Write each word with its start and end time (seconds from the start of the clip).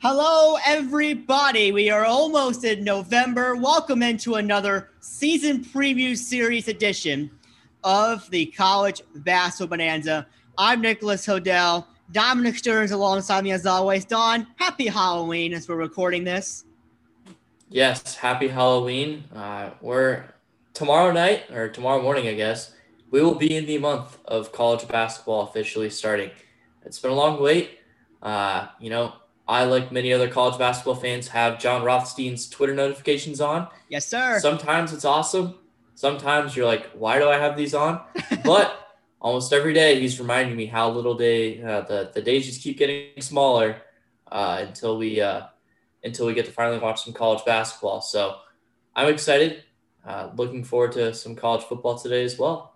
Hello, 0.00 0.58
everybody. 0.66 1.72
We 1.72 1.88
are 1.88 2.04
almost 2.04 2.64
in 2.64 2.84
November. 2.84 3.56
Welcome 3.56 4.02
into 4.02 4.34
another 4.34 4.90
season 5.00 5.64
preview 5.64 6.14
series 6.14 6.68
edition 6.68 7.30
of 7.82 8.28
the 8.30 8.44
College 8.46 9.00
Basketball 9.14 9.78
Bonanza. 9.78 10.26
I'm 10.58 10.82
Nicholas 10.82 11.26
Hodel. 11.26 11.86
Dominic 12.12 12.56
Stearns 12.56 12.92
alongside 12.92 13.42
me 13.42 13.52
as 13.52 13.64
always. 13.64 14.04
Dom, 14.04 14.46
happy 14.56 14.86
Halloween 14.86 15.54
as 15.54 15.66
we're 15.66 15.76
recording 15.76 16.24
this. 16.24 16.66
Yes, 17.70 18.16
happy 18.16 18.48
Halloween. 18.48 19.24
Uh, 19.34 19.70
we're 19.80 20.26
tomorrow 20.74 21.10
night 21.10 21.50
or 21.50 21.70
tomorrow 21.70 22.02
morning, 22.02 22.28
I 22.28 22.34
guess. 22.34 22.74
We 23.10 23.22
will 23.22 23.34
be 23.34 23.56
in 23.56 23.64
the 23.64 23.78
month 23.78 24.18
of 24.26 24.52
college 24.52 24.86
basketball 24.88 25.44
officially 25.48 25.88
starting. 25.88 26.32
It's 26.84 26.98
been 26.98 27.12
a 27.12 27.14
long 27.14 27.42
wait. 27.42 27.78
Uh, 28.22 28.66
you 28.78 28.90
know, 28.90 29.14
I, 29.48 29.64
like 29.64 29.92
many 29.92 30.12
other 30.12 30.28
college 30.28 30.58
basketball 30.58 30.96
fans, 30.96 31.28
have 31.28 31.58
Jon 31.58 31.84
Rothstein's 31.84 32.48
Twitter 32.48 32.74
notifications 32.74 33.40
on. 33.40 33.68
Yes, 33.88 34.06
sir. 34.06 34.40
Sometimes 34.40 34.92
it's 34.92 35.04
awesome. 35.04 35.54
Sometimes 35.94 36.56
you're 36.56 36.66
like, 36.66 36.90
why 36.90 37.18
do 37.18 37.28
I 37.28 37.38
have 37.38 37.56
these 37.56 37.72
on? 37.72 38.00
But 38.44 38.76
almost 39.20 39.52
every 39.52 39.72
day 39.72 40.00
he's 40.00 40.18
reminding 40.20 40.56
me 40.56 40.66
how 40.66 40.90
little 40.90 41.14
day 41.14 41.62
uh, 41.62 41.82
the 41.82 42.10
the 42.12 42.22
days 42.22 42.46
just 42.46 42.62
keep 42.62 42.78
getting 42.78 43.20
smaller 43.20 43.82
uh, 44.30 44.64
until 44.66 44.98
we 44.98 45.20
uh, 45.20 45.42
until 46.04 46.26
we 46.26 46.34
get 46.34 46.44
to 46.46 46.52
finally 46.52 46.78
watch 46.78 47.04
some 47.04 47.12
college 47.12 47.44
basketball. 47.44 48.00
So 48.00 48.36
I'm 48.94 49.08
excited. 49.08 49.62
Uh, 50.04 50.30
looking 50.36 50.64
forward 50.64 50.92
to 50.92 51.14
some 51.14 51.34
college 51.34 51.64
football 51.64 51.98
today 51.98 52.24
as 52.24 52.38
well. 52.38 52.74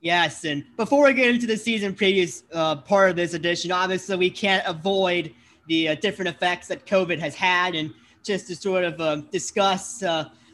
Yes, 0.00 0.44
and 0.44 0.64
before 0.76 1.04
we 1.04 1.12
get 1.12 1.28
into 1.28 1.46
the 1.46 1.56
season 1.56 1.94
previous 1.94 2.44
uh, 2.52 2.76
part 2.76 3.10
of 3.10 3.16
this 3.16 3.34
edition, 3.34 3.70
obviously 3.70 4.16
we 4.16 4.30
can't 4.30 4.66
avoid 4.66 5.34
the 5.70 5.88
uh, 5.88 5.94
different 5.94 6.28
effects 6.28 6.66
that 6.66 6.84
COVID 6.84 7.20
has 7.20 7.34
had, 7.34 7.76
and 7.76 7.94
just 8.24 8.48
to 8.48 8.56
sort 8.56 8.84
of 8.84 9.00
uh, 9.00 9.16
discuss 9.30 10.02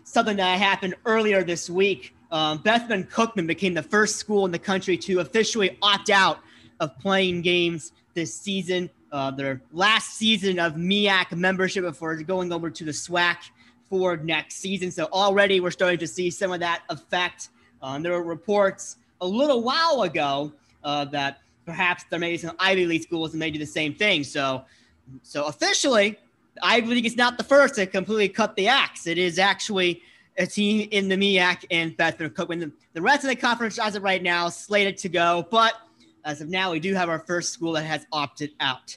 something 0.04 0.36
that 0.36 0.58
happened 0.58 0.94
earlier 1.06 1.42
this 1.42 1.68
week. 1.68 2.14
Um, 2.30 2.58
Bethune 2.58 3.04
Cookman 3.04 3.46
became 3.46 3.74
the 3.74 3.82
first 3.82 4.16
school 4.16 4.44
in 4.44 4.52
the 4.52 4.58
country 4.58 4.96
to 4.98 5.20
officially 5.20 5.78
opt 5.80 6.10
out 6.10 6.40
of 6.80 6.98
playing 6.98 7.42
games 7.42 7.92
this 8.14 8.34
season. 8.34 8.90
Uh, 9.10 9.30
their 9.30 9.62
last 9.72 10.14
season 10.14 10.58
of 10.58 10.74
MEAC 10.74 11.32
membership 11.32 11.84
before 11.84 12.14
going 12.16 12.52
over 12.52 12.68
to 12.68 12.84
the 12.84 12.90
SWAC 12.90 13.36
for 13.88 14.16
next 14.18 14.56
season. 14.56 14.90
So 14.90 15.06
already 15.06 15.60
we're 15.60 15.70
starting 15.70 15.98
to 16.00 16.06
see 16.06 16.30
some 16.30 16.52
of 16.52 16.60
that 16.60 16.82
effect. 16.90 17.48
Um, 17.80 18.02
there 18.02 18.12
were 18.12 18.22
reports 18.22 18.96
a 19.20 19.26
little 19.26 19.62
while 19.62 20.02
ago 20.02 20.52
uh, 20.84 21.06
that 21.06 21.40
perhaps 21.64 22.04
there 22.10 22.18
may 22.18 22.32
be 22.32 22.38
some 22.38 22.56
Ivy 22.58 22.84
League 22.84 23.02
schools 23.02 23.32
that 23.32 23.38
may 23.38 23.50
do 23.50 23.58
the 23.58 23.66
same 23.66 23.94
thing. 23.94 24.24
So, 24.24 24.64
so 25.22 25.46
officially, 25.46 26.18
Ivy 26.62 26.86
League 26.86 27.06
is 27.06 27.16
not 27.16 27.38
the 27.38 27.44
first 27.44 27.74
to 27.76 27.86
completely 27.86 28.28
cut 28.28 28.56
the 28.56 28.68
axe. 28.68 29.06
It 29.06 29.18
is 29.18 29.38
actually 29.38 30.02
a 30.38 30.46
team 30.46 30.88
in 30.90 31.08
the 31.08 31.16
MEAC 31.16 31.64
and 31.70 31.96
Bethune 31.96 32.30
Cookman. 32.30 32.60
The, 32.60 32.72
the 32.94 33.02
rest 33.02 33.24
of 33.24 33.28
the 33.28 33.36
conference, 33.36 33.78
as 33.78 33.94
of 33.94 34.02
right 34.02 34.22
now, 34.22 34.48
slated 34.48 34.96
to 34.98 35.08
go, 35.08 35.46
but 35.50 35.74
as 36.24 36.40
of 36.40 36.48
now, 36.48 36.72
we 36.72 36.80
do 36.80 36.94
have 36.94 37.08
our 37.08 37.20
first 37.20 37.52
school 37.52 37.72
that 37.72 37.84
has 37.84 38.06
opted 38.12 38.50
out. 38.60 38.96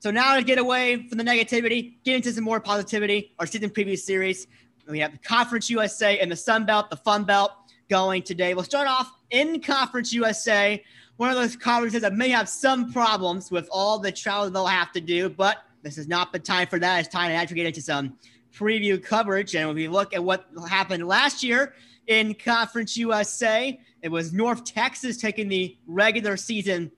So 0.00 0.10
now 0.10 0.34
to 0.34 0.42
get 0.42 0.58
away 0.58 1.06
from 1.06 1.18
the 1.18 1.24
negativity, 1.24 1.94
get 2.02 2.16
into 2.16 2.32
some 2.32 2.44
more 2.44 2.60
positivity, 2.60 3.32
our 3.38 3.46
season 3.46 3.70
preview 3.70 3.96
series. 3.96 4.48
We 4.88 4.98
have 4.98 5.12
the 5.12 5.18
Conference 5.18 5.70
USA 5.70 6.18
and 6.18 6.32
the 6.32 6.36
Sun 6.36 6.66
Belt, 6.66 6.90
the 6.90 6.96
Fun 6.96 7.24
Belt 7.24 7.52
going 7.88 8.22
today. 8.22 8.54
We'll 8.54 8.64
start 8.64 8.88
off 8.88 9.12
in 9.30 9.60
Conference 9.60 10.12
USA, 10.12 10.82
one 11.16 11.30
of 11.30 11.36
those 11.36 11.56
conferences 11.56 12.02
that 12.02 12.14
may 12.14 12.28
have 12.30 12.48
some 12.48 12.92
problems 12.92 13.50
with 13.50 13.68
all 13.70 13.98
the 13.98 14.10
travel 14.10 14.50
they'll 14.50 14.66
have 14.66 14.92
to 14.92 15.00
do, 15.00 15.28
but 15.28 15.58
this 15.82 15.98
is 15.98 16.08
not 16.08 16.32
the 16.32 16.38
time 16.38 16.66
for 16.66 16.78
that. 16.78 17.00
It's 17.00 17.08
time 17.08 17.30
to 17.30 17.34
actually 17.34 17.56
get 17.56 17.66
into 17.66 17.82
some 17.82 18.16
preview 18.54 19.02
coverage. 19.02 19.54
And 19.54 19.66
when 19.66 19.76
we 19.76 19.88
look 19.88 20.14
at 20.14 20.22
what 20.22 20.46
happened 20.68 21.06
last 21.06 21.42
year 21.42 21.74
in 22.06 22.34
Conference 22.34 22.96
USA, 22.96 23.78
it 24.02 24.10
was 24.10 24.32
North 24.32 24.64
Texas 24.64 25.16
taking 25.16 25.48
the 25.48 25.76
regular 25.86 26.36
season 26.36 26.90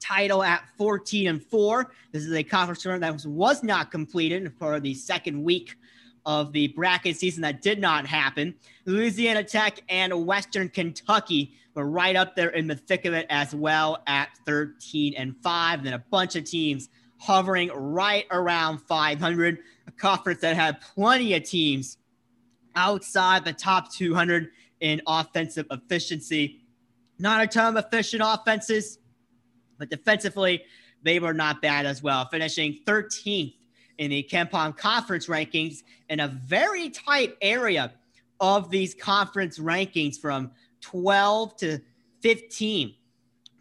title 0.00 0.42
at 0.42 0.64
14 0.76 1.28
and 1.28 1.44
4. 1.44 1.92
This 2.12 2.24
is 2.24 2.32
a 2.32 2.42
conference 2.42 2.82
tournament 2.82 3.02
that 3.02 3.12
was, 3.12 3.26
was 3.26 3.62
not 3.62 3.90
completed 3.90 4.52
for 4.58 4.80
the 4.80 4.94
second 4.94 5.42
week 5.42 5.76
of 6.26 6.52
the 6.52 6.68
bracket 6.68 7.16
season 7.16 7.42
that 7.42 7.62
did 7.62 7.80
not 7.80 8.06
happen. 8.06 8.54
Louisiana 8.84 9.44
Tech 9.44 9.80
and 9.88 10.26
Western 10.26 10.68
Kentucky 10.68 11.54
were 11.74 11.88
right 11.88 12.16
up 12.16 12.36
there 12.36 12.50
in 12.50 12.66
the 12.66 12.76
thick 12.76 13.04
of 13.04 13.14
it 13.14 13.26
as 13.30 13.54
well 13.54 14.02
at 14.06 14.28
13 14.46 15.14
and 15.16 15.36
5. 15.42 15.78
And 15.78 15.86
then 15.86 15.94
a 15.94 16.04
bunch 16.10 16.36
of 16.36 16.44
teams 16.44 16.88
hovering 17.18 17.70
right 17.74 18.26
around 18.30 18.78
500, 18.78 19.58
a 19.86 19.90
conference 19.92 20.40
that 20.40 20.56
had 20.56 20.80
plenty 20.80 21.34
of 21.34 21.44
teams 21.44 21.98
outside 22.74 23.44
the 23.44 23.52
top 23.52 23.92
200 23.92 24.48
in 24.80 25.00
offensive 25.06 25.66
efficiency. 25.70 26.62
Not 27.18 27.42
a 27.42 27.46
ton 27.46 27.76
of 27.76 27.84
efficient 27.84 28.22
offenses, 28.24 28.98
but 29.78 29.90
defensively, 29.90 30.64
they 31.02 31.18
were 31.18 31.34
not 31.34 31.62
bad 31.62 31.86
as 31.86 32.02
well, 32.02 32.26
finishing 32.30 32.80
13th 32.86 33.54
in 33.98 34.10
the 34.10 34.26
KenPom 34.30 34.76
conference 34.76 35.26
rankings 35.26 35.82
in 36.08 36.20
a 36.20 36.28
very 36.28 36.88
tight 36.90 37.36
area 37.42 37.92
of 38.40 38.70
these 38.70 38.94
conference 38.94 39.58
rankings 39.58 40.18
from 40.18 40.50
12 40.80 41.56
to 41.58 41.80
15 42.20 42.94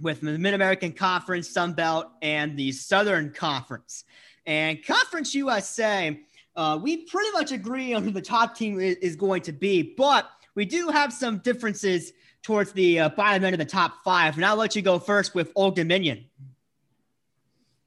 with 0.01 0.21
the 0.21 0.37
Mid 0.37 0.53
American 0.53 0.91
Conference, 0.91 1.49
Sun 1.49 1.73
Belt, 1.73 2.07
and 2.21 2.57
the 2.57 2.71
Southern 2.71 3.31
Conference. 3.31 4.05
And 4.45 4.83
Conference 4.85 5.35
USA, 5.35 6.19
uh, 6.55 6.79
we 6.81 7.05
pretty 7.05 7.31
much 7.31 7.51
agree 7.51 7.93
on 7.93 8.03
who 8.03 8.11
the 8.11 8.21
top 8.21 8.55
team 8.55 8.79
is, 8.79 9.15
going 9.15 9.41
to 9.43 9.51
be, 9.51 9.93
but 9.97 10.29
we 10.55 10.65
do 10.65 10.89
have 10.89 11.13
some 11.13 11.39
differences 11.39 12.13
towards 12.41 12.71
the 12.71 12.99
uh, 12.99 13.09
bottom 13.09 13.43
end 13.43 13.53
of 13.53 13.59
the 13.59 13.65
top 13.65 14.03
five. 14.03 14.35
And 14.35 14.45
I'll 14.45 14.55
let 14.55 14.75
you 14.75 14.81
go 14.81 14.97
first 14.97 15.35
with 15.35 15.51
Old 15.55 15.75
Dominion. 15.75 16.25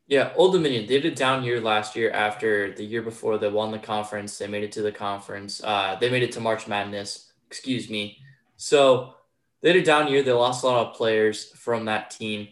Yeah, 0.07 0.33
Old 0.37 0.53
Dominion. 0.53 0.87
They 0.87 1.01
did 1.01 1.13
a 1.13 1.17
down 1.17 1.43
year 1.43 1.61
last 1.61 1.97
year 1.97 2.11
after 2.11 2.75
the 2.75 2.85
year 2.85 3.03
before 3.03 3.39
they 3.39 3.49
won 3.49 3.71
the 3.71 3.79
conference. 3.79 4.37
They 4.37 4.47
made 4.47 4.63
it 4.63 4.73
to 4.73 4.83
the 4.83 4.93
conference. 4.93 5.63
Uh, 5.65 5.97
they 6.01 6.11
made 6.11 6.23
it 6.23 6.33
to 6.33 6.41
March 6.41 6.69
Madness, 6.69 7.33
excuse 7.47 7.89
me. 7.89 8.19
So 8.57 9.15
they 9.63 9.69
had 9.69 9.77
a 9.77 9.85
down 9.85 10.09
year. 10.09 10.23
They 10.23 10.33
lost 10.33 10.65
a 10.65 10.67
lot 10.67 10.87
of 10.87 10.95
players 10.95 11.51
from 11.53 11.87
that 11.87 12.11
team. 12.11 12.49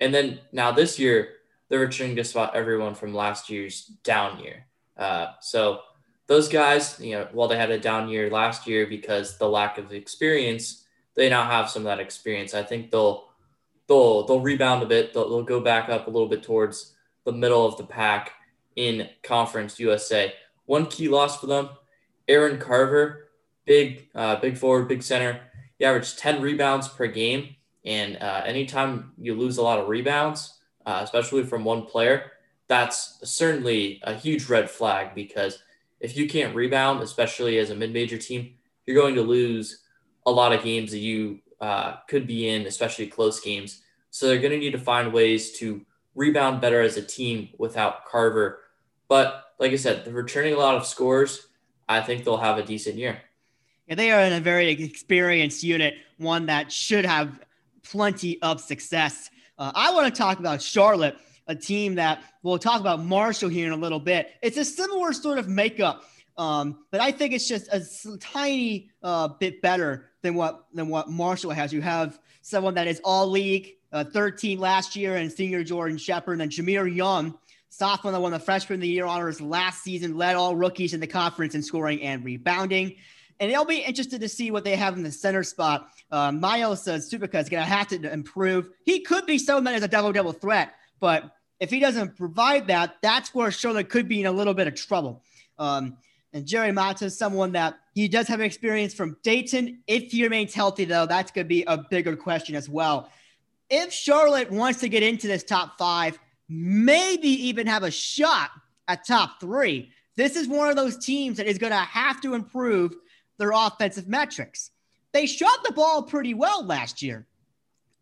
And 0.00 0.14
then 0.14 0.40
now 0.52 0.72
this 0.72 0.98
year, 0.98 1.34
they're 1.68 1.80
returning 1.80 2.16
just 2.16 2.32
about 2.32 2.54
everyone 2.54 2.94
from 2.94 3.14
last 3.14 3.50
year's 3.50 3.86
down 4.04 4.38
year. 4.42 4.66
Uh, 4.96 5.32
so 5.40 5.80
those 6.26 6.48
guys, 6.48 6.98
you 7.00 7.12
know, 7.12 7.28
while 7.32 7.48
they 7.48 7.56
had 7.56 7.70
a 7.70 7.78
down 7.78 8.08
year 8.08 8.30
last 8.30 8.66
year 8.66 8.86
because 8.86 9.38
the 9.38 9.48
lack 9.48 9.78
of 9.78 9.92
experience, 9.92 10.84
they 11.14 11.28
now 11.28 11.44
have 11.44 11.68
some 11.68 11.82
of 11.82 11.86
that 11.86 12.00
experience. 12.00 12.54
I 12.54 12.62
think 12.62 12.90
they'll 12.90 13.28
they'll 13.88 14.26
they'll 14.26 14.40
rebound 14.40 14.82
a 14.82 14.86
bit. 14.86 15.12
They'll, 15.12 15.28
they'll 15.28 15.42
go 15.42 15.60
back 15.60 15.88
up 15.88 16.06
a 16.06 16.10
little 16.10 16.28
bit 16.28 16.42
towards 16.42 16.94
the 17.24 17.32
middle 17.32 17.66
of 17.66 17.76
the 17.76 17.84
pack 17.84 18.32
in 18.76 19.08
Conference 19.22 19.80
USA. 19.80 20.32
One 20.66 20.86
key 20.86 21.08
loss 21.08 21.40
for 21.40 21.46
them, 21.46 21.70
Aaron 22.28 22.58
Carver, 22.58 23.28
big 23.66 24.08
uh, 24.14 24.36
big 24.36 24.56
forward, 24.56 24.88
big 24.88 25.02
center 25.02 25.40
he 25.82 25.86
averaged 25.86 26.16
10 26.16 26.40
rebounds 26.40 26.86
per 26.86 27.08
game. 27.08 27.56
And 27.84 28.16
uh, 28.18 28.42
anytime 28.46 29.14
you 29.18 29.34
lose 29.34 29.58
a 29.58 29.62
lot 29.62 29.80
of 29.80 29.88
rebounds, 29.88 30.60
uh, 30.86 31.00
especially 31.02 31.42
from 31.42 31.64
one 31.64 31.86
player, 31.86 32.30
that's 32.68 33.18
certainly 33.24 34.00
a 34.04 34.14
huge 34.14 34.48
red 34.48 34.70
flag 34.70 35.12
because 35.12 35.60
if 35.98 36.16
you 36.16 36.28
can't 36.28 36.54
rebound, 36.54 37.02
especially 37.02 37.58
as 37.58 37.70
a 37.70 37.74
mid 37.74 37.92
major 37.92 38.16
team, 38.16 38.54
you're 38.86 38.94
going 38.94 39.16
to 39.16 39.22
lose 39.22 39.82
a 40.24 40.30
lot 40.30 40.52
of 40.52 40.62
games 40.62 40.92
that 40.92 40.98
you 40.98 41.40
uh, 41.60 41.96
could 42.08 42.28
be 42.28 42.48
in, 42.48 42.66
especially 42.66 43.08
close 43.08 43.40
games. 43.40 43.82
So 44.10 44.28
they're 44.28 44.38
going 44.38 44.52
to 44.52 44.58
need 44.58 44.70
to 44.70 44.78
find 44.78 45.12
ways 45.12 45.58
to 45.58 45.84
rebound 46.14 46.60
better 46.60 46.80
as 46.80 46.96
a 46.96 47.02
team 47.02 47.48
without 47.58 48.04
Carver. 48.04 48.60
But 49.08 49.46
like 49.58 49.72
I 49.72 49.76
said, 49.76 50.04
they're 50.04 50.14
returning 50.14 50.54
a 50.54 50.58
lot 50.58 50.76
of 50.76 50.86
scores. 50.86 51.48
I 51.88 52.02
think 52.02 52.22
they'll 52.22 52.36
have 52.36 52.58
a 52.58 52.62
decent 52.64 52.98
year. 52.98 53.22
And 53.88 53.98
they 53.98 54.10
are 54.10 54.20
in 54.20 54.32
a 54.32 54.40
very 54.40 54.70
experienced 54.70 55.62
unit, 55.62 55.94
one 56.18 56.46
that 56.46 56.70
should 56.70 57.04
have 57.04 57.40
plenty 57.82 58.40
of 58.42 58.60
success. 58.60 59.30
Uh, 59.58 59.72
I 59.74 59.92
want 59.92 60.12
to 60.12 60.18
talk 60.18 60.38
about 60.38 60.62
Charlotte, 60.62 61.16
a 61.46 61.54
team 61.54 61.96
that 61.96 62.22
we'll 62.42 62.58
talk 62.58 62.80
about 62.80 63.02
Marshall 63.04 63.48
here 63.48 63.66
in 63.66 63.72
a 63.72 63.76
little 63.76 64.00
bit. 64.00 64.30
It's 64.42 64.56
a 64.56 64.64
similar 64.64 65.12
sort 65.12 65.38
of 65.38 65.48
makeup, 65.48 66.04
um, 66.38 66.84
but 66.90 67.00
I 67.00 67.12
think 67.12 67.34
it's 67.34 67.48
just 67.48 67.68
a 67.72 68.16
tiny 68.18 68.90
uh, 69.02 69.28
bit 69.28 69.60
better 69.60 70.10
than 70.22 70.34
what 70.34 70.66
than 70.72 70.88
what 70.88 71.10
Marshall 71.10 71.50
has. 71.50 71.72
You 71.72 71.82
have 71.82 72.18
someone 72.40 72.74
that 72.74 72.86
is 72.86 73.00
all 73.04 73.28
league, 73.28 73.76
uh, 73.92 74.04
13 74.04 74.58
last 74.58 74.96
year, 74.96 75.16
and 75.16 75.30
senior 75.30 75.64
Jordan 75.64 75.98
Shepherd, 75.98 76.40
and 76.40 76.50
Jahmir 76.50 76.92
Young, 76.94 77.36
sophomore 77.68 78.12
that 78.12 78.20
won 78.20 78.32
the 78.32 78.38
freshman 78.38 78.76
of 78.76 78.80
the 78.80 78.88
year 78.88 79.06
honors 79.06 79.40
last 79.40 79.82
season, 79.82 80.16
led 80.16 80.36
all 80.36 80.56
rookies 80.56 80.94
in 80.94 81.00
the 81.00 81.06
conference 81.06 81.54
in 81.54 81.62
scoring 81.62 82.02
and 82.02 82.24
rebounding. 82.24 82.96
And 83.40 83.50
they'll 83.50 83.64
be 83.64 83.78
interested 83.78 84.20
to 84.20 84.28
see 84.28 84.50
what 84.50 84.64
they 84.64 84.76
have 84.76 84.96
in 84.96 85.02
the 85.02 85.12
center 85.12 85.42
spot. 85.42 85.88
Uh, 86.10 86.30
Miles 86.32 86.86
uh, 86.86 86.94
Stupica 86.94 87.40
is 87.40 87.48
going 87.48 87.62
to 87.62 87.68
have 87.68 87.88
to 87.88 88.12
improve. 88.12 88.68
He 88.84 89.00
could 89.00 89.26
be 89.26 89.38
someone 89.38 89.74
is 89.74 89.82
a 89.82 89.88
double 89.88 90.12
double 90.12 90.32
threat, 90.32 90.74
but 91.00 91.32
If 91.62 91.70
he 91.70 91.78
doesn't 91.78 92.16
provide 92.16 92.66
that, 92.66 92.96
that's 93.02 93.32
where 93.32 93.52
Charlotte 93.52 93.88
could 93.88 94.08
be 94.08 94.18
in 94.18 94.26
a 94.26 94.32
little 94.32 94.52
bit 94.52 94.66
of 94.66 94.74
trouble. 94.74 95.22
Um, 95.60 95.96
and 96.32 96.44
Jerry 96.44 96.72
Mata 96.72 97.04
is 97.04 97.16
someone 97.16 97.52
that 97.52 97.78
he 97.94 98.08
does 98.08 98.26
have 98.26 98.40
experience 98.40 98.92
from 98.92 99.16
Dayton. 99.22 99.78
If 99.86 100.10
he 100.10 100.24
remains 100.24 100.54
healthy, 100.54 100.86
though, 100.86 101.06
that's 101.06 101.30
going 101.30 101.44
to 101.44 101.48
be 101.48 101.62
a 101.68 101.78
bigger 101.78 102.16
question 102.16 102.56
as 102.56 102.68
well. 102.68 103.12
If 103.70 103.92
Charlotte 103.92 104.50
wants 104.50 104.80
to 104.80 104.88
get 104.88 105.04
into 105.04 105.28
this 105.28 105.44
top 105.44 105.78
five, 105.78 106.18
maybe 106.48 107.28
even 107.28 107.68
have 107.68 107.84
a 107.84 107.92
shot 107.92 108.50
at 108.88 109.06
top 109.06 109.38
three, 109.40 109.92
this 110.16 110.34
is 110.34 110.48
one 110.48 110.68
of 110.68 110.74
those 110.74 110.98
teams 110.98 111.36
that 111.36 111.46
is 111.46 111.58
going 111.58 111.70
to 111.70 111.78
have 111.78 112.20
to 112.22 112.34
improve 112.34 112.92
their 113.42 113.50
offensive 113.52 114.06
metrics. 114.06 114.70
They 115.12 115.26
shot 115.26 115.64
the 115.64 115.72
ball 115.72 116.04
pretty 116.04 116.32
well 116.32 116.64
last 116.64 117.02
year. 117.02 117.26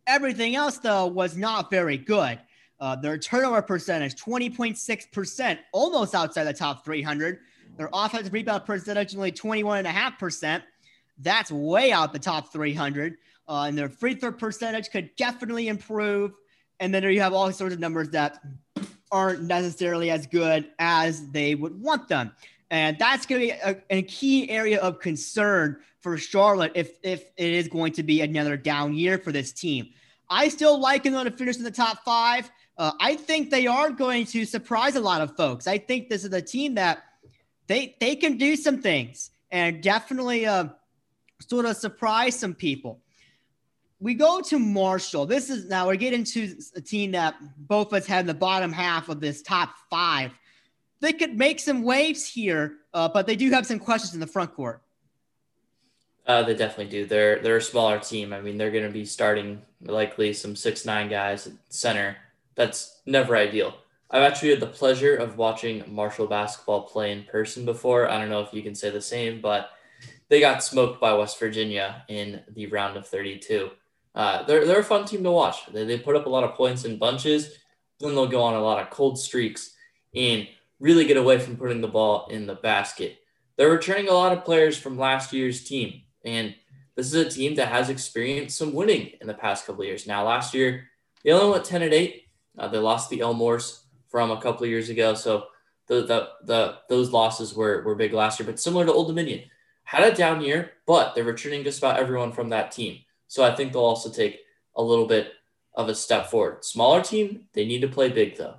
Everything 0.06 0.54
else, 0.54 0.76
though, 0.76 1.06
was 1.06 1.34
not 1.34 1.70
very 1.70 1.96
good. 1.96 2.38
Uh, 2.78 2.94
their 2.96 3.16
turnover 3.16 3.62
percentage, 3.62 4.16
20.6%, 4.16 5.58
almost 5.72 6.14
outside 6.14 6.44
the 6.44 6.52
top 6.52 6.84
300. 6.84 7.38
Their 7.78 7.88
offensive 7.90 8.34
rebound 8.34 8.66
percentage, 8.66 9.16
only 9.16 9.32
21.5%. 9.32 10.62
That's 11.16 11.50
way 11.50 11.90
out 11.90 12.12
the 12.12 12.19
top 12.19 12.52
300. 12.52 13.16
Uh, 13.48 13.64
and 13.66 13.78
their 13.78 13.88
free 13.88 14.16
throw 14.16 14.32
percentage 14.32 14.90
could 14.90 15.08
definitely 15.16 15.69
improve. 15.69 16.32
And 16.81 16.94
then 16.94 17.02
you 17.04 17.22
have 17.22 17.32
all 17.32 17.50
sorts 17.50 17.72
of 17.72 17.81
numbers 17.81 18.10
that 18.10 18.44
aren't 19.10 19.44
necessarily 19.44 20.10
as 20.10 20.26
good 20.26 20.70
as 20.78 21.31
they 21.31 21.54
would 21.54 21.81
want 21.81 22.08
them. 22.08 22.32
And 22.70 22.99
that's 22.99 23.26
going 23.26 23.40
to 23.40 23.46
be 23.49 23.52
a, 23.52 23.82
a, 23.90 24.02
key 24.02 24.49
area 24.49 24.81
of 24.81 25.00
concern 25.00 25.78
for 25.99 26.17
Charlotte 26.17 26.72
if, 26.76 26.99
if 27.02 27.25
it 27.37 27.52
is 27.52 27.67
going 27.67 27.93
to 27.94 28.02
be 28.05 28.20
another 28.20 28.56
down 28.56 28.94
year 28.94 29.19
for 29.19 29.32
this 29.32 29.52
team. 29.52 29.88
I 30.28 30.49
still 30.49 30.78
like 30.78 31.02
them 31.02 31.25
to 31.25 31.31
finish 31.32 31.56
in 31.56 31.64
the 31.64 31.72
top 31.72 32.05
five. 32.05 32.50
Uh, 32.78 32.93
I 33.00 33.17
think 33.17 33.50
they 33.50 33.67
are 33.67 33.90
going 33.90 34.25
to 34.26 34.44
surprise 34.44 34.94
a 34.94 35.00
lot 35.00 35.20
of 35.20 35.37
folks. 35.37 35.67
I 35.67 35.78
think 35.78 36.08
this 36.08 36.25
is 36.25 36.32
a 36.32 36.40
team 36.40 36.76
that 36.76 37.02
they 37.67 37.96
they 38.00 38.17
can 38.17 38.38
do 38.38 38.56
some 38.56 38.81
things 38.81 39.31
and 39.50 39.82
definitely 39.82 40.46
uh, 40.46 40.69
sort 41.40 41.66
of 41.66 41.76
surprise 41.76 42.38
some 42.38 42.55
people. 42.55 43.00
We 43.99 44.14
go 44.14 44.40
to 44.40 44.58
Marshall. 44.58 45.26
This 45.26 45.50
is 45.50 45.69
now 45.69 45.88
we're 45.88 45.96
getting 45.96 46.25
to 46.25 46.56
a 46.76 46.81
team 46.81 47.11
that 47.11 47.34
both 47.58 47.88
of 47.88 47.94
us 47.94 48.06
had 48.06 48.20
in 48.20 48.26
the 48.26 48.34
bottom 48.34 48.73
half 48.73 49.08
of 49.08 49.20
this 49.20 49.43
top 49.43 49.75
five 49.90 50.31
they 51.00 51.12
could 51.12 51.37
make 51.37 51.61
some 51.61 51.82
waves 51.82 52.26
here, 52.26 52.76
uh, 52.93 53.08
but 53.08 53.26
they 53.26 53.37
do 53.37 53.50
have 53.50 53.67
some 53.67 53.79
questions 53.79 54.14
in 54.14 54.20
the 54.20 54.26
front 54.26 54.55
court. 54.55 54.82
Uh, 56.26 56.43
they 56.43 56.55
definitely 56.55 56.91
do. 56.91 57.06
They're 57.06 57.41
they're 57.41 57.56
a 57.56 57.62
smaller 57.62 57.99
team. 57.99 58.32
I 58.32 58.41
mean, 58.41 58.56
they're 58.56 58.70
going 58.70 58.85
to 58.87 58.91
be 58.91 59.05
starting 59.05 59.62
likely 59.82 60.32
some 60.32 60.55
six 60.55 60.85
nine 60.85 61.08
guys 61.08 61.47
at 61.47 61.55
center. 61.70 62.17
That's 62.55 63.00
never 63.06 63.37
ideal. 63.37 63.75
I've 64.11 64.23
actually 64.23 64.50
had 64.50 64.61
the 64.61 64.67
pleasure 64.67 65.17
of 65.17 65.38
watching 65.38 65.85
Marshall 65.88 66.26
basketball 66.26 66.82
play 66.82 67.12
in 67.12 67.25
person 67.25 67.64
before. 67.64 68.08
I 68.08 68.19
don't 68.19 68.29
know 68.29 68.41
if 68.41 68.52
you 68.52 68.62
can 68.62 68.75
say 68.75 68.91
the 68.91 69.00
same, 69.00 69.41
but 69.41 69.70
they 70.29 70.41
got 70.41 70.64
smoked 70.64 71.00
by 71.00 71.12
West 71.12 71.38
Virginia 71.38 72.05
in 72.08 72.41
the 72.55 72.67
round 72.67 72.97
of 72.97 73.06
32. 73.06 73.70
Uh, 74.14 74.43
they're, 74.44 74.67
they're 74.67 74.81
a 74.81 74.85
fun 74.85 75.05
team 75.05 75.23
to 75.23 75.31
watch. 75.31 75.67
They, 75.73 75.85
they 75.85 75.99
put 75.99 76.17
up 76.17 76.26
a 76.26 76.29
lot 76.29 76.43
of 76.43 76.55
points 76.55 76.85
in 76.85 76.99
bunches, 76.99 77.58
then 78.00 78.14
they'll 78.14 78.26
go 78.26 78.43
on 78.43 78.55
a 78.55 78.61
lot 78.61 78.82
of 78.82 78.91
cold 78.91 79.19
streaks. 79.19 79.75
And 80.14 80.49
really 80.81 81.05
get 81.05 81.17
away 81.17 81.38
from 81.38 81.56
putting 81.56 81.81
the 81.81 81.88
ball 81.88 82.27
in 82.31 82.47
the 82.47 82.55
basket. 82.55 83.19
They're 83.56 83.71
returning 83.71 84.09
a 84.09 84.15
lot 84.15 84.32
of 84.32 84.44
players 84.44 84.79
from 84.79 84.99
last 84.99 85.32
year's 85.32 85.62
team, 85.62 86.03
and 86.25 86.55
this 86.97 87.06
is 87.06 87.15
a 87.15 87.31
team 87.31 87.55
that 87.55 87.69
has 87.69 87.88
experienced 87.88 88.56
some 88.59 88.73
winning 88.73 89.12
in 89.21 89.27
the 89.27 89.35
past 89.35 89.67
couple 89.67 89.85
years. 89.85 90.06
Now, 90.06 90.27
last 90.27 90.55
year 90.55 90.88
they 91.23 91.31
only 91.31 91.53
went 91.53 91.65
ten 91.65 91.82
and 91.82 91.93
eight. 91.93 92.25
Uh, 92.59 92.69
they 92.69 92.79
lost 92.79 93.11
the 93.11 93.21
Elmores 93.21 93.82
from 94.09 94.31
a 94.31 94.41
couple 94.41 94.65
of 94.65 94.71
years 94.71 94.88
ago, 94.88 95.15
so 95.15 95.47
the, 95.87 96.03
the 96.06 96.29
the 96.44 96.77
those 96.88 97.11
losses 97.11 97.55
were 97.55 97.83
were 97.83 97.94
big 97.94 98.12
last 98.12 98.41
year. 98.41 98.47
But 98.47 98.59
similar 98.59 98.87
to 98.87 98.93
Old 98.93 99.09
Dominion, 99.09 99.43
had 99.85 100.11
a 100.11 100.15
down 100.15 100.41
year, 100.41 100.73
but 100.87 101.15
they're 101.15 101.25
returning 101.25 101.65
just 101.65 101.79
about 101.79 101.99
everyone 101.99 102.33
from 102.33 102.49
that 102.49 102.73
team. 102.73 103.00
So 103.29 103.44
I 103.44 103.55
think 103.55 103.73
they'll 103.73 103.83
also 103.83 104.11
take 104.11 104.41
a 104.76 104.83
little 104.83 105.06
bit 105.06 105.33
of 105.75 105.88
a 105.88 105.94
step 105.94 106.31
forward. 106.31 106.65
Smaller 106.65 107.03
team, 107.03 107.47
they 107.53 107.65
need 107.67 107.81
to 107.81 107.88
play 107.88 108.09
big 108.09 108.37
though. 108.37 108.56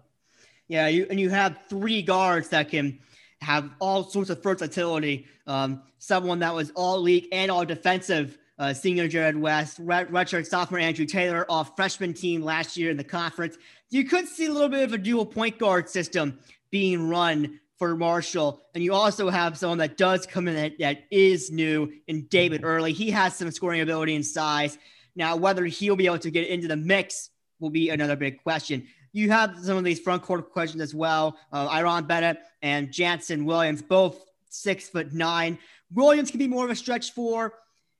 Yeah, 0.71 0.87
you 0.87 1.05
and 1.09 1.19
you 1.19 1.29
have 1.29 1.57
three 1.67 2.01
guards 2.01 2.47
that 2.47 2.69
can 2.69 2.99
have 3.41 3.69
all 3.79 4.05
sorts 4.05 4.29
of 4.29 4.41
versatility. 4.41 5.27
Um, 5.45 5.81
someone 5.97 6.39
that 6.39 6.55
was 6.55 6.71
all 6.75 7.01
league 7.01 7.27
and 7.33 7.51
all 7.51 7.65
defensive. 7.65 8.37
Uh, 8.57 8.73
senior 8.73 9.09
Jarrod 9.09 9.37
West, 9.37 9.85
redshirt 9.85 10.45
sophomore 10.45 10.79
Andrew 10.79 11.05
Taylor, 11.05 11.45
off 11.49 11.75
freshman 11.75 12.13
team 12.13 12.41
last 12.41 12.77
year 12.77 12.89
in 12.89 12.95
the 12.95 13.03
conference. 13.03 13.57
You 13.89 14.05
could 14.05 14.29
see 14.29 14.45
a 14.45 14.51
little 14.53 14.69
bit 14.69 14.83
of 14.83 14.93
a 14.93 14.97
dual 14.97 15.25
point 15.25 15.59
guard 15.59 15.89
system 15.89 16.39
being 16.69 17.09
run 17.09 17.59
for 17.77 17.97
Marshall. 17.97 18.61
And 18.73 18.81
you 18.81 18.93
also 18.93 19.29
have 19.29 19.57
someone 19.57 19.79
that 19.79 19.97
does 19.97 20.25
come 20.25 20.47
in 20.47 20.55
that, 20.55 20.79
that 20.79 21.03
is 21.11 21.51
new 21.51 21.91
in 22.07 22.27
David 22.27 22.63
Early. 22.63 22.93
He 22.93 23.11
has 23.11 23.35
some 23.35 23.51
scoring 23.51 23.81
ability 23.81 24.15
and 24.15 24.25
size. 24.25 24.77
Now, 25.17 25.35
whether 25.35 25.65
he'll 25.65 25.97
be 25.97 26.05
able 26.05 26.19
to 26.19 26.31
get 26.31 26.47
into 26.47 26.69
the 26.69 26.77
mix 26.77 27.29
will 27.59 27.71
be 27.71 27.89
another 27.89 28.15
big 28.15 28.41
question 28.41 28.87
you 29.13 29.29
have 29.29 29.57
some 29.61 29.77
of 29.77 29.83
these 29.83 29.99
front 29.99 30.23
court 30.23 30.51
questions 30.51 30.81
as 30.81 30.95
well. 30.95 31.37
Uh, 31.51 31.67
Iran 31.71 32.05
Bennett 32.05 32.39
and 32.61 32.91
Jannson 32.91 33.45
Williams, 33.45 33.81
both 33.81 34.23
six 34.49 34.89
foot 34.89 35.13
nine. 35.13 35.57
Williams 35.93 36.31
can 36.31 36.39
be 36.39 36.47
more 36.47 36.65
of 36.65 36.71
a 36.71 36.75
stretch 36.75 37.11
four. 37.11 37.53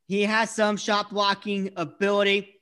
He 0.07 0.23
has 0.23 0.49
some 0.49 0.77
shot 0.77 1.09
blocking 1.09 1.71
ability. 1.75 2.57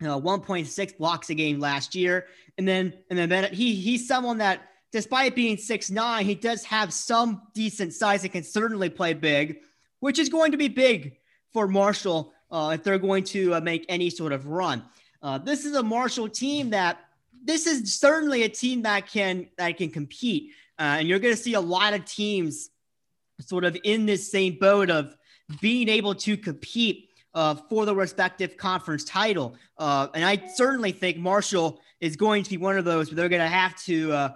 Uh, 0.00 0.18
1.6 0.20 0.96
blocks 0.96 1.28
a 1.30 1.34
game 1.34 1.58
last 1.58 1.92
year, 1.92 2.26
and 2.56 2.68
then 2.68 2.94
and 3.10 3.18
then 3.18 3.28
Bennett, 3.28 3.52
he 3.52 3.74
he's 3.74 4.06
someone 4.06 4.38
that, 4.38 4.68
despite 4.92 5.34
being 5.34 5.56
six 5.56 5.90
nine, 5.90 6.24
he 6.24 6.36
does 6.36 6.62
have 6.62 6.92
some 6.92 7.42
decent 7.52 7.92
size 7.92 8.22
and 8.22 8.30
can 8.32 8.44
certainly 8.44 8.88
play 8.90 9.12
big, 9.12 9.58
which 9.98 10.20
is 10.20 10.28
going 10.28 10.52
to 10.52 10.56
be 10.56 10.68
big 10.68 11.16
for 11.52 11.66
Marshall 11.66 12.32
uh, 12.52 12.70
if 12.74 12.84
they're 12.84 13.00
going 13.00 13.24
to 13.24 13.54
uh, 13.54 13.60
make 13.60 13.84
any 13.88 14.08
sort 14.08 14.32
of 14.32 14.46
run. 14.46 14.84
Uh, 15.20 15.38
this 15.38 15.64
is 15.64 15.74
a 15.74 15.82
Marshall 15.82 16.28
team 16.28 16.70
that 16.70 17.07
this 17.44 17.66
is 17.66 17.94
certainly 17.94 18.42
a 18.42 18.48
team 18.48 18.82
that 18.82 19.08
can 19.08 19.48
that 19.56 19.76
can 19.76 19.90
compete, 19.90 20.52
uh, 20.78 20.98
and 20.98 21.08
you're 21.08 21.18
going 21.18 21.34
to 21.34 21.40
see 21.40 21.54
a 21.54 21.60
lot 21.60 21.94
of 21.94 22.04
teams 22.04 22.70
sort 23.40 23.64
of 23.64 23.76
in 23.84 24.06
this 24.06 24.30
same 24.30 24.58
boat 24.58 24.90
of 24.90 25.16
being 25.60 25.88
able 25.88 26.14
to 26.14 26.36
compete 26.36 27.08
uh, 27.34 27.54
for 27.54 27.86
the 27.86 27.94
respective 27.94 28.56
conference 28.56 29.04
title. 29.04 29.54
Uh, 29.78 30.08
and 30.14 30.24
I 30.24 30.46
certainly 30.54 30.92
think 30.92 31.16
Marshall 31.16 31.80
is 32.00 32.16
going 32.16 32.42
to 32.42 32.50
be 32.50 32.56
one 32.56 32.76
of 32.76 32.84
those 32.84 33.10
where 33.10 33.16
they're 33.16 33.28
going 33.28 33.42
to 33.42 33.48
have 33.48 33.76
to 33.84 34.12
uh, 34.12 34.32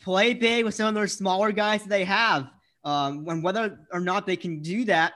play 0.00 0.34
big 0.34 0.64
with 0.64 0.74
some 0.74 0.88
of 0.88 0.94
those 0.94 1.12
smaller 1.12 1.52
guys 1.52 1.82
that 1.82 1.88
they 1.88 2.04
have. 2.04 2.50
Um, 2.84 3.26
and 3.28 3.42
whether 3.42 3.78
or 3.92 4.00
not 4.00 4.26
they 4.26 4.36
can 4.36 4.60
do 4.60 4.84
that, 4.86 5.14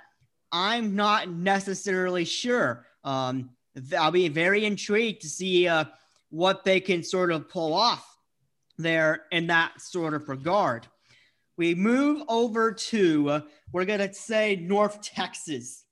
I'm 0.50 0.96
not 0.96 1.28
necessarily 1.28 2.24
sure. 2.24 2.86
Um, 3.04 3.50
I'll 3.98 4.10
be 4.10 4.28
very 4.28 4.64
intrigued 4.64 5.22
to 5.22 5.28
see 5.28 5.68
uh, 5.68 5.84
what 6.30 6.64
they 6.64 6.80
can 6.80 7.02
sort 7.02 7.32
of 7.32 7.48
pull 7.48 7.72
off 7.72 8.06
there 8.76 9.24
in 9.30 9.48
that 9.48 9.80
sort 9.80 10.14
of 10.14 10.28
regard. 10.28 10.86
We 11.56 11.74
move 11.74 12.22
over 12.28 12.72
to, 12.72 13.30
uh, 13.30 13.40
we're 13.72 13.84
going 13.84 14.06
to 14.06 14.14
say 14.14 14.56
North 14.56 15.02
Texas, 15.02 15.84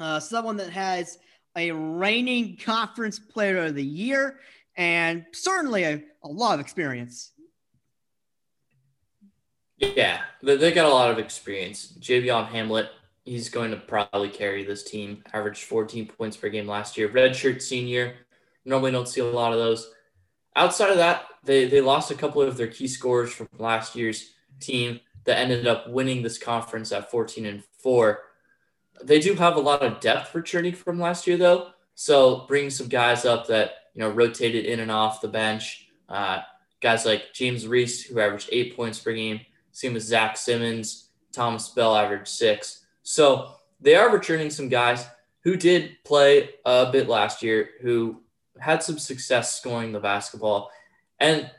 uh, 0.00 0.20
someone 0.20 0.56
that 0.56 0.70
has 0.70 1.18
a 1.56 1.70
reigning 1.72 2.56
conference 2.56 3.18
player 3.18 3.66
of 3.66 3.74
the 3.74 3.84
year 3.84 4.40
and 4.76 5.24
certainly 5.32 5.84
a, 5.84 6.02
a 6.22 6.28
lot 6.28 6.54
of 6.54 6.60
experience. 6.60 7.32
Yeah, 9.78 10.20
they 10.42 10.72
got 10.72 10.86
a 10.86 10.94
lot 10.94 11.10
of 11.10 11.18
experience. 11.18 11.96
Javion 12.00 12.48
Hamlet, 12.48 12.88
he's 13.24 13.48
going 13.48 13.70
to 13.70 13.76
probably 13.76 14.30
carry 14.30 14.64
this 14.64 14.82
team. 14.82 15.22
Averaged 15.32 15.64
14 15.64 16.06
points 16.06 16.36
per 16.36 16.48
game 16.48 16.66
last 16.66 16.96
year. 16.96 17.08
Redshirt 17.08 17.60
senior, 17.60 18.14
Normally 18.64 18.92
don't 18.92 19.08
see 19.08 19.20
a 19.20 19.24
lot 19.24 19.52
of 19.52 19.58
those. 19.58 19.90
Outside 20.56 20.90
of 20.90 20.96
that, 20.98 21.24
they, 21.44 21.66
they 21.66 21.80
lost 21.80 22.10
a 22.10 22.14
couple 22.14 22.42
of 22.42 22.56
their 22.56 22.68
key 22.68 22.88
scorers 22.88 23.32
from 23.32 23.48
last 23.58 23.94
year's 23.94 24.32
team 24.60 25.00
that 25.24 25.38
ended 25.38 25.66
up 25.66 25.88
winning 25.88 26.22
this 26.22 26.38
conference 26.38 26.92
at 26.92 27.10
14 27.10 27.46
and 27.46 27.62
4. 27.78 28.20
They 29.02 29.20
do 29.20 29.34
have 29.34 29.56
a 29.56 29.60
lot 29.60 29.82
of 29.82 30.00
depth 30.00 30.34
returning 30.34 30.74
from 30.74 31.00
last 31.00 31.26
year, 31.26 31.36
though. 31.36 31.70
So 31.94 32.44
bringing 32.46 32.70
some 32.70 32.88
guys 32.88 33.24
up 33.24 33.46
that, 33.48 33.72
you 33.94 34.00
know, 34.00 34.10
rotated 34.10 34.66
in 34.66 34.80
and 34.80 34.90
off 34.90 35.20
the 35.20 35.28
bench. 35.28 35.88
Uh, 36.08 36.40
guys 36.80 37.04
like 37.04 37.32
James 37.32 37.66
Reese, 37.66 38.04
who 38.04 38.20
averaged 38.20 38.48
eight 38.52 38.76
points 38.76 38.98
per 38.98 39.12
game. 39.12 39.40
Same 39.72 39.96
as 39.96 40.04
Zach 40.04 40.36
Simmons. 40.36 41.10
Thomas 41.32 41.68
Bell 41.70 41.96
averaged 41.96 42.28
six. 42.28 42.86
So 43.02 43.54
they 43.80 43.96
are 43.96 44.10
returning 44.10 44.50
some 44.50 44.68
guys 44.68 45.06
who 45.40 45.56
did 45.56 45.96
play 46.04 46.50
a 46.64 46.90
bit 46.90 47.08
last 47.08 47.42
year, 47.42 47.70
who 47.82 48.22
had 48.60 48.82
some 48.82 48.98
success 48.98 49.54
scoring 49.54 49.92
the 49.92 50.00
basketball. 50.00 50.70
And 51.20 51.50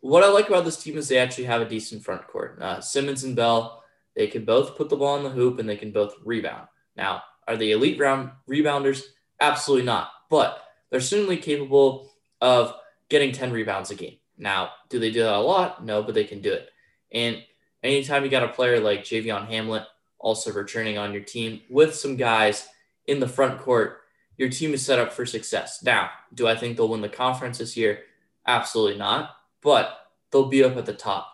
what 0.00 0.22
I 0.22 0.28
like 0.28 0.48
about 0.48 0.64
this 0.64 0.82
team 0.82 0.96
is 0.96 1.08
they 1.08 1.18
actually 1.18 1.44
have 1.44 1.62
a 1.62 1.68
decent 1.68 2.04
front 2.04 2.26
court. 2.26 2.58
Uh, 2.60 2.80
Simmons 2.80 3.24
and 3.24 3.34
Bell, 3.34 3.82
they 4.14 4.26
can 4.26 4.44
both 4.44 4.76
put 4.76 4.88
the 4.88 4.96
ball 4.96 5.16
in 5.16 5.24
the 5.24 5.30
hoop 5.30 5.58
and 5.58 5.68
they 5.68 5.76
can 5.76 5.90
both 5.90 6.14
rebound. 6.24 6.68
Now, 6.96 7.22
are 7.48 7.56
they 7.56 7.72
elite 7.72 7.98
round 7.98 8.30
rebounders? 8.48 9.02
Absolutely 9.40 9.86
not. 9.86 10.10
But 10.30 10.62
they're 10.90 11.00
certainly 11.00 11.36
capable 11.36 12.10
of 12.40 12.74
getting 13.08 13.32
10 13.32 13.52
rebounds 13.52 13.90
a 13.90 13.94
game. 13.94 14.16
Now, 14.38 14.70
do 14.88 14.98
they 14.98 15.10
do 15.10 15.22
that 15.22 15.34
a 15.34 15.38
lot? 15.38 15.84
No, 15.84 16.02
but 16.02 16.14
they 16.14 16.24
can 16.24 16.40
do 16.40 16.52
it. 16.52 16.68
And 17.12 17.42
anytime 17.82 18.24
you 18.24 18.30
got 18.30 18.42
a 18.42 18.48
player 18.48 18.80
like 18.80 19.04
Javion 19.04 19.48
Hamlet 19.48 19.84
also 20.18 20.52
returning 20.52 20.98
on 20.98 21.12
your 21.12 21.22
team 21.22 21.60
with 21.70 21.94
some 21.94 22.16
guys 22.16 22.68
in 23.06 23.20
the 23.20 23.28
front 23.28 23.60
court, 23.60 24.00
your 24.36 24.48
team 24.48 24.74
is 24.74 24.84
set 24.84 24.98
up 24.98 25.12
for 25.12 25.26
success. 25.26 25.82
Now, 25.82 26.10
do 26.34 26.46
I 26.46 26.56
think 26.56 26.76
they'll 26.76 26.88
win 26.88 27.00
the 27.00 27.08
conference 27.08 27.58
this 27.58 27.76
year? 27.76 28.00
Absolutely 28.46 28.98
not. 28.98 29.36
But 29.62 29.98
they'll 30.30 30.48
be 30.48 30.64
up 30.64 30.76
at 30.76 30.86
the 30.86 30.92
top. 30.92 31.32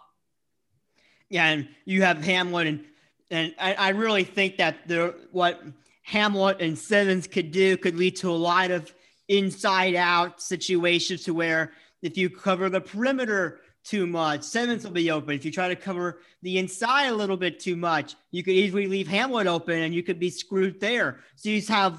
Yeah, 1.28 1.46
and 1.46 1.68
you 1.84 2.02
have 2.02 2.22
Hamlet, 2.22 2.66
and 2.66 2.84
and 3.30 3.54
I, 3.58 3.74
I 3.74 3.88
really 3.90 4.24
think 4.24 4.58
that 4.58 4.86
the 4.86 5.14
what 5.32 5.62
Hamlet 6.02 6.60
and 6.60 6.78
Simmons 6.78 7.26
could 7.26 7.50
do 7.50 7.76
could 7.76 7.96
lead 7.96 8.16
to 8.16 8.30
a 8.30 8.32
lot 8.32 8.70
of 8.70 8.92
inside 9.28 9.94
out 9.94 10.42
situations 10.42 11.24
to 11.24 11.32
where 11.32 11.72
if 12.02 12.18
you 12.18 12.28
cover 12.28 12.68
the 12.68 12.80
perimeter 12.80 13.60
too 13.84 14.06
much, 14.06 14.42
Simmons 14.42 14.84
will 14.84 14.92
be 14.92 15.10
open. 15.10 15.34
If 15.34 15.44
you 15.44 15.50
try 15.50 15.68
to 15.68 15.76
cover 15.76 16.20
the 16.42 16.58
inside 16.58 17.06
a 17.06 17.14
little 17.14 17.36
bit 17.36 17.58
too 17.58 17.76
much, 17.76 18.14
you 18.30 18.42
could 18.42 18.54
easily 18.54 18.86
leave 18.86 19.08
Hamlet 19.08 19.46
open 19.46 19.78
and 19.80 19.94
you 19.94 20.02
could 20.02 20.18
be 20.18 20.30
screwed 20.30 20.80
there. 20.80 21.20
So 21.36 21.48
you 21.48 21.62
have 21.62 21.98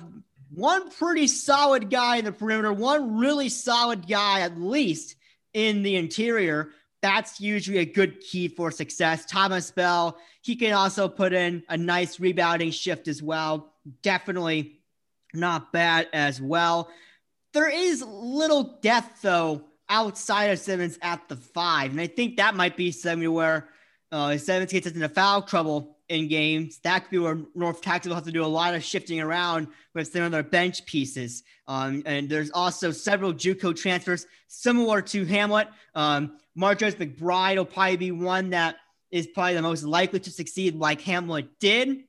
one 0.53 0.89
pretty 0.91 1.27
solid 1.27 1.89
guy 1.89 2.17
in 2.17 2.25
the 2.25 2.31
perimeter, 2.31 2.72
one 2.74 3.17
really 3.17 3.50
solid 3.50 4.07
guy 4.07 4.41
at 4.41 4.60
least 4.60 5.15
in 5.53 5.83
the 5.83 5.95
interior 5.95 6.72
that's 7.03 7.41
usually 7.41 7.79
a 7.79 7.86
good 7.86 8.22
key 8.22 8.48
for 8.48 8.72
success. 8.72 9.25
Thomas 9.25 9.69
Bell, 9.72 10.17
he 10.41 10.55
can 10.55 10.72
also 10.72 11.10
put 11.10 11.33
in 11.33 11.62
a 11.67 11.75
nice 11.75 12.17
rebounding 12.17 12.72
shift 12.72 13.10
as 13.10 13.22
well. 13.22 13.74
Definitely 14.01 14.79
not 15.33 15.74
bad 15.74 16.07
as 16.13 16.41
well. 16.41 16.89
There 17.51 17.69
is 17.69 18.01
little 18.01 18.79
depth 18.81 19.22
though 19.22 19.65
outside 19.89 20.45
of 20.45 20.60
Simmons 20.60 20.98
at 21.01 21.27
the 21.27 21.36
five, 21.36 21.91
and 21.91 22.00
I 22.00 22.07
think 22.07 22.38
that 22.38 22.55
might 22.55 22.77
be 22.77 22.91
somewhere 22.91 23.31
where 23.31 23.69
uh, 24.10 24.38
Simmons 24.38 24.72
gets 24.72 24.88
into 24.88 25.10
foul 25.10 25.41
trouble 25.41 25.98
in 26.10 26.27
games. 26.27 26.79
That 26.83 27.03
could 27.03 27.12
be 27.12 27.19
where 27.19 27.39
North 27.55 27.81
Texas 27.81 28.10
will 28.10 28.15
have 28.15 28.25
to 28.25 28.31
do 28.31 28.43
a 28.43 28.45
lot 28.45 28.75
of 28.75 28.83
shifting 28.83 29.19
around 29.22 29.67
with 29.93 30.12
some 30.12 30.24
of 30.24 30.31
their 30.31 30.43
bench 30.43 30.86
pieces. 30.86 31.43
Um, 31.67 32.03
and 32.05 32.29
there's 32.29 32.51
also 32.51 32.91
several 32.91 33.33
JUCO 33.33 33.75
transfers 33.75 34.27
similar 34.48 35.01
to 35.01 35.25
Hamlet. 35.25 35.67
Um, 35.95 36.38
Marcus 36.55 36.95
McBride 36.95 37.57
will 37.57 37.65
probably 37.65 37.98
be 37.98 38.12
one 38.12 38.51
that 38.51 38.75
is 39.12 39.27
probably 39.27 39.53
the 39.53 39.62
most 39.62 39.83
likely 39.83 40.19
to 40.19 40.31
succeed, 40.31 40.75
like 40.75 41.01
Hamlet 41.01 41.60
did. 41.60 42.03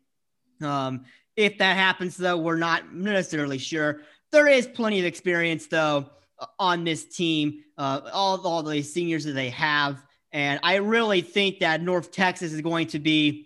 Um, 0.62 1.04
if 1.36 1.58
that 1.58 1.76
happens, 1.76 2.16
though, 2.16 2.38
we're 2.38 2.56
not 2.56 2.94
necessarily 2.94 3.58
sure. 3.58 4.00
There 4.32 4.48
is 4.48 4.66
plenty 4.66 4.98
of 5.00 5.04
experience, 5.04 5.66
though, 5.66 6.10
on 6.58 6.84
this 6.84 7.04
team. 7.04 7.62
Uh, 7.76 8.00
all 8.12 8.40
all 8.46 8.62
the 8.62 8.82
seniors 8.82 9.24
that 9.24 9.32
they 9.32 9.50
have, 9.50 10.02
and 10.32 10.60
I 10.62 10.76
really 10.76 11.20
think 11.20 11.60
that 11.60 11.82
North 11.82 12.10
Texas 12.10 12.52
is 12.52 12.60
going 12.60 12.86
to 12.88 12.98
be 12.98 13.43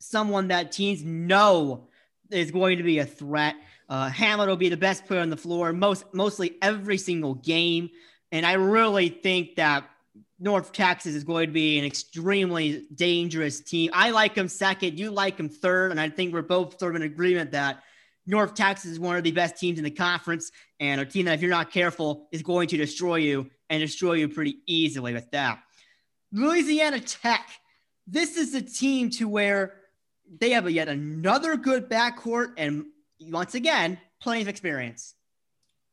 someone 0.00 0.48
that 0.48 0.72
teams 0.72 1.04
know 1.04 1.88
is 2.30 2.50
going 2.50 2.78
to 2.78 2.82
be 2.82 2.98
a 2.98 3.06
threat. 3.06 3.54
Uh, 3.88 4.08
Hamlet 4.08 4.48
will 4.48 4.56
be 4.56 4.68
the 4.68 4.76
best 4.76 5.06
player 5.06 5.20
on 5.20 5.30
the 5.30 5.36
floor 5.36 5.72
most 5.72 6.04
mostly 6.12 6.56
every 6.60 6.98
single 6.98 7.34
game, 7.34 7.90
and 8.32 8.44
I 8.44 8.54
really 8.54 9.08
think 9.08 9.56
that 9.56 9.88
North 10.38 10.72
Texas 10.72 11.14
is 11.14 11.22
going 11.22 11.46
to 11.48 11.52
be 11.52 11.78
an 11.78 11.84
extremely 11.84 12.86
dangerous 12.94 13.60
team. 13.60 13.90
I 13.92 14.10
like 14.10 14.34
them 14.34 14.48
second, 14.48 14.98
you 14.98 15.10
like 15.10 15.36
them 15.36 15.48
third, 15.48 15.90
and 15.90 16.00
I 16.00 16.08
think 16.08 16.32
we're 16.32 16.42
both 16.42 16.78
sort 16.78 16.96
of 16.96 17.02
in 17.02 17.06
agreement 17.06 17.52
that 17.52 17.82
North 18.26 18.54
Texas 18.54 18.92
is 18.92 19.00
one 19.00 19.16
of 19.16 19.24
the 19.24 19.32
best 19.32 19.58
teams 19.58 19.78
in 19.78 19.84
the 19.84 19.90
conference, 19.90 20.52
and 20.78 21.00
a 21.00 21.04
team 21.04 21.26
that, 21.26 21.34
if 21.34 21.42
you're 21.42 21.50
not 21.50 21.70
careful, 21.70 22.28
is 22.32 22.42
going 22.42 22.68
to 22.68 22.76
destroy 22.76 23.16
you 23.16 23.50
and 23.68 23.80
destroy 23.80 24.14
you 24.14 24.28
pretty 24.28 24.58
easily 24.66 25.12
with 25.12 25.30
that. 25.32 25.58
Louisiana 26.32 27.00
Tech, 27.00 27.48
this 28.06 28.36
is 28.36 28.54
a 28.54 28.62
team 28.62 29.10
to 29.10 29.28
where 29.28 29.79
they 30.38 30.50
have 30.50 30.66
a 30.66 30.72
yet 30.72 30.88
another 30.88 31.56
good 31.56 31.88
backcourt 31.88 32.52
and 32.56 32.84
once 33.20 33.54
again, 33.54 33.98
plenty 34.20 34.42
of 34.42 34.48
experience. 34.48 35.14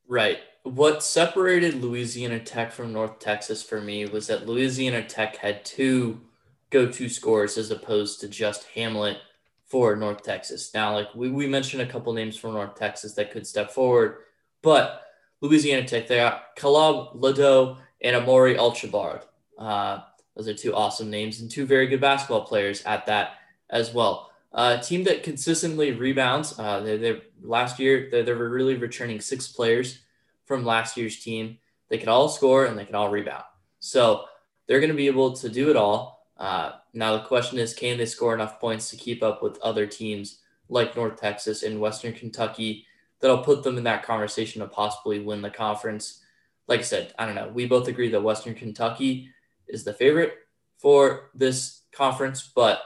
Right. 0.07 0.39
What 0.63 1.03
separated 1.03 1.81
Louisiana 1.81 2.39
Tech 2.39 2.71
from 2.71 2.93
North 2.93 3.19
Texas 3.19 3.63
for 3.63 3.81
me 3.81 4.05
was 4.05 4.27
that 4.27 4.47
Louisiana 4.47 5.03
Tech 5.03 5.37
had 5.37 5.65
two 5.65 6.21
go-to 6.69 7.09
scores 7.09 7.57
as 7.57 7.71
opposed 7.71 8.19
to 8.21 8.27
just 8.27 8.65
Hamlet 8.75 9.17
for 9.65 9.95
North 9.95 10.23
Texas. 10.23 10.73
Now, 10.73 10.93
like 10.93 11.13
we, 11.15 11.29
we 11.29 11.47
mentioned 11.47 11.81
a 11.81 11.87
couple 11.87 12.13
names 12.13 12.37
from 12.37 12.53
North 12.53 12.75
Texas 12.75 13.13
that 13.13 13.31
could 13.31 13.45
step 13.45 13.71
forward, 13.71 14.17
but 14.61 15.03
Louisiana 15.41 15.85
Tech, 15.85 16.07
they 16.07 16.17
got 16.17 16.55
Kalob 16.57 17.11
Ledoux 17.15 17.77
and 18.01 18.15
Amorie 18.15 18.57
Archibald. 18.57 19.21
Uh, 19.57 19.99
those 20.35 20.47
are 20.47 20.53
two 20.53 20.73
awesome 20.73 21.09
names 21.09 21.41
and 21.41 21.49
two 21.49 21.65
very 21.65 21.87
good 21.87 22.01
basketball 22.01 22.45
players 22.45 22.81
at 22.83 23.05
that 23.07 23.35
as 23.69 23.93
well. 23.93 24.26
A 24.53 24.79
team 24.79 25.03
that 25.03 25.23
consistently 25.23 25.91
rebounds. 25.91 26.57
Uh, 26.57 26.79
they, 26.79 26.97
they 26.97 27.21
last 27.43 27.79
year 27.79 28.07
they, 28.09 28.23
they 28.23 28.33
were 28.33 28.49
really 28.49 28.75
returning 28.75 29.19
six 29.19 29.47
players 29.47 29.99
from 30.45 30.65
last 30.65 30.97
year's 30.97 31.19
team. 31.19 31.57
They 31.89 31.97
can 31.97 32.09
all 32.09 32.29
score 32.29 32.65
and 32.65 32.77
they 32.77 32.85
can 32.85 32.95
all 32.95 33.09
rebound. 33.09 33.43
So 33.79 34.25
they're 34.65 34.79
going 34.79 34.91
to 34.91 34.95
be 34.95 35.07
able 35.07 35.33
to 35.33 35.49
do 35.49 35.69
it 35.69 35.75
all. 35.75 36.25
Uh, 36.37 36.73
now 36.93 37.13
the 37.13 37.23
question 37.23 37.57
is, 37.59 37.73
can 37.73 37.97
they 37.97 38.05
score 38.05 38.33
enough 38.33 38.59
points 38.59 38.89
to 38.89 38.95
keep 38.95 39.23
up 39.23 39.41
with 39.41 39.59
other 39.61 39.85
teams 39.85 40.39
like 40.69 40.95
North 40.95 41.19
Texas 41.19 41.63
and 41.63 41.79
Western 41.79 42.13
Kentucky 42.13 42.85
that'll 43.19 43.39
put 43.39 43.63
them 43.63 43.77
in 43.77 43.83
that 43.83 44.03
conversation 44.03 44.61
to 44.61 44.67
possibly 44.67 45.19
win 45.19 45.41
the 45.41 45.49
conference? 45.49 46.21
Like 46.67 46.81
I 46.81 46.83
said, 46.83 47.13
I 47.17 47.25
don't 47.25 47.35
know. 47.35 47.49
We 47.49 47.65
both 47.65 47.87
agree 47.87 48.09
that 48.09 48.21
Western 48.21 48.53
Kentucky 48.53 49.29
is 49.67 49.83
the 49.83 49.93
favorite 49.93 50.33
for 50.77 51.31
this 51.33 51.81
conference, 51.91 52.51
but 52.53 52.81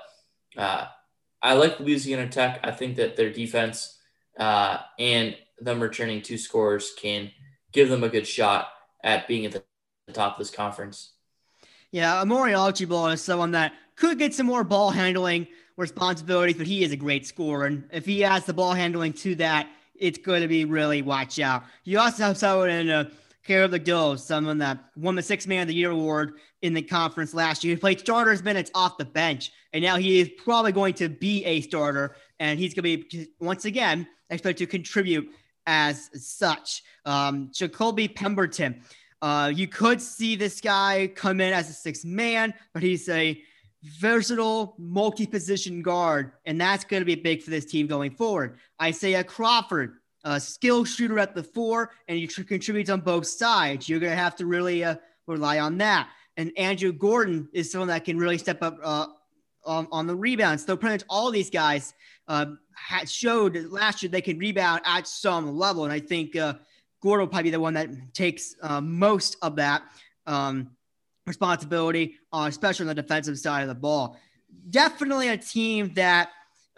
uh, 0.57 0.85
I 1.41 1.53
like 1.53 1.79
Louisiana 1.79 2.27
Tech. 2.27 2.60
I 2.63 2.71
think 2.71 2.98
that 2.98 3.15
their 3.15 3.31
defense 3.31 3.98
uh, 4.38 4.77
and 5.00 5.36
them 5.60 5.79
returning 5.79 6.21
two 6.21 6.38
scores 6.38 6.93
can 6.98 7.31
give 7.71 7.89
them 7.89 8.03
a 8.03 8.10
good 8.10 8.27
shot 8.27 8.69
at 9.03 9.27
being 9.27 9.45
at 9.45 9.51
the 9.51 9.63
top 10.13 10.33
of 10.33 10.39
this 10.39 10.51
conference. 10.51 11.13
Yeah, 11.91 12.21
Amorie 12.21 12.57
Archibald 12.57 13.12
is 13.13 13.21
someone 13.21 13.51
that 13.51 13.74
could 13.95 14.17
get 14.17 14.33
some 14.33 14.45
more 14.45 14.63
ball 14.63 14.91
handling 14.91 15.48
responsibilities, 15.77 16.57
but 16.57 16.67
he 16.67 16.83
is 16.83 16.91
a 16.91 16.98
great 16.98 17.25
scorer. 17.25 17.65
And 17.65 17.83
if 17.91 18.05
he 18.05 18.21
has 18.21 18.45
the 18.45 18.53
ball 18.53 18.74
handling 18.74 19.13
to 19.13 19.36
that, 19.36 19.67
it's 19.95 20.17
going 20.17 20.41
to 20.41 20.48
be 20.48 20.65
really 20.65 21.01
watch 21.01 21.39
out. 21.39 21.63
You 21.83 22.00
also 22.00 22.24
have 22.24 22.38
someone 22.38 22.69
in 22.69 22.89
uh, 22.89 23.10
Kalob 23.48 23.71
Ledoux, 23.71 24.17
someone 24.17 24.60
that 24.60 24.77
won 24.95 25.15
the 25.15 25.24
Six 25.24 25.48
Man 25.48 25.63
of 25.63 25.67
the 25.67 25.74
Year 25.74 25.91
award 25.91 26.33
in 26.62 26.74
the 26.74 26.81
conference 26.81 27.33
last 27.33 27.63
year. 27.63 27.75
He 27.75 27.79
played 27.79 28.00
starters 28.00 28.43
minutes 28.43 28.69
off 28.75 28.98
the 28.98 29.05
bench, 29.05 29.51
and 29.74 29.83
now 29.83 29.98
he 29.98 30.19
is 30.19 30.29
probably 30.43 30.71
going 30.71 30.93
to 30.95 31.10
be 31.10 31.43
a 31.45 31.62
starter, 31.62 32.15
and 32.39 32.60
he's 32.60 32.74
going 32.74 32.83
to 32.83 33.03
be 33.07 33.27
once 33.39 33.65
again 33.65 34.07
expected 34.29 34.65
to 34.65 34.71
contribute 34.71 35.29
as 35.65 36.10
such. 36.13 36.83
Um, 37.05 37.50
JaColby 37.53 38.15
Pemberton. 38.15 38.81
Uh, 39.21 39.51
you 39.53 39.67
could 39.67 40.01
see 40.01 40.36
this 40.36 40.62
guy 40.62 41.12
come 41.15 41.41
in 41.41 41.53
as 41.53 41.69
a 41.69 41.74
six 41.74 42.03
man, 42.03 42.53
but 42.74 42.81
he's 42.81 43.07
a 43.10 43.41
versatile 44.00 44.75
multi-position 44.77 45.81
guard, 45.81 46.33
and 46.45 46.60
that's 46.60 46.83
going 46.83 47.01
to 47.01 47.05
be 47.05 47.15
big 47.15 47.41
for 47.41 47.50
this 47.50 47.65
team 47.65 47.88
going 47.88 48.12
forward. 48.12 48.57
Isaiah 48.81 49.24
Crawford, 49.24 49.98
a 50.23 50.39
skill 50.39 50.85
shooter 50.85 51.19
at 51.19 51.35
the 51.35 51.43
four, 51.43 51.91
and 52.07 52.17
he 52.17 52.27
tr- 52.27 52.43
contributes 52.43 52.89
on 52.89 53.01
both 53.01 53.27
sides. 53.27 53.89
You're 53.89 53.99
going 53.99 54.11
to 54.11 54.17
have 54.17 54.35
to 54.37 54.45
really 54.45 54.83
uh, 54.83 54.95
rely 55.27 55.59
on 55.59 55.77
that. 55.79 56.09
And 56.37 56.51
Andrew 56.57 56.93
Gordon 56.93 57.49
is 57.53 57.71
someone 57.71 57.89
that 57.89 58.05
can 58.05 58.17
really 58.17 58.37
step 58.37 58.61
up 58.61 58.79
uh, 58.83 59.07
on, 59.65 59.87
on, 59.91 60.07
the 60.07 60.15
rebounds. 60.15 60.65
So 60.65 60.77
pretty 60.77 60.95
much 60.95 61.03
all 61.09 61.31
these 61.31 61.49
guys 61.49 61.93
uh, 62.27 62.45
had 62.73 63.09
showed 63.09 63.55
last 63.69 64.01
year 64.01 64.09
they 64.09 64.21
can 64.21 64.37
rebound 64.37 64.81
at 64.85 65.07
some 65.07 65.57
level, 65.57 65.83
and 65.83 65.93
I 65.93 65.99
think 65.99 66.35
uh, 66.35 66.55
Gordon 67.01 67.25
will 67.25 67.27
probably 67.27 67.43
be 67.43 67.51
the 67.51 67.59
one 67.59 67.73
that 67.73 67.89
takes 68.13 68.55
uh, 68.61 68.79
most 68.81 69.37
of 69.41 69.55
that 69.57 69.83
um, 70.25 70.71
responsibility, 71.25 72.15
uh, 72.31 72.45
especially 72.47 72.83
on 72.83 72.95
the 72.95 73.01
defensive 73.01 73.37
side 73.37 73.61
of 73.61 73.67
the 73.67 73.75
ball. 73.75 74.17
Definitely 74.69 75.29
a 75.29 75.37
team 75.37 75.93
that 75.95 76.29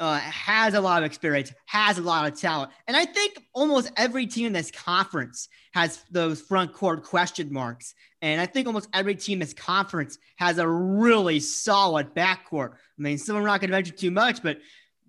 uh, 0.04 0.20
has 0.20 0.74
a 0.74 0.82
lot 0.82 1.02
of 1.02 1.06
experience, 1.06 1.54
has 1.66 1.98
a 1.98 2.02
lot 2.02 2.30
of 2.30 2.38
talent. 2.38 2.74
And 2.88 2.98
I 2.98 3.06
think 3.06 3.42
almost 3.54 3.90
every 3.96 4.28
team 4.28 4.48
in 4.48 4.52
this 4.52 4.70
conference 4.70 5.48
has 5.74 6.04
those 6.12 6.42
front 6.42 6.74
court 6.74 7.06
question 7.06 7.54
marks. 7.54 7.96
And 8.22 8.42
I 8.42 8.46
think 8.46 8.68
almost 8.68 8.90
every 8.94 9.16
team 9.16 9.38
in 9.38 9.40
this 9.40 9.54
conference 9.54 10.18
has 10.36 10.58
a 10.58 10.68
really 10.68 11.40
solid 11.40 12.14
backcourt. 12.14 12.72
I 12.74 13.02
mean, 13.02 13.18
some 13.18 13.38
are 13.38 13.44
not 13.44 13.62
going 13.62 13.70
to 13.70 13.78
mention 13.78 13.96
too 13.96 14.12
much, 14.12 14.44
but 14.44 14.58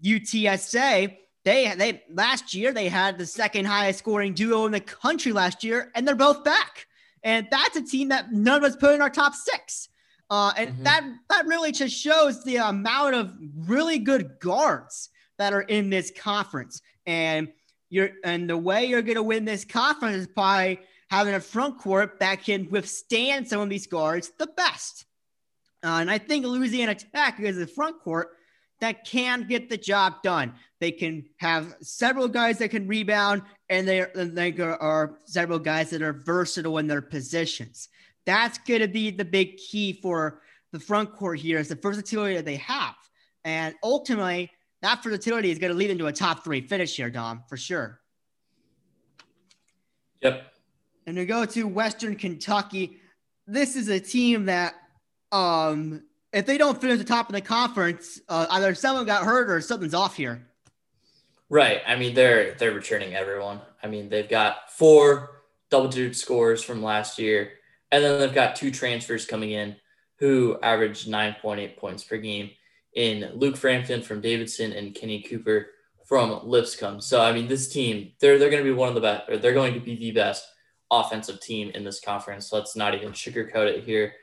UTSA, 0.01 1.17
they 1.45 1.75
they 1.75 2.03
last 2.09 2.55
year 2.55 2.73
they 2.73 2.89
had 2.89 3.19
the 3.19 3.27
second 3.27 3.65
highest 3.65 3.99
scoring 3.99 4.33
duo 4.33 4.65
in 4.65 4.71
the 4.71 4.79
country 4.79 5.33
last 5.33 5.65
year, 5.65 5.91
and 5.97 6.07
they're 6.07 6.15
both 6.15 6.45
back. 6.45 6.87
And 7.25 7.49
that's 7.51 7.75
a 7.77 7.83
team 7.83 8.11
that 8.11 8.31
none 8.31 8.63
of 8.63 8.71
us 8.71 8.77
put 8.77 8.95
in 8.95 9.03
our 9.03 9.11
top 9.11 9.35
six. 9.35 9.89
Uh, 10.31 10.53
and 10.57 10.71
mm-hmm. 10.71 10.83
that 10.85 11.05
that 11.29 11.47
really 11.47 11.73
just 11.73 11.97
shows 11.97 12.43
the 12.45 12.57
amount 12.57 13.15
of 13.15 13.35
really 13.57 13.99
good 13.99 14.39
guards 14.41 15.11
that 15.39 15.53
are 15.53 15.63
in 15.63 15.91
this 15.91 16.11
conference. 16.17 16.81
And 17.07 17.49
you're 17.91 18.11
and 18.25 18.49
the 18.49 18.57
way 18.57 18.87
you're 18.87 19.03
going 19.03 19.17
to 19.17 19.23
win 19.23 19.45
this 19.45 19.65
conference 19.65 20.17
is 20.17 20.27
by 20.27 20.79
having 21.09 21.35
a 21.35 21.41
front 21.41 21.79
court 21.79 22.19
that 22.21 22.43
can 22.43 22.69
withstand 22.71 23.47
some 23.47 23.61
of 23.61 23.69
these 23.69 23.87
guards 23.87 24.33
the 24.39 24.47
best. 24.47 25.05
Uh, 25.85 25.99
and 26.01 26.11
I 26.11 26.19
think 26.19 26.47
Louisiana 26.47 26.95
Tech 26.95 27.39
is 27.41 27.59
a 27.59 27.67
front 27.67 28.01
court 28.01 28.31
that 28.81 29.05
can 29.05 29.47
get 29.47 29.69
the 29.69 29.77
job 29.77 30.23
done. 30.23 30.55
They 30.81 30.91
can 30.91 31.25
have 31.37 31.77
several 31.81 32.27
guys 32.27 32.59
that 32.59 32.71
can 32.71 32.89
rebound, 32.89 33.43
and 33.69 33.87
they, 33.87 34.05
they 34.15 34.53
are 34.61 35.19
several 35.25 35.59
guys 35.59 35.91
that 35.91 36.03
are 36.03 36.13
versatile 36.13 36.79
in 36.79 36.87
their 36.87 37.03
positions. 37.03 37.89
That's 38.27 38.59
going 38.59 38.81
to 38.81 38.89
be 38.89 39.11
the 39.11 39.25
big 39.25 39.57
key 39.57 39.93
for 39.93 40.41
the 40.73 40.81
front 40.81 41.13
court 41.13 41.39
here 41.39 41.59
is 41.59 41.69
the 41.69 41.77
versatility 41.77 42.35
that 42.37 42.45
they 42.45 42.57
have. 42.57 42.95
And 43.45 43.75
ultimately, 43.83 44.51
that 44.83 45.03
versatility 45.03 45.51
is 45.51 45.59
going 45.59 45.73
to 45.73 45.79
lead 45.79 45.91
into 45.91 46.07
a 46.07 46.13
top 46.13 46.45
three 46.45 46.61
finish 46.61 46.97
here, 46.97 47.11
Dom, 47.11 47.45
for 47.49 47.57
sure. 47.57 48.01
Yep. 50.21 50.53
And 51.07 51.17
to 51.17 51.27
go 51.27 51.45
to 51.45 51.69
Western 51.69 52.17
Kentucky, 52.17 52.99
this 53.47 53.77
is 53.77 53.89
a 53.89 54.01
team 54.01 54.47
that, 54.47 54.75
um, 55.33 56.03
if 56.33 56.47
they 56.47 56.59
don't 56.59 56.81
finish 56.81 56.99
the 56.99 57.05
top 57.05 57.29
of 57.29 57.35
the 57.35 57.41
conference, 57.41 58.21
uh, 58.29 58.47
either 58.51 58.75
someone 58.75 59.05
got 59.05 59.25
hurt 59.25 59.51
or 59.51 59.61
something's 59.61 59.95
off 59.95 60.17
here. 60.17 60.47
Right. 61.51 61.83
I 61.87 61.97
mean, 61.97 62.15
they're 62.15 62.55
they're 62.55 62.73
returning 62.73 63.15
everyone. 63.15 63.61
I 63.83 63.87
mean, 63.87 64.09
they've 64.09 64.29
got 64.29 64.73
four 64.73 65.43
double-digit 65.71 66.17
scores 66.17 66.63
from 66.63 66.83
last 66.83 67.19
year, 67.19 67.53
and 67.95 68.03
then 68.03 68.19
they've 68.19 68.35
got 68.35 68.57
two 68.57 68.73
transfers 68.73 69.25
coming 69.25 69.53
in 69.53 69.77
who 70.19 70.59
averaged 70.63 71.09
9.8 71.09 71.77
points 71.77 72.03
per 72.03 72.17
game 72.17 72.51
in 72.95 73.31
Luke 73.35 73.57
Frampton 73.57 74.03
from 74.03 74.21
Davidson 74.21 74.73
and 74.73 74.95
Kenny 74.95 75.23
Cooper 75.23 75.69
from 76.05 76.41
Lipscomb. 76.45 77.01
So 77.01 77.21
I 77.21 77.33
mean, 77.33 77.47
this 77.47 77.69
team 77.73 78.13
they're 78.21 78.37
they're 78.39 78.51
going 78.51 78.65
to 78.65 78.69
be 78.69 78.75
one 78.75 78.89
of 78.89 78.97
the 78.97 79.01
best, 79.01 79.31
or 79.31 79.39
they're 79.39 79.55
going 79.55 79.75
to 79.75 79.81
be 79.81 79.97
the 79.97 80.11
best 80.11 80.45
offensive 80.91 81.41
team 81.41 81.71
in 81.71 81.85
this 81.85 82.01
conference. 82.01 82.53
Let's 82.53 82.75
not 82.75 82.95
even 82.97 83.13
sugarcoat 83.13 83.69
it 83.69 83.85
here. 83.85 84.15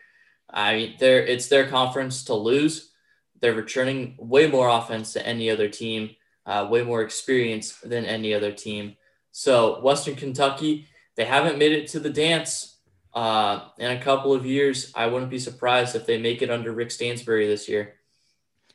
I 0.50 0.76
mean, 0.76 0.96
they're 1.00 1.26
it's 1.26 1.48
their 1.48 1.68
conference 1.70 2.26
to 2.26 2.34
lose. 2.34 2.92
They're 3.40 3.54
returning 3.54 4.16
way 4.20 4.48
more 4.48 4.68
offense 4.68 5.14
than 5.14 5.24
any 5.24 5.50
other 5.50 5.70
team, 5.70 6.12
uh, 6.46 6.68
way 6.70 6.84
more 6.84 7.04
experience 7.04 7.78
than 7.80 8.06
any 8.06 8.34
other 8.34 8.52
team. 8.52 8.98
So 9.32 9.80
Western 9.82 10.16
Kentucky, 10.16 10.88
they 11.16 11.24
haven't 11.24 11.58
made 11.58 11.72
it 11.72 11.88
to 11.92 12.02
the 12.02 12.10
dance 12.10 12.71
uh, 13.14 13.62
in 13.78 13.92
a 13.92 14.02
couple 14.02 14.34
of 14.34 14.46
years. 14.46 14.92
I 14.96 15.08
wouldn't 15.08 15.32
be 15.32 15.40
surprised 15.40 15.96
if 15.96 16.06
they 16.06 16.20
make 16.20 16.42
it 16.42 16.50
under 16.50 16.72
Rick 16.72 16.92
Stansbury 16.92 17.48
this 17.48 17.68
year. 17.68 17.96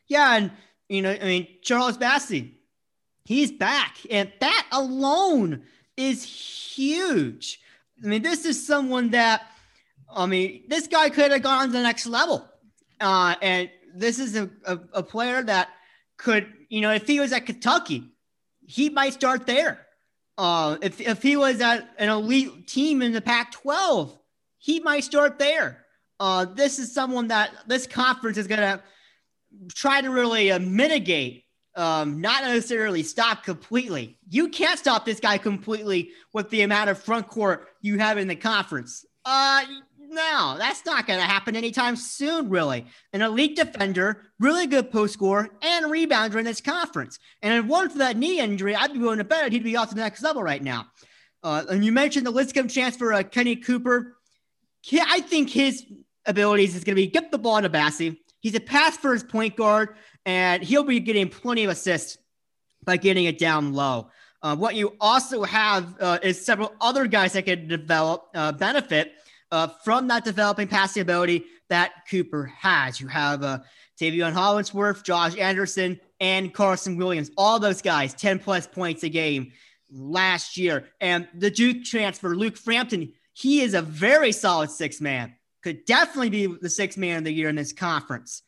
Yeah, 0.06 0.36
and 0.36 0.50
you 0.88 1.02
know, 1.02 1.10
I 1.10 1.24
mean, 1.24 1.48
Charles 1.62 1.98
Bassey, 1.98 2.52
he's 3.24 3.50
back, 3.50 3.96
and 4.10 4.32
that 4.40 4.66
alone 4.72 5.62
is 5.96 6.22
huge. 6.22 7.60
I 8.02 8.06
mean, 8.06 8.22
this 8.22 8.44
is 8.44 8.64
someone 8.64 9.10
that, 9.10 9.46
I 10.08 10.26
mean, 10.26 10.64
this 10.68 10.86
guy 10.86 11.10
could 11.10 11.32
have 11.32 11.42
gone 11.42 11.66
to 11.66 11.72
the 11.72 11.82
next 11.82 12.06
level, 12.06 12.46
uh, 13.00 13.34
and 13.42 13.70
this 13.94 14.18
is 14.18 14.36
a, 14.36 14.50
a, 14.66 14.78
a 14.94 15.02
player 15.02 15.42
that 15.42 15.70
could, 16.18 16.52
you 16.68 16.82
know, 16.82 16.92
if 16.92 17.06
he 17.06 17.18
was 17.18 17.32
at 17.32 17.46
Kentucky, 17.46 18.12
he 18.66 18.90
might 18.90 19.14
start 19.14 19.46
there. 19.46 19.86
Uh, 20.38 20.76
if, 20.82 21.00
if 21.00 21.22
he 21.22 21.36
was 21.36 21.60
at 21.60 21.88
an 21.98 22.10
elite 22.10 22.68
team 22.68 23.00
in 23.00 23.12
the 23.12 23.22
Pac 23.22 23.52
12, 23.52 24.16
he 24.66 24.80
might 24.80 25.04
start 25.04 25.38
there. 25.38 25.86
Uh, 26.18 26.44
this 26.44 26.80
is 26.80 26.92
someone 26.92 27.28
that 27.28 27.52
this 27.68 27.86
conference 27.86 28.36
is 28.36 28.48
going 28.48 28.58
to 28.58 28.82
try 29.72 30.00
to 30.00 30.10
really 30.10 30.50
uh, 30.50 30.58
mitigate, 30.58 31.44
um, 31.76 32.20
not 32.20 32.42
necessarily 32.42 33.04
stop 33.04 33.44
completely. 33.44 34.18
You 34.28 34.48
can't 34.48 34.76
stop 34.76 35.04
this 35.04 35.20
guy 35.20 35.38
completely 35.38 36.10
with 36.32 36.50
the 36.50 36.62
amount 36.62 36.90
of 36.90 36.98
front 36.98 37.28
court 37.28 37.68
you 37.80 37.98
have 37.98 38.18
in 38.18 38.26
the 38.26 38.34
conference. 38.34 39.06
Uh, 39.24 39.62
no, 40.00 40.56
that's 40.58 40.84
not 40.84 41.06
going 41.06 41.20
to 41.20 41.26
happen 41.26 41.54
anytime 41.54 41.94
soon, 41.94 42.48
really. 42.48 42.86
An 43.12 43.22
elite 43.22 43.54
defender, 43.54 44.22
really 44.40 44.66
good 44.66 44.90
post 44.90 45.12
scorer, 45.12 45.48
and 45.62 45.86
rebounder 45.86 46.40
in 46.40 46.44
this 46.44 46.60
conference. 46.60 47.20
And 47.40 47.54
if 47.54 47.66
one 47.66 47.88
for 47.88 47.98
that 47.98 48.16
knee 48.16 48.40
injury, 48.40 48.74
I'd 48.74 48.92
be 48.92 48.98
willing 48.98 49.18
to 49.18 49.24
bet 49.24 49.52
he'd 49.52 49.62
be 49.62 49.76
off 49.76 49.90
to 49.90 49.94
the 49.94 50.00
next 50.00 50.24
level 50.24 50.42
right 50.42 50.62
now. 50.62 50.86
Uh, 51.44 51.62
and 51.70 51.84
you 51.84 51.92
mentioned 51.92 52.26
the 52.26 52.32
Lipscomb 52.32 52.66
chance 52.66 52.96
for 52.96 53.12
uh, 53.12 53.22
Kenny 53.22 53.54
Cooper. 53.54 54.15
I 54.92 55.20
think 55.20 55.50
his 55.50 55.84
abilities 56.26 56.74
is 56.74 56.84
going 56.84 56.96
to 56.96 57.02
be 57.02 57.06
get 57.06 57.30
the 57.30 57.38
ball 57.38 57.60
to 57.60 57.70
Bassey, 57.70 58.16
He's 58.46 58.54
a 58.54 58.60
pass 58.60 58.96
first 58.96 59.28
point 59.28 59.56
guard, 59.56 59.96
and 60.24 60.62
he'll 60.62 60.84
be 60.84 61.00
getting 61.00 61.28
plenty 61.28 61.64
of 61.64 61.70
assists 61.70 62.16
by 62.84 62.96
getting 62.96 63.24
it 63.24 63.38
down 63.38 63.72
low. 63.72 64.08
Uh, 64.40 64.54
what 64.54 64.76
you 64.76 64.94
also 65.00 65.42
have 65.42 65.96
uh, 66.00 66.20
is 66.22 66.46
several 66.46 66.72
other 66.80 67.08
guys 67.08 67.32
that 67.32 67.44
can 67.44 67.66
develop 67.66 68.28
uh, 68.36 68.52
benefit 68.52 69.14
uh, 69.50 69.66
from 69.82 70.06
that 70.06 70.24
developing 70.24 70.68
passing 70.68 71.02
ability 71.02 71.44
that 71.70 71.90
Cooper 72.08 72.44
has. 72.44 73.00
You 73.00 73.08
have 73.08 73.42
uh, 73.42 73.58
Tavion 74.00 75.02
Josh 75.02 75.36
Anderson, 75.36 76.00
and 76.20 76.54
Carson 76.54 76.96
Williams. 76.96 77.32
All 77.36 77.58
those 77.58 77.82
guys, 77.82 78.14
10 78.14 78.38
plus 78.38 78.68
points 78.68 79.02
a 79.02 79.08
game 79.08 79.50
last 79.90 80.56
year. 80.56 80.86
And 81.00 81.26
the 81.34 81.50
Duke 81.50 81.82
transfer, 81.82 82.36
Luke 82.36 82.56
Frampton, 82.56 83.12
he 83.36 83.60
is 83.60 83.74
a 83.74 83.82
very 83.82 84.32
solid 84.32 84.70
six 84.70 84.98
man 84.98 85.34
could 85.62 85.84
definitely 85.84 86.30
be 86.30 86.46
the 86.46 86.70
sixth 86.70 86.96
man 86.96 87.18
of 87.18 87.24
the 87.24 87.32
year 87.32 87.50
in 87.50 87.54
this 87.54 87.72
conference. 87.72 88.42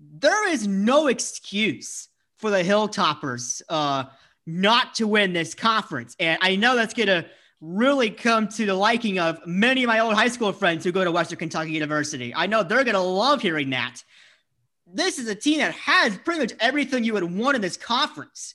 There 0.00 0.48
is 0.48 0.66
no 0.66 1.08
excuse 1.08 2.08
for 2.38 2.48
the 2.48 2.62
Hilltoppers 2.62 3.60
uh, 3.68 4.04
not 4.46 4.94
to 4.94 5.06
win 5.06 5.34
this 5.34 5.52
conference. 5.52 6.16
And 6.18 6.38
I 6.40 6.56
know 6.56 6.74
that's 6.74 6.94
going 6.94 7.08
to 7.08 7.26
really 7.60 8.08
come 8.08 8.48
to 8.48 8.64
the 8.64 8.74
liking 8.74 9.18
of 9.18 9.46
many 9.46 9.82
of 9.82 9.88
my 9.88 9.98
old 9.98 10.14
high 10.14 10.28
school 10.28 10.52
friends 10.52 10.84
who 10.84 10.92
go 10.92 11.04
to 11.04 11.12
Western 11.12 11.38
Kentucky 11.38 11.72
University. 11.72 12.34
I 12.34 12.46
know 12.46 12.62
they're 12.62 12.84
going 12.84 12.94
to 12.94 13.00
love 13.00 13.42
hearing 13.42 13.68
that. 13.70 14.02
This 14.86 15.18
is 15.18 15.28
a 15.28 15.34
team 15.34 15.58
that 15.58 15.74
has 15.74 16.16
pretty 16.16 16.40
much 16.40 16.54
everything 16.60 17.04
you 17.04 17.12
would 17.12 17.24
want 17.24 17.56
in 17.56 17.60
this 17.60 17.76
conference. 17.76 18.54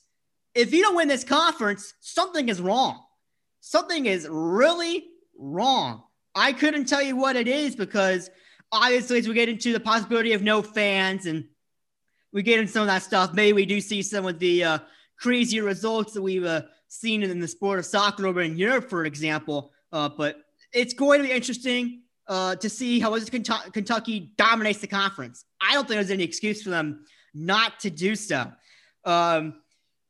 If 0.56 0.74
you 0.74 0.82
don't 0.82 0.96
win 0.96 1.10
this 1.10 1.24
conference, 1.24 1.94
something 2.00 2.50
is 2.50 2.60
wrong. 2.60 3.04
Something 3.60 4.08
is 4.08 4.28
really 4.28 5.06
wrong. 5.38 6.04
I 6.34 6.52
couldn't 6.54 6.86
tell 6.86 7.02
you 7.02 7.16
what 7.16 7.36
it 7.36 7.48
is 7.48 7.76
because 7.76 8.30
obviously, 8.72 9.20
as 9.20 9.28
we 9.28 9.34
get 9.34 9.50
into 9.50 9.74
the 9.74 9.80
possibility 9.80 10.34
of 10.34 10.42
no 10.42 10.62
fans 10.62 11.26
and 11.26 11.46
we 12.34 12.44
get 12.44 12.60
into 12.60 12.72
some 12.72 12.82
of 12.82 12.88
that 12.88 13.04
stuff, 13.04 13.34
maybe 13.34 13.54
we 13.54 13.66
do 13.66 13.80
see 13.80 14.02
some 14.02 14.26
of 14.26 14.40
the 14.40 14.64
uh, 14.64 14.80
crazier 15.18 15.64
results 15.64 16.14
that 16.14 16.22
we've 16.22 16.44
uh, 16.44 16.64
seen 16.88 17.24
in 17.24 17.40
the 17.40 17.48
sport 17.48 17.80
of 17.80 17.86
soccer 17.86 18.28
over 18.28 18.42
in 18.42 18.58
Europe, 18.58 18.90
for 18.90 19.06
example. 19.06 19.72
Uh, 19.92 20.10
but 20.10 20.38
it's 20.74 20.94
going 20.94 21.22
to 21.22 21.28
be 21.28 21.34
interesting 21.34 22.02
uh, 22.28 22.56
to 22.56 22.70
see 22.70 23.00
how 23.00 23.18
Kentucky 23.20 24.32
dominates 24.38 24.80
the 24.80 24.88
conference. 24.88 25.46
I 25.62 25.74
don't 25.74 25.88
think 25.88 25.98
there's 25.98 26.12
any 26.12 26.24
excuse 26.24 26.62
for 26.62 26.70
them 26.70 27.06
not 27.34 27.80
to 27.82 27.90
do 27.90 28.16
so. 28.16 28.52
Um, 29.04 29.62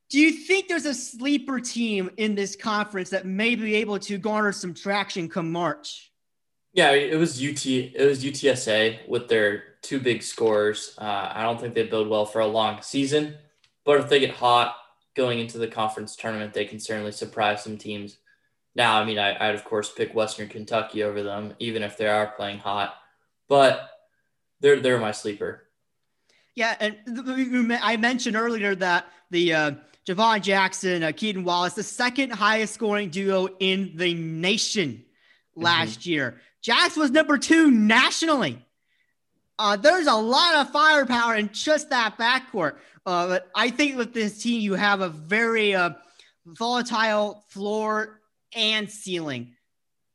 do 0.10 0.20
you 0.20 0.32
think 0.32 0.68
there's 0.68 0.86
a 0.86 0.94
sleeper 0.94 1.60
team 1.60 2.10
in 2.18 2.36
this 2.36 2.56
conference 2.56 3.10
that 3.10 3.26
may 3.26 3.56
be 3.56 3.76
able 3.76 4.00
to 4.00 4.18
garner 4.18 4.52
some 4.52 4.74
traction 4.74 5.28
come 5.28 5.52
March? 5.52 6.12
Yeah, 6.74 6.92
it 6.92 7.18
was 7.18 7.38
UT. 7.38 7.66
It 7.66 8.06
was 8.06 8.24
UTSA 8.24 9.08
with 9.08 9.28
their 9.28 9.64
two 9.82 10.00
big 10.00 10.22
scores. 10.22 10.94
Uh, 10.98 11.32
I 11.34 11.44
don't 11.44 11.60
think 11.60 11.74
they 11.74 11.84
build 11.84 12.10
well 12.10 12.26
for 12.26 12.42
a 12.42 12.48
long 12.48 12.82
season, 12.82 13.36
but 13.86 14.00
if 14.00 14.10
they 14.10 14.20
get 14.20 14.32
hot 14.32 14.76
going 15.16 15.40
into 15.40 15.58
the 15.58 15.68
conference 15.68 16.16
tournament, 16.16 16.54
they 16.54 16.66
can 16.66 16.80
certainly 16.80 17.14
surprise 17.14 17.64
some 17.64 17.78
teams. 17.78 18.18
Now, 18.76 19.00
I 19.00 19.06
mean, 19.06 19.18
I, 19.18 19.48
would 19.48 19.56
of 19.56 19.64
course 19.64 19.90
pick 19.90 20.14
Western 20.14 20.50
Kentucky 20.50 21.02
over 21.04 21.24
them, 21.24 21.54
even 21.60 21.82
if 21.82 21.98
they 21.98 22.08
are 22.08 22.28
playing 22.36 22.60
hot. 22.60 22.96
But 23.48 23.90
they're 24.60 24.80
they're 24.80 25.00
my 25.00 25.12
sleeper. 25.12 25.64
Yeah, 26.56 26.76
and 26.80 26.98
I 27.82 27.98
mentioned 27.98 28.36
earlier 28.36 28.76
that 28.76 29.08
the 29.30 29.54
uh, 29.54 29.72
Jhivvan 30.08 30.42
Jackson, 30.42 31.04
uh, 31.04 31.12
Keaton 31.12 31.44
Wallace, 31.44 31.74
the 31.74 31.84
second 31.84 32.32
highest 32.32 32.74
scoring 32.74 33.10
duo 33.10 33.50
in 33.60 33.94
the 33.96 34.14
nation 34.14 35.04
last 35.56 36.02
mm-hmm. 36.02 36.10
year. 36.12 36.42
Jax 36.62 36.96
was 36.96 37.12
number 37.12 37.38
two 37.38 37.72
nationally. 37.72 38.64
Uh, 39.58 39.76
there's 39.78 40.08
a 40.08 40.16
lot 40.16 40.56
of 40.56 40.72
firepower 40.72 41.36
in 41.36 41.50
just 41.54 41.90
that 41.90 42.18
backcourt. 42.18 42.76
Uh, 43.06 43.28
but 43.28 43.50
I 43.56 43.70
think 43.70 43.98
with 43.98 44.14
this 44.14 44.42
team, 44.42 44.62
you 44.62 44.74
have 44.74 45.02
a 45.02 45.10
very 45.10 45.76
uh, 45.76 45.92
volatile 46.46 47.44
floor 47.50 48.20
and 48.56 48.90
ceiling. 48.90 49.54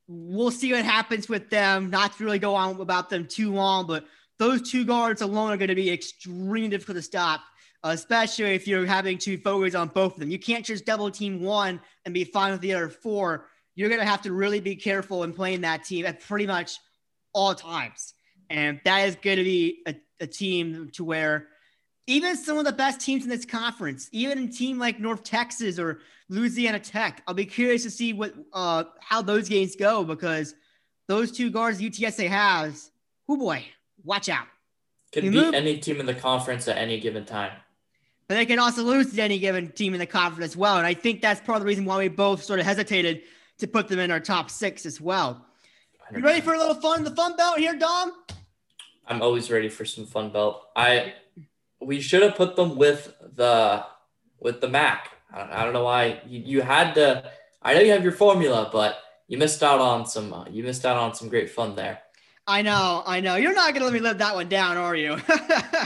We'll 0.07 0.51
see 0.51 0.73
what 0.73 0.83
happens 0.83 1.29
with 1.29 1.49
them. 1.49 1.89
Not 1.89 2.17
to 2.17 2.23
really 2.23 2.39
go 2.39 2.55
on 2.55 2.79
about 2.79 3.09
them 3.09 3.27
too 3.27 3.53
long, 3.53 3.87
but 3.87 4.05
those 4.39 4.69
two 4.69 4.85
guards 4.85 5.21
alone 5.21 5.51
are 5.51 5.57
going 5.57 5.69
to 5.69 5.75
be 5.75 5.89
extremely 5.89 6.67
difficult 6.67 6.97
to 6.97 7.01
stop, 7.01 7.41
especially 7.83 8.53
if 8.55 8.67
you're 8.67 8.85
having 8.85 9.17
to 9.19 9.37
focus 9.37 9.75
on 9.75 9.87
both 9.87 10.13
of 10.13 10.19
them. 10.19 10.29
You 10.29 10.39
can't 10.39 10.65
just 10.65 10.85
double 10.85 11.09
team 11.09 11.41
one 11.41 11.81
and 12.05 12.13
be 12.13 12.23
fine 12.23 12.51
with 12.51 12.61
the 12.61 12.73
other 12.73 12.89
four 12.89 13.47
you're 13.75 13.89
going 13.89 14.01
to 14.01 14.07
have 14.07 14.21
to 14.23 14.33
really 14.33 14.59
be 14.59 14.75
careful 14.75 15.23
in 15.23 15.33
playing 15.33 15.61
that 15.61 15.83
team 15.83 16.05
at 16.05 16.19
pretty 16.21 16.47
much 16.47 16.77
all 17.33 17.55
times. 17.55 18.13
And 18.49 18.81
that 18.83 19.07
is 19.07 19.15
going 19.15 19.37
to 19.37 19.43
be 19.43 19.81
a, 19.87 19.95
a 20.19 20.27
team 20.27 20.89
to 20.93 21.03
where 21.03 21.47
even 22.07 22.35
some 22.35 22.57
of 22.57 22.65
the 22.65 22.73
best 22.73 22.99
teams 22.99 23.23
in 23.23 23.29
this 23.29 23.45
conference, 23.45 24.09
even 24.11 24.39
a 24.39 24.47
team 24.47 24.77
like 24.77 24.99
North 24.99 25.23
Texas 25.23 25.79
or 25.79 25.99
Louisiana 26.29 26.79
Tech. 26.79 27.23
I'll 27.27 27.33
be 27.33 27.45
curious 27.45 27.83
to 27.83 27.91
see 27.91 28.11
what 28.13 28.33
uh, 28.53 28.85
how 28.99 29.21
those 29.21 29.47
games 29.47 29.75
go 29.75 30.03
because 30.03 30.53
those 31.07 31.31
two 31.31 31.49
guards 31.49 31.79
UTSA 31.79 32.27
has, 32.27 32.91
oh 33.29 33.37
boy, 33.37 33.63
watch 34.03 34.27
out. 34.27 34.47
Can 35.11 35.23
beat 35.23 35.33
move, 35.33 35.53
any 35.53 35.77
team 35.77 35.99
in 35.99 36.05
the 36.05 36.13
conference 36.13 36.67
at 36.67 36.77
any 36.77 36.99
given 36.99 37.25
time. 37.25 37.51
But 38.31 38.35
they 38.35 38.45
can 38.45 38.59
also 38.59 38.83
lose 38.83 39.13
to 39.13 39.21
any 39.21 39.39
given 39.39 39.73
team 39.73 39.93
in 39.93 39.99
the 39.99 40.05
conference 40.05 40.51
as 40.51 40.55
well. 40.55 40.77
And 40.77 40.87
I 40.87 40.93
think 40.93 41.21
that's 41.21 41.41
part 41.41 41.57
of 41.57 41.63
the 41.63 41.65
reason 41.65 41.83
why 41.83 41.97
we 41.97 42.07
both 42.07 42.41
sort 42.41 42.61
of 42.61 42.65
hesitated 42.65 43.23
to 43.57 43.67
put 43.67 43.89
them 43.89 43.99
in 43.99 44.09
our 44.09 44.21
top 44.21 44.49
six 44.49 44.85
as 44.85 45.01
well. 45.01 45.45
You 46.15 46.21
ready 46.21 46.39
for 46.39 46.53
a 46.53 46.57
little 46.57 46.75
fun? 46.75 47.03
The 47.03 47.11
fun 47.11 47.35
belt 47.35 47.57
here, 47.57 47.75
Dom? 47.75 48.13
I'm 49.05 49.21
always 49.21 49.51
ready 49.51 49.67
for 49.67 49.83
some 49.83 50.05
fun 50.05 50.31
belt. 50.31 50.61
I 50.77 51.15
we 51.81 51.99
should 51.99 52.21
have 52.21 52.35
put 52.35 52.55
them 52.55 52.77
with 52.77 53.13
the 53.35 53.83
with 54.39 54.61
the 54.61 54.69
Mac. 54.69 55.09
I, 55.33 55.59
I 55.59 55.65
don't 55.65 55.73
know 55.73 55.83
why 55.83 56.21
you, 56.25 56.39
you, 56.39 56.61
had 56.61 56.93
to. 56.93 57.29
I 57.61 57.73
know 57.73 57.81
you 57.81 57.91
have 57.91 58.03
your 58.03 58.13
formula, 58.13 58.69
but 58.71 58.97
you 59.27 59.39
missed 59.39 59.61
out 59.61 59.81
on 59.81 60.05
some. 60.05 60.31
Uh, 60.31 60.45
you 60.49 60.63
missed 60.63 60.85
out 60.85 60.95
on 60.95 61.13
some 61.13 61.27
great 61.27 61.49
fun 61.49 61.75
there. 61.75 61.99
I 62.47 62.63
know, 62.63 63.03
I 63.05 63.19
know. 63.19 63.35
You're 63.35 63.53
not 63.53 63.73
gonna 63.73 63.85
let 63.85 63.93
me 63.93 63.99
live 63.99 64.17
that 64.17 64.33
one 64.33 64.49
down, 64.49 64.75
are 64.75 64.95
you? 64.95 65.17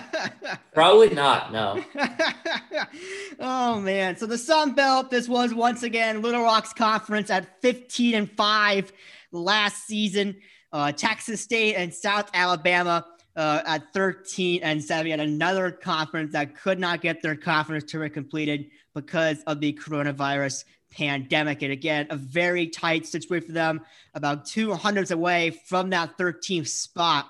Probably 0.74 1.10
not. 1.10 1.52
No. 1.52 1.84
oh 3.40 3.80
man. 3.82 4.16
So 4.16 4.26
the 4.26 4.38
Sun 4.38 4.74
Belt. 4.74 5.12
This 5.12 5.28
was 5.28 5.54
once 5.54 5.84
again 5.84 6.22
Little 6.22 6.42
Rock's 6.42 6.72
conference 6.72 7.30
at 7.30 7.62
15 7.62 8.16
and 8.16 8.32
five 8.32 8.94
last 9.32 9.86
season. 9.86 10.38
Uh, 10.72 10.92
Texas 10.92 11.42
State 11.42 11.76
and 11.76 11.94
South 11.94 12.30
Alabama 12.34 13.06
uh, 13.36 13.62
at 13.66 13.94
13 13.94 14.62
and 14.64 14.84
7 14.84 15.12
at 15.12 15.20
another 15.20 15.72
conference 15.72 16.32
that 16.32 16.56
could 16.56 16.80
not 16.80 17.02
get 17.02 17.22
their 17.22 17.36
conference 17.36 17.84
tournament 17.84 18.14
completed 18.14 18.70
because 18.94 19.44
of 19.44 19.60
the 19.60 19.74
coronavirus 19.74 20.64
pandemic. 20.96 21.62
And 21.62 21.72
again, 21.72 22.08
a 22.10 22.16
very 22.16 22.68
tight 22.68 23.06
situation 23.06 23.48
for 23.48 23.54
them, 23.54 23.82
about 24.14 24.46
two 24.46 24.74
hundreds 24.74 25.12
away 25.12 25.52
from 25.66 25.90
that 25.92 26.18
13th 26.18 26.68
spot 26.68 27.30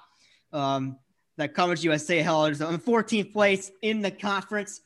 um, 0.53 0.97
that 1.37 1.53
Conference 1.53 1.83
USA 1.83 2.21
held. 2.21 2.55
So 2.55 2.69
in 2.69 2.77
14th 2.77 3.33
place 3.33 3.71
in 3.81 4.01
the 4.01 4.11
conference. 4.11 4.81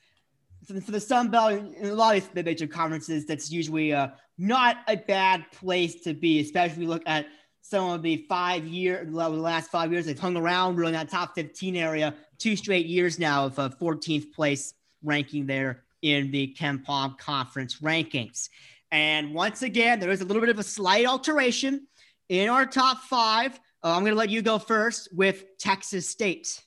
For 0.66 0.74
the, 0.74 1.00
Sun 1.00 1.30
Belt, 1.30 1.64
a 1.82 1.92
lot 1.94 2.16
of 2.16 2.32
these 2.32 2.46
major 2.46 2.68
conferences, 2.68 3.26
that's 3.26 3.50
usually 3.50 3.92
uh, 3.92 4.10
not 4.38 4.78
a 4.88 4.98
bad 4.98 5.46
place 5.52 6.02
to 6.02 6.14
be, 6.14 6.42
especially 6.42 6.74
if 6.74 6.78
we 6.78 6.86
look 6.86 7.02
at 7.08 7.26
some 7.62 7.90
of 7.90 8.04
the 8.04 8.26
five 8.30 8.66
year, 8.66 9.04
the 9.04 9.30
last 9.30 9.72
five 9.72 9.92
years, 9.92 10.06
they've 10.06 10.20
hung 10.20 10.38
around 10.38 10.76
really 10.76 10.90
in 10.90 10.94
that 10.94 11.10
top 11.10 11.34
15 11.34 11.76
area, 11.76 12.14
two 12.38 12.56
straight 12.56 12.86
years 12.86 13.18
now 13.18 13.46
of 13.46 13.58
a 13.58 13.70
14th 13.70 14.32
place 14.32 14.76
ranking 15.02 15.48
there 15.48 15.84
in 16.02 16.32
the 16.32 16.56
KenPom 16.58 17.18
conference 17.18 17.82
rankings. 17.82 18.50
And 18.92 19.34
once 19.34 19.62
again, 19.62 20.00
there 20.00 20.12
is 20.12 20.22
a 20.22 20.26
little 20.26 20.42
bit 20.42 20.50
of 20.50 20.60
a 20.60 20.64
slight 20.64 21.06
alteration 21.06 21.88
in 22.30 22.50
our 22.50 22.66
top 22.66 23.02
five. 23.04 23.60
Uh, 23.84 23.96
I'm 23.96 24.02
going 24.02 24.14
to 24.14 24.18
let 24.18 24.30
you 24.30 24.42
go 24.42 24.60
first 24.60 25.10
with 25.14 25.58
Texas 25.58 26.08
State. 26.10 26.62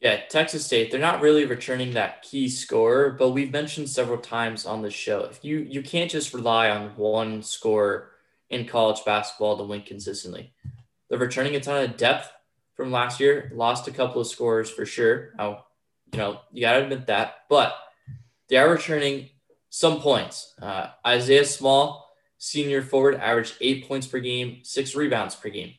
Yeah, 0.00 0.20
Texas 0.28 0.66
State. 0.66 0.90
They're 0.90 1.00
not 1.00 1.20
really 1.20 1.44
returning 1.44 1.92
that 1.92 2.22
key 2.22 2.48
scorer, 2.48 3.10
but 3.10 3.30
we've 3.30 3.52
mentioned 3.52 3.88
several 3.88 4.18
times 4.18 4.66
on 4.66 4.82
the 4.82 4.90
show. 4.90 5.20
If 5.20 5.44
you 5.44 5.58
you 5.58 5.80
can't 5.80 6.10
just 6.10 6.34
rely 6.34 6.70
on 6.70 6.90
one 6.96 7.42
scorer 7.42 8.10
in 8.50 8.66
college 8.66 9.04
basketball 9.04 9.56
to 9.56 9.64
win 9.64 9.82
consistently. 9.82 10.52
They're 11.08 11.18
returning 11.18 11.54
a 11.54 11.60
ton 11.60 11.84
of 11.84 11.96
depth 11.96 12.32
from 12.74 12.90
last 12.90 13.20
year, 13.20 13.50
lost 13.54 13.86
a 13.86 13.92
couple 13.92 14.20
of 14.20 14.26
scores 14.26 14.70
for 14.70 14.84
sure. 14.84 15.34
Oh, 15.38 15.64
you 16.12 16.18
know, 16.18 16.40
you 16.52 16.62
got 16.62 16.74
to 16.74 16.82
admit 16.82 17.06
that, 17.06 17.34
but 17.48 17.74
they 18.52 18.58
are 18.58 18.68
returning 18.68 19.30
some 19.70 20.02
points. 20.02 20.52
Uh, 20.60 20.88
Isaiah 21.06 21.46
Small, 21.46 22.06
senior 22.36 22.82
forward, 22.82 23.14
averaged 23.14 23.54
eight 23.62 23.88
points 23.88 24.06
per 24.06 24.20
game, 24.20 24.58
six 24.62 24.94
rebounds 24.94 25.34
per 25.34 25.48
game. 25.48 25.72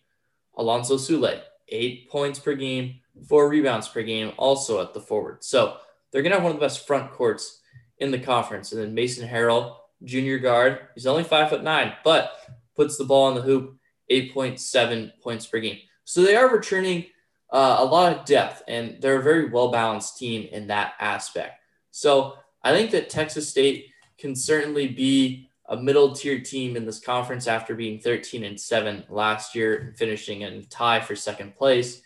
Alonzo 0.57 0.97
Sule, 0.97 1.39
eight 1.69 2.09
points 2.09 2.39
per 2.39 2.55
game, 2.55 2.95
four 3.29 3.47
rebounds 3.47 3.87
per 3.87 4.01
game, 4.01 4.31
also 4.37 4.81
at 4.81 4.95
the 4.95 4.99
forward. 4.99 5.43
So 5.43 5.77
they're 6.11 6.23
going 6.23 6.31
to 6.31 6.37
have 6.37 6.43
one 6.43 6.53
of 6.53 6.59
the 6.59 6.65
best 6.65 6.87
front 6.87 7.11
courts 7.11 7.61
in 7.99 8.09
the 8.09 8.17
conference. 8.17 8.71
And 8.71 8.81
then 8.81 8.95
Mason 8.95 9.29
Harrell, 9.29 9.75
junior 10.03 10.39
guard, 10.39 10.79
he's 10.95 11.05
only 11.05 11.23
five 11.23 11.49
foot 11.49 11.63
nine, 11.63 11.93
but 12.03 12.31
puts 12.75 12.97
the 12.97 13.05
ball 13.05 13.29
in 13.29 13.35
the 13.35 13.41
hoop, 13.43 13.77
8.7 14.09 15.11
points 15.21 15.45
per 15.45 15.59
game. 15.59 15.77
So 16.05 16.23
they 16.23 16.35
are 16.35 16.49
returning 16.49 17.05
uh, 17.51 17.75
a 17.77 17.85
lot 17.85 18.17
of 18.17 18.25
depth, 18.25 18.63
and 18.67 18.97
they're 18.99 19.19
a 19.19 19.23
very 19.23 19.51
well 19.51 19.69
balanced 19.69 20.17
team 20.17 20.49
in 20.51 20.65
that 20.67 20.93
aspect. 20.99 21.59
So 21.91 22.37
I 22.63 22.71
think 22.71 22.91
that 22.91 23.09
Texas 23.09 23.49
State 23.49 23.89
can 24.17 24.35
certainly 24.35 24.87
be 24.87 25.49
a 25.67 25.77
middle 25.77 26.13
tier 26.13 26.39
team 26.39 26.75
in 26.75 26.85
this 26.85 26.99
conference 26.99 27.47
after 27.47 27.75
being 27.75 27.99
13 27.99 28.43
and 28.43 28.59
7 28.59 29.05
last 29.09 29.55
year 29.55 29.77
and 29.77 29.97
finishing 29.97 30.41
in 30.41 30.65
tie 30.65 30.99
for 30.99 31.15
second 31.15 31.55
place. 31.55 32.01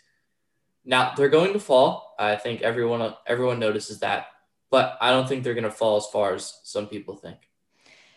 Now 0.84 1.12
they're 1.16 1.28
going 1.28 1.52
to 1.52 1.60
fall. 1.60 2.14
I 2.18 2.36
think 2.36 2.62
everyone 2.62 3.14
everyone 3.26 3.58
notices 3.58 4.00
that, 4.00 4.28
but 4.70 4.96
I 5.00 5.10
don't 5.10 5.28
think 5.28 5.44
they're 5.44 5.54
going 5.54 5.64
to 5.64 5.70
fall 5.70 5.96
as 5.96 6.06
far 6.06 6.34
as 6.34 6.60
some 6.64 6.86
people 6.86 7.16
think. 7.16 7.36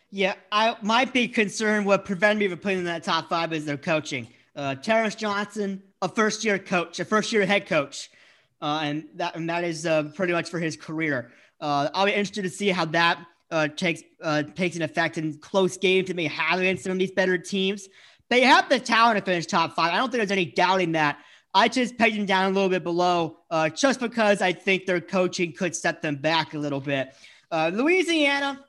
Yeah, 0.10 0.36
I 0.52 0.78
my 0.82 1.06
big 1.06 1.34
concern 1.34 1.86
what 1.86 2.06
prevented 2.06 2.40
me 2.40 2.48
from 2.48 2.60
putting 2.60 2.80
in 2.80 2.86
that 2.86 3.04
top 3.04 3.30
five 3.30 3.52
is 3.52 3.66
their 3.66 3.78
coaching. 3.78 4.28
Uh, 4.56 4.76
Terrence 4.76 5.16
Johnson, 5.16 5.82
a 6.02 6.08
first 6.08 6.46
year 6.46 6.60
coach, 6.60 7.00
a 7.00 7.06
first 7.06 7.32
year 7.34 7.46
head 7.46 7.66
coach, 7.66 8.10
uh, 8.62 8.82
and 8.84 9.06
that 9.16 9.36
and 9.36 9.50
that 9.50 9.64
is 9.64 9.86
uh, 9.86 10.04
pretty 10.16 10.34
much 10.34 10.50
for 10.50 10.60
his 10.60 10.78
career. 10.78 11.32
Uh, 11.62 11.90
I'll 11.94 12.06
be 12.06 12.12
interested 12.12 12.42
to 12.42 12.50
see 12.50 12.70
how 12.70 12.86
that 12.86 13.20
uh, 13.52 13.68
takes 13.68 14.02
uh, 14.22 14.44
takes 14.44 14.76
an 14.76 14.82
effect 14.82 15.18
in 15.18 15.38
close 15.38 15.78
games 15.78 16.08
that 16.08 16.16
may 16.16 16.28
have 16.28 16.60
against 16.60 16.84
some 16.84 16.94
of 16.94 16.98
these 16.98 17.12
better 17.12 17.38
teams. 17.38 17.88
They 18.30 18.42
have 18.42 18.68
the 18.70 18.80
talent 18.80 19.20
to 19.20 19.24
finish 19.24 19.46
top 19.46 19.76
five. 19.76 19.94
I 19.94 19.98
don't 19.98 20.10
think 20.10 20.20
there's 20.20 20.32
any 20.32 20.46
doubting 20.46 20.94
that. 20.94 21.20
I 21.54 21.68
just 21.68 21.98
pegged 21.98 22.16
them 22.16 22.26
down 22.26 22.50
a 22.50 22.54
little 22.54 22.70
bit 22.70 22.84
below, 22.84 23.40
uh, 23.50 23.68
just 23.70 24.00
because 24.00 24.42
I 24.42 24.54
think 24.54 24.86
their 24.86 25.02
coaching 25.02 25.52
could 25.52 25.76
set 25.76 26.02
them 26.02 26.16
back 26.16 26.54
a 26.54 26.58
little 26.58 26.80
bit. 26.80 27.14
Uh, 27.52 27.72
Louisiana, 27.74 28.64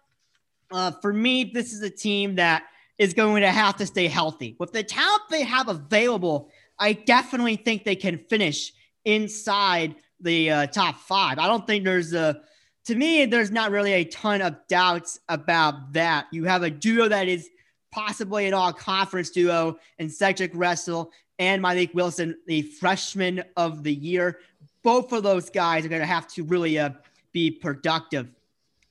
uh, 0.72 0.90
for 1.00 1.12
me, 1.12 1.44
this 1.44 1.72
is 1.72 1.80
a 1.82 1.90
team 1.90 2.34
that 2.36 2.64
is 2.98 3.14
going 3.14 3.42
to 3.42 3.50
have 3.50 3.76
to 3.76 3.86
stay 3.86 4.08
healthy. 4.08 4.56
With 4.58 4.72
the 4.72 4.82
talent 4.82 5.22
they 5.30 5.44
have 5.44 5.68
available, 5.68 6.50
I 6.78 6.94
definitely 6.94 7.54
think 7.54 7.84
they 7.84 7.94
can 7.94 8.18
finish 8.28 8.72
inside 9.04 9.94
the 10.20 10.50
uh, 10.50 10.66
top 10.66 10.96
five. 10.96 11.38
I 11.38 11.46
don't 11.46 11.66
think 11.66 11.84
there's 11.84 12.12
a, 12.12 12.42
to 12.84 12.94
me, 12.96 13.26
there's 13.26 13.50
not 13.50 13.70
really 13.70 13.92
a 13.92 14.04
ton 14.04 14.42
of 14.42 14.56
doubts 14.68 15.20
about 15.28 15.92
that. 15.92 16.26
You 16.32 16.44
have 16.44 16.62
a 16.62 16.70
duo 16.70 17.08
that 17.08 17.28
is 17.28 17.48
possibly 17.92 18.46
an 18.46 18.54
all 18.54 18.72
conference 18.72 19.30
duo 19.30 19.78
and 19.98 20.10
Cedric 20.10 20.50
Russell 20.54 21.12
and 21.38 21.62
Mylik 21.62 21.94
Wilson, 21.94 22.36
the 22.46 22.62
freshman 22.62 23.44
of 23.56 23.84
the 23.84 23.94
year. 23.94 24.40
Both 24.82 25.12
of 25.12 25.22
those 25.22 25.48
guys 25.48 25.84
are 25.84 25.88
going 25.88 26.00
to 26.00 26.06
have 26.06 26.26
to 26.28 26.44
really 26.44 26.78
uh, 26.78 26.90
be 27.30 27.50
productive 27.50 28.28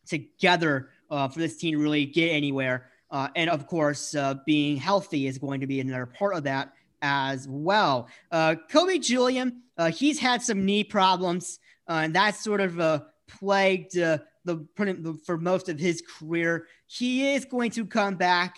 together 0.05 0.89
uh, 1.09 1.27
for 1.27 1.39
this 1.39 1.57
team 1.57 1.77
to 1.77 1.83
really 1.83 2.05
get 2.05 2.29
anywhere. 2.29 2.87
Uh, 3.09 3.27
and 3.35 3.49
of 3.49 3.67
course, 3.67 4.15
uh, 4.15 4.35
being 4.45 4.77
healthy 4.77 5.27
is 5.27 5.37
going 5.37 5.59
to 5.59 5.67
be 5.67 5.81
another 5.81 6.05
part 6.05 6.33
of 6.33 6.43
that 6.43 6.73
as 7.01 7.47
well. 7.49 8.07
Uh, 8.31 8.55
Kobe 8.69 8.99
Julien, 8.99 9.63
uh, 9.77 9.91
he's 9.91 10.17
had 10.17 10.41
some 10.41 10.65
knee 10.65 10.83
problems, 10.83 11.59
and 11.87 12.15
that's 12.15 12.41
sort 12.41 12.61
of 12.61 13.03
plagued 13.39 13.93
the 13.93 14.25
for 15.25 15.37
most 15.37 15.69
of 15.69 15.79
his 15.79 16.01
career. 16.01 16.67
He 16.87 17.33
is 17.33 17.45
going 17.45 17.71
to 17.71 17.85
come 17.85 18.15
back, 18.15 18.57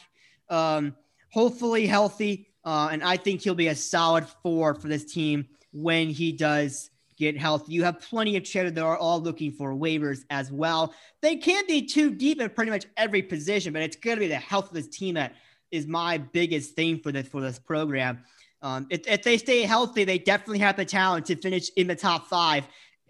um, 0.50 0.96
hopefully 1.32 1.86
healthy, 1.88 2.48
and 2.64 3.04
I 3.04 3.18
think 3.18 3.42
he'll 3.42 3.56
be 3.56 3.68
a 3.68 3.76
solid 3.76 4.26
four 4.42 4.74
for 4.74 4.88
this 4.88 5.06
team 5.06 5.48
when 5.72 6.10
he 6.10 6.32
does 6.32 6.90
get 7.18 7.38
healthy. 7.38 7.74
You 7.74 7.84
have 7.84 8.00
plenty 8.02 8.38
of 8.38 8.44
cheddar 8.44 8.72
that 8.72 8.84
are 8.84 8.98
all 8.98 9.22
looking 9.22 9.52
for 9.52 9.74
waivers 9.74 10.24
as 10.30 10.52
well. 10.52 10.94
They 11.22 11.36
can't 11.36 11.68
be 11.68 11.86
too 11.86 12.12
deep 12.12 12.42
in 12.42 12.50
pretty 12.50 12.72
much 12.72 12.86
every 12.98 13.22
position, 13.22 13.74
but 13.74 13.82
it's 13.82 13.96
going 13.96 14.18
to 14.18 14.22
be 14.22 14.28
the 14.28 14.36
health 14.36 14.70
of 14.70 14.74
this 14.74 14.88
team 14.88 15.16
that 15.16 15.36
is 15.72 15.88
my 15.88 16.18
biggest 16.18 16.76
thing 16.76 17.00
for 17.00 17.12
this 17.12 17.28
for 17.28 17.42
this 17.42 17.60
program. 17.60 18.24
Um, 18.62 18.88
if, 18.90 19.06
if 19.08 19.24
they 19.24 19.38
stay 19.38 19.64
healthy, 19.64 20.06
they 20.06 20.18
definitely 20.18 20.60
have 20.60 20.78
the 20.78 20.86
talent 20.86 21.26
to 21.26 21.36
finish 21.36 21.70
in 21.76 21.88
the 21.88 21.96
top 21.96 22.28
five. 22.28 22.66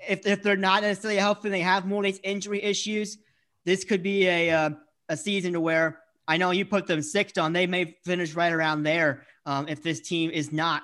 If, 0.07 0.25
if 0.25 0.43
they're 0.43 0.55
not 0.55 0.83
necessarily 0.83 1.19
healthy, 1.19 1.47
and 1.47 1.53
they 1.53 1.61
have 1.61 1.85
more 1.85 2.01
of 2.01 2.05
these 2.05 2.19
injury 2.23 2.61
issues. 2.61 3.17
This 3.65 3.83
could 3.83 4.03
be 4.03 4.27
a 4.27 4.51
uh, 4.51 4.69
a 5.09 5.17
season 5.17 5.53
to 5.53 5.61
where 5.61 5.99
I 6.27 6.37
know 6.37 6.51
you 6.51 6.65
put 6.65 6.87
them 6.87 7.01
sixth 7.01 7.37
on. 7.37 7.53
They 7.53 7.67
may 7.67 7.97
finish 8.05 8.33
right 8.33 8.51
around 8.51 8.83
there 8.83 9.25
um, 9.45 9.67
if 9.67 9.83
this 9.83 10.01
team 10.01 10.29
is 10.31 10.51
not 10.51 10.83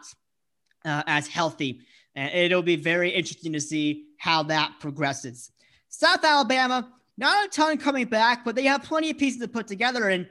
uh, 0.85 1.03
as 1.07 1.27
healthy 1.27 1.81
and 2.15 2.33
it'll 2.33 2.61
be 2.61 2.75
very 2.75 3.09
interesting 3.09 3.53
to 3.53 3.61
see 3.61 4.07
how 4.17 4.43
that 4.43 4.73
progresses. 4.79 5.51
South 5.87 6.23
Alabama, 6.23 6.91
not 7.17 7.47
a 7.47 7.49
ton 7.49 7.77
coming 7.77 8.07
back, 8.07 8.43
but 8.43 8.55
they 8.55 8.65
have 8.65 8.83
plenty 8.83 9.09
of 9.09 9.17
pieces 9.17 9.39
to 9.41 9.47
put 9.47 9.67
together. 9.67 10.09
And 10.09 10.27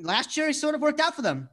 last 0.00 0.36
year, 0.36 0.48
it 0.48 0.54
sort 0.54 0.74
of 0.74 0.80
worked 0.80 1.00
out 1.00 1.14
for 1.14 1.22
them. 1.22 1.48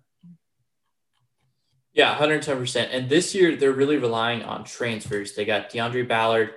Yeah, 1.94 2.18
110%. 2.18 2.90
And 2.92 3.10
this 3.10 3.36
year, 3.36 3.56
they're 3.56 3.74
really 3.74 3.98
relying 3.98 4.42
on 4.42 4.64
transfers. 4.64 5.36
They 5.36 5.46
got 5.46 5.70
DeAndre 5.70 6.08
Ballard 6.08 6.52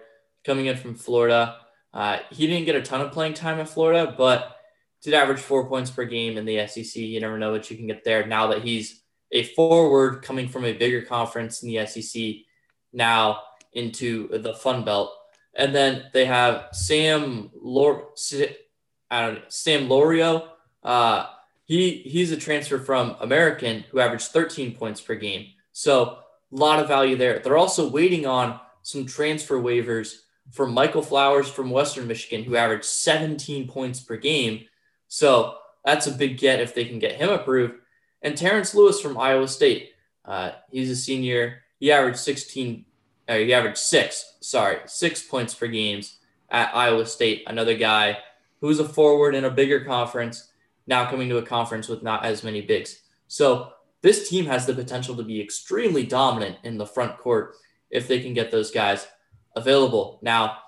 coming 0.47 0.67
in 0.67 0.77
from 0.77 0.95
Florida. 0.95 1.57
Uh, 1.93 2.19
he 2.31 2.47
didn't 2.47 2.67
get 2.67 2.77
a 2.77 2.83
ton 2.83 3.01
of 3.01 3.13
playing 3.13 3.35
time 3.35 3.59
in 3.59 3.67
Florida, 3.67 4.15
but 4.17 4.57
did 5.03 5.15
average 5.15 5.41
four 5.41 5.69
points 5.69 5.91
per 5.91 6.05
game 6.05 6.37
in 6.39 6.45
the 6.45 6.67
SEC. 6.67 6.97
You 6.97 7.21
never 7.21 7.39
know 7.39 7.53
what 7.53 7.71
you 7.71 7.77
can 7.77 7.87
get 7.87 8.05
there 8.05 8.27
now 8.27 8.49
that 8.49 8.63
he's 8.63 9.03
a 9.33 9.45
forward 9.45 10.23
coming 10.23 10.49
from 10.49 10.65
a 10.65 10.73
bigger 10.73 11.03
conference 11.03 11.63
in 11.63 11.69
the 11.69 11.87
SEC 11.87 12.45
now 12.93 13.41
into 13.73 14.29
the 14.39 14.55
Fun 14.55 14.85
Belt. 14.85 15.13
And 15.55 15.75
then 15.75 16.05
they 16.13 16.25
have 16.25 16.69
Sam 16.73 17.51
Lor- 17.55 18.13
I 19.11 19.21
don't 19.23 19.35
know, 19.35 19.41
Sam 19.49 19.89
Lorio. 19.89 20.49
Uh, 20.83 21.27
he 21.65 22.03
he's 22.05 22.31
a 22.31 22.37
transfer 22.37 22.79
from 22.79 23.17
American 23.21 23.85
who 23.91 24.01
averaged 24.01 24.29
13 24.29 24.77
points 24.77 25.01
per 25.01 25.15
game. 25.15 25.47
So 25.73 26.19
a 26.53 26.57
lot 26.57 26.79
of 26.79 26.89
value 26.89 27.17
there. 27.17 27.39
They're 27.39 27.57
also 27.57 27.89
waiting 27.89 28.27
on 28.27 28.61
some 28.83 29.07
transfer 29.07 29.57
waivers 29.57 30.21
for 30.51 30.67
Michael 30.67 31.03
Flowers 31.03 31.49
from 31.49 31.71
Western 31.71 32.07
Michigan, 32.07 32.45
who 32.45 32.57
averaged 32.57 32.85
17 32.85 33.69
points 33.69 34.01
per 34.01 34.17
game. 34.17 34.65
So 35.09 35.57
that's 35.85 36.07
a 36.07 36.13
big 36.13 36.39
get 36.39 36.61
if 36.61 36.75
they 36.75 36.85
can 36.85 36.99
get 36.99 37.17
him 37.17 37.31
approved. 37.31 37.75
And 38.23 38.37
Terrence 38.37 38.75
Lewis 38.75 39.01
from 39.01 39.19
Iowa 39.19 39.49
State. 39.49 39.93
Uh, 40.25 40.53
he's 40.71 40.91
a 40.91 40.97
senior. 40.97 41.63
He 41.79 41.93
averaged 41.93 42.19
16, 42.19 42.85
uh, 43.29 43.35
he 43.35 43.53
averaged 43.53 43.79
six, 43.79 44.37
sorry, 44.41 44.79
six 44.87 45.23
points 45.23 45.55
per 45.55 45.67
games 45.67 46.19
at 46.51 46.75
Iowa 46.75 47.07
State. 47.07 47.45
Another 47.47 47.77
guy 47.77 48.19
who's 48.61 48.81
a 48.81 48.89
forward 48.89 49.35
in 49.35 49.45
a 49.45 49.51
bigger 49.51 49.85
conference, 49.85 50.51
now 50.87 51.09
coming 51.09 51.29
to 51.29 51.39
a 51.39 51.43
conference 51.43 51.89
with 51.89 52.03
not 52.03 52.25
as 52.25 52.43
many 52.43 52.63
bigs. 52.63 53.03
So 53.29 53.73
this 54.03 54.29
team 54.29 54.47
has 54.47 54.67
the 54.67 54.75
potential 54.75 55.17
to 55.17 55.23
be 55.23 55.41
extremely 55.41 56.05
dominant 56.05 56.57
in 56.65 56.79
the 56.79 56.87
front 56.87 57.19
court 57.19 57.57
if 57.91 58.09
they 58.09 58.21
can 58.21 58.35
get 58.35 58.51
those 58.51 58.71
guys 58.71 59.07
available. 59.57 60.19
Now, 60.23 60.59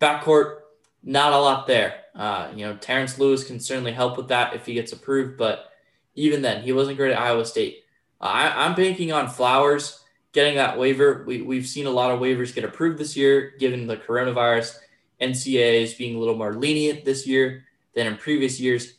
backcourt, 0.00 0.58
not 1.02 1.32
a 1.32 1.38
lot 1.38 1.66
there. 1.66 2.00
Uh, 2.14 2.50
you 2.54 2.66
know, 2.66 2.76
Terrence 2.76 3.18
Lewis 3.18 3.44
can 3.44 3.58
certainly 3.58 3.92
help 3.92 4.16
with 4.16 4.28
that 4.28 4.54
if 4.54 4.66
he 4.66 4.74
gets 4.74 4.92
approved, 4.92 5.38
but 5.38 5.70
even 6.14 6.42
then, 6.42 6.62
he 6.62 6.72
wasn't 6.72 6.98
great 6.98 7.12
at 7.12 7.18
Iowa 7.18 7.46
State. 7.46 7.84
Uh, 8.20 8.24
I, 8.24 8.66
am 8.66 8.74
banking 8.74 9.12
on 9.12 9.28
Flowers 9.28 10.02
getting 10.32 10.56
that 10.56 10.78
waiver. 10.78 11.24
We, 11.26 11.40
we've 11.42 11.66
seen 11.66 11.86
a 11.86 11.90
lot 11.90 12.10
of 12.10 12.20
waivers 12.20 12.54
get 12.54 12.64
approved 12.64 12.98
this 12.98 13.16
year, 13.16 13.54
given 13.58 13.86
the 13.86 13.96
coronavirus. 13.96 14.78
NCAA 15.20 15.82
is 15.82 15.94
being 15.94 16.16
a 16.16 16.18
little 16.18 16.34
more 16.34 16.54
lenient 16.54 17.04
this 17.04 17.26
year 17.26 17.64
than 17.94 18.06
in 18.06 18.16
previous 18.16 18.60
years. 18.60 18.94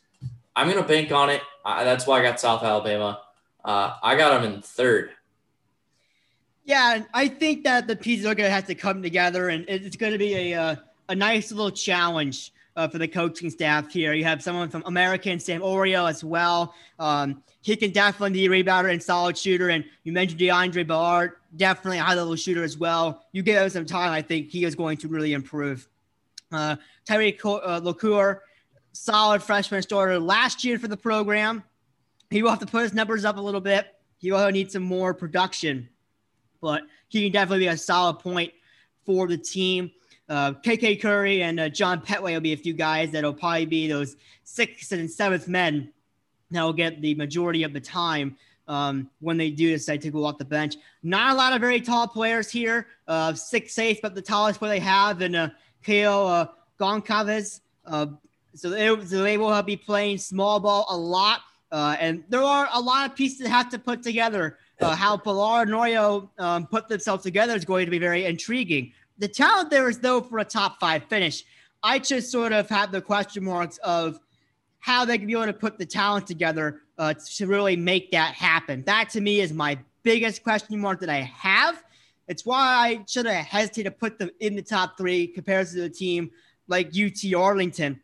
I'm 0.55 0.69
going 0.69 0.81
to 0.81 0.87
bank 0.87 1.11
on 1.11 1.29
it. 1.29 1.41
Uh, 1.65 1.83
that's 1.83 2.07
why 2.07 2.19
I 2.19 2.23
got 2.23 2.39
South 2.39 2.63
Alabama. 2.63 3.21
Uh, 3.63 3.95
I 4.01 4.15
got 4.15 4.41
them 4.41 4.53
in 4.53 4.61
third. 4.61 5.11
Yeah, 6.65 7.03
I 7.13 7.27
think 7.27 7.63
that 7.65 7.87
the 7.87 7.95
pieces 7.95 8.25
are 8.25 8.35
going 8.35 8.47
to 8.47 8.53
have 8.53 8.67
to 8.67 8.75
come 8.75 9.01
together, 9.01 9.49
and 9.49 9.65
it's 9.67 9.97
going 9.97 10.13
to 10.13 10.17
be 10.17 10.33
a 10.35 10.53
uh, 10.53 10.75
a 11.09 11.15
nice 11.15 11.51
little 11.51 11.71
challenge 11.71 12.53
uh, 12.75 12.87
for 12.87 12.97
the 12.97 13.07
coaching 13.07 13.49
staff 13.49 13.91
here. 13.91 14.13
You 14.13 14.23
have 14.23 14.41
someone 14.41 14.69
from 14.69 14.83
American, 14.85 15.39
Sam 15.39 15.61
Lorio, 15.61 16.05
as 16.05 16.23
well. 16.23 16.73
Um, 16.99 17.43
he 17.61 17.75
can 17.75 17.91
definitely 17.91 18.31
be 18.31 18.45
a 18.45 18.63
rebounder 18.63 18.91
and 18.91 19.01
solid 19.01 19.37
shooter. 19.37 19.69
And 19.69 19.85
you 20.03 20.11
mentioned 20.11 20.39
DeAndre 20.39 20.87
Ballard, 20.87 21.33
definitely 21.55 21.99
a 21.99 22.03
high 22.03 22.15
level 22.15 22.35
shooter 22.35 22.63
as 22.63 22.77
well. 22.77 23.25
You 23.31 23.43
give 23.43 23.61
him 23.61 23.69
some 23.69 23.85
time, 23.85 24.11
I 24.11 24.21
think 24.21 24.49
he 24.49 24.63
is 24.63 24.75
going 24.75 24.97
to 24.97 25.07
really 25.07 25.33
improve. 25.33 25.87
Uh, 26.51 26.75
Tyree 27.05 27.37
uh, 27.43 27.81
LaCour, 27.83 28.43
solid 28.91 29.41
freshman 29.41 29.81
starter 29.81 30.19
last 30.19 30.63
year 30.63 30.77
for 30.79 30.87
the 30.87 30.97
program. 30.97 31.63
He 32.29 32.41
will 32.41 32.49
have 32.49 32.59
to 32.59 32.65
put 32.65 32.83
his 32.83 32.93
numbers 32.93 33.25
up 33.25 33.37
a 33.37 33.41
little 33.41 33.61
bit. 33.61 33.87
He 34.17 34.31
will 34.31 34.49
need 34.49 34.71
some 34.71 34.83
more 34.83 35.13
production 35.13 35.89
but 36.63 36.83
he 37.09 37.23
can 37.23 37.31
definitely 37.33 37.65
be 37.65 37.67
a 37.67 37.77
solid 37.77 38.19
point 38.19 38.51
for 39.05 39.27
the 39.27 39.37
team. 39.37 39.91
Uh, 40.29 40.53
KK 40.53 41.01
Curry 41.01 41.43
and 41.43 41.59
uh, 41.59 41.67
John 41.67 42.01
Petway 42.01 42.33
will 42.33 42.39
be 42.39 42.53
a 42.53 42.57
few 42.57 42.73
guys 42.73 43.11
that'll 43.11 43.33
probably 43.33 43.65
be 43.65 43.87
those 43.87 44.15
sixth 44.45 44.93
and 44.93 45.11
seventh 45.11 45.49
men 45.49 45.91
that 46.51 46.63
will 46.63 46.73
get 46.73 47.01
the 47.01 47.13
majority 47.15 47.63
of 47.63 47.73
the 47.73 47.81
time 47.81 48.37
um, 48.69 49.09
when 49.19 49.37
they 49.37 49.49
do 49.49 49.69
decide 49.71 50.01
to 50.01 50.09
go 50.09 50.23
off 50.23 50.37
the 50.37 50.45
bench. 50.45 50.77
Not 51.03 51.33
a 51.33 51.35
lot 51.35 51.51
of 51.51 51.59
very 51.59 51.81
tall 51.81 52.07
players 52.07 52.49
here. 52.49 52.87
Uh, 53.07 53.33
six 53.33 53.77
eighth, 53.77 53.99
but 54.01 54.15
the 54.15 54.21
tallest 54.21 54.59
player 54.59 54.71
they 54.71 54.79
have, 54.79 55.21
and 55.21 55.35
uh, 55.35 55.49
Kale 55.83 56.27
uh. 56.27 56.47
Uh, 57.85 58.07
so, 58.55 58.69
they, 58.69 58.87
so 59.05 59.23
they 59.23 59.37
will 59.37 59.61
be 59.63 59.77
playing 59.77 60.17
small 60.17 60.59
ball 60.59 60.85
a 60.89 60.97
lot. 60.97 61.41
Uh, 61.71 61.95
and 61.99 62.23
there 62.29 62.43
are 62.43 62.67
a 62.73 62.79
lot 62.79 63.09
of 63.09 63.15
pieces 63.15 63.39
that 63.39 63.49
have 63.49 63.69
to 63.69 63.79
put 63.79 64.03
together 64.03 64.57
uh, 64.81 64.95
how 64.95 65.15
and 65.15 65.71
Lorio 65.71 66.29
um, 66.39 66.67
put 66.67 66.87
themselves 66.87 67.23
together 67.23 67.55
is 67.55 67.65
going 67.65 67.85
to 67.85 67.91
be 67.91 67.99
very 67.99 68.25
intriguing. 68.25 68.91
The 69.17 69.27
talent 69.27 69.69
there 69.69 69.89
is, 69.89 69.99
though, 69.99 70.21
for 70.21 70.39
a 70.39 70.45
top 70.45 70.79
five 70.79 71.03
finish. 71.05 71.43
I 71.83 71.99
just 71.99 72.31
sort 72.31 72.51
of 72.53 72.69
have 72.69 72.91
the 72.91 73.01
question 73.01 73.43
marks 73.43 73.77
of 73.79 74.19
how 74.79 75.05
they 75.05 75.17
can 75.17 75.27
be 75.27 75.33
able 75.33 75.45
to 75.45 75.53
put 75.53 75.77
the 75.77 75.85
talent 75.85 76.27
together 76.27 76.81
uh, 76.97 77.13
to 77.35 77.47
really 77.47 77.75
make 77.75 78.11
that 78.11 78.33
happen. 78.33 78.83
That 78.83 79.09
to 79.11 79.21
me 79.21 79.39
is 79.39 79.53
my 79.53 79.77
biggest 80.03 80.43
question 80.43 80.79
mark 80.79 80.99
that 81.01 81.09
I 81.09 81.21
have. 81.21 81.81
It's 82.27 82.45
why 82.45 82.57
I 82.59 83.05
should 83.07 83.25
have 83.25 83.45
hesitated 83.45 83.93
to 83.93 83.97
put 83.97 84.17
them 84.17 84.29
in 84.39 84.55
the 84.55 84.61
top 84.61 84.97
three 84.97 85.27
compared 85.27 85.67
to 85.67 85.81
the 85.81 85.89
team 85.89 86.31
like 86.67 86.87
UT 86.87 87.33
Arlington, 87.35 87.99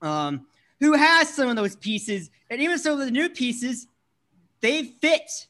um, 0.00 0.46
who 0.80 0.92
has 0.94 1.28
some 1.28 1.48
of 1.48 1.56
those 1.56 1.76
pieces. 1.76 2.30
And 2.50 2.60
even 2.60 2.78
some 2.78 2.98
of 2.98 3.04
the 3.04 3.10
new 3.10 3.28
pieces, 3.28 3.88
they 4.60 4.84
fit 4.84 5.47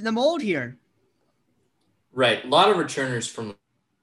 the 0.00 0.12
mold 0.12 0.42
here. 0.42 0.78
Right. 2.12 2.44
A 2.44 2.48
lot 2.48 2.70
of 2.70 2.76
returners 2.76 3.26
from 3.26 3.54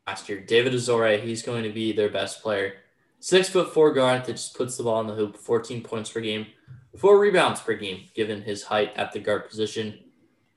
last 0.07 0.29
year. 0.29 0.39
David 0.39 0.73
Azore, 0.73 1.21
he's 1.21 1.41
going 1.41 1.63
to 1.63 1.71
be 1.71 1.91
their 1.91 2.09
best 2.09 2.41
player. 2.41 2.73
Six 3.19 3.49
foot 3.49 3.73
four 3.73 3.93
guard 3.93 4.25
that 4.25 4.33
just 4.33 4.55
puts 4.55 4.77
the 4.77 4.83
ball 4.83 5.01
in 5.01 5.07
the 5.07 5.13
hoop, 5.13 5.37
14 5.37 5.83
points 5.83 6.09
per 6.09 6.21
game, 6.21 6.47
four 6.97 7.19
rebounds 7.19 7.59
per 7.59 7.73
game, 7.73 8.05
given 8.15 8.41
his 8.41 8.63
height 8.63 8.91
at 8.95 9.11
the 9.11 9.19
guard 9.19 9.49
position. 9.49 9.99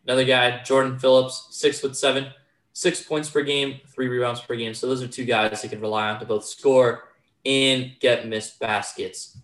Another 0.04 0.24
guy, 0.24 0.62
Jordan 0.62 0.98
Phillips, 0.98 1.48
six 1.50 1.80
foot 1.80 1.96
seven, 1.96 2.28
six 2.72 3.02
points 3.02 3.28
per 3.28 3.42
game, 3.42 3.80
three 3.88 4.08
rebounds 4.08 4.40
per 4.40 4.54
game. 4.54 4.74
So 4.74 4.86
those 4.86 5.02
are 5.02 5.08
two 5.08 5.24
guys 5.24 5.62
that 5.62 5.70
can 5.70 5.80
rely 5.80 6.10
on 6.10 6.20
to 6.20 6.26
both 6.26 6.44
score 6.44 7.08
and 7.44 7.92
get 8.00 8.28
missed 8.28 8.60
baskets. 8.60 9.38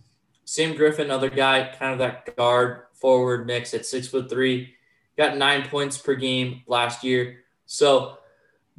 Sam 0.45 0.75
Griffin, 0.75 1.07
another 1.07 1.31
guy, 1.31 1.75
kind 1.79 1.93
of 1.93 1.99
that 1.99 2.37
guard 2.37 2.85
forward 2.95 3.47
mix 3.47 3.75
at 3.75 3.85
six 3.85 4.09
foot 4.09 4.31
three, 4.31 4.75
got 5.19 5.37
nine 5.37 5.69
points 5.69 5.99
per 5.99 6.15
game 6.15 6.63
last 6.67 7.05
year. 7.05 7.41
So 7.67 8.19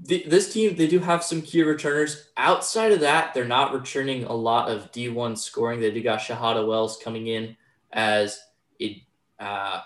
this 0.01 0.53
team, 0.53 0.75
they 0.75 0.87
do 0.87 0.99
have 0.99 1.23
some 1.23 1.41
key 1.41 1.61
returners. 1.61 2.29
Outside 2.37 2.93
of 2.93 3.01
that, 3.01 3.33
they're 3.33 3.45
not 3.45 3.73
returning 3.73 4.23
a 4.23 4.33
lot 4.33 4.71
of 4.71 4.91
D1 4.93 5.37
scoring. 5.37 5.81
They 5.81 5.91
do 5.91 6.01
got 6.01 6.21
Shahada 6.21 6.65
Wells 6.65 6.97
coming 7.03 7.27
in 7.27 7.57
as 7.91 8.39
a 8.81 9.05
uh, 9.39 9.81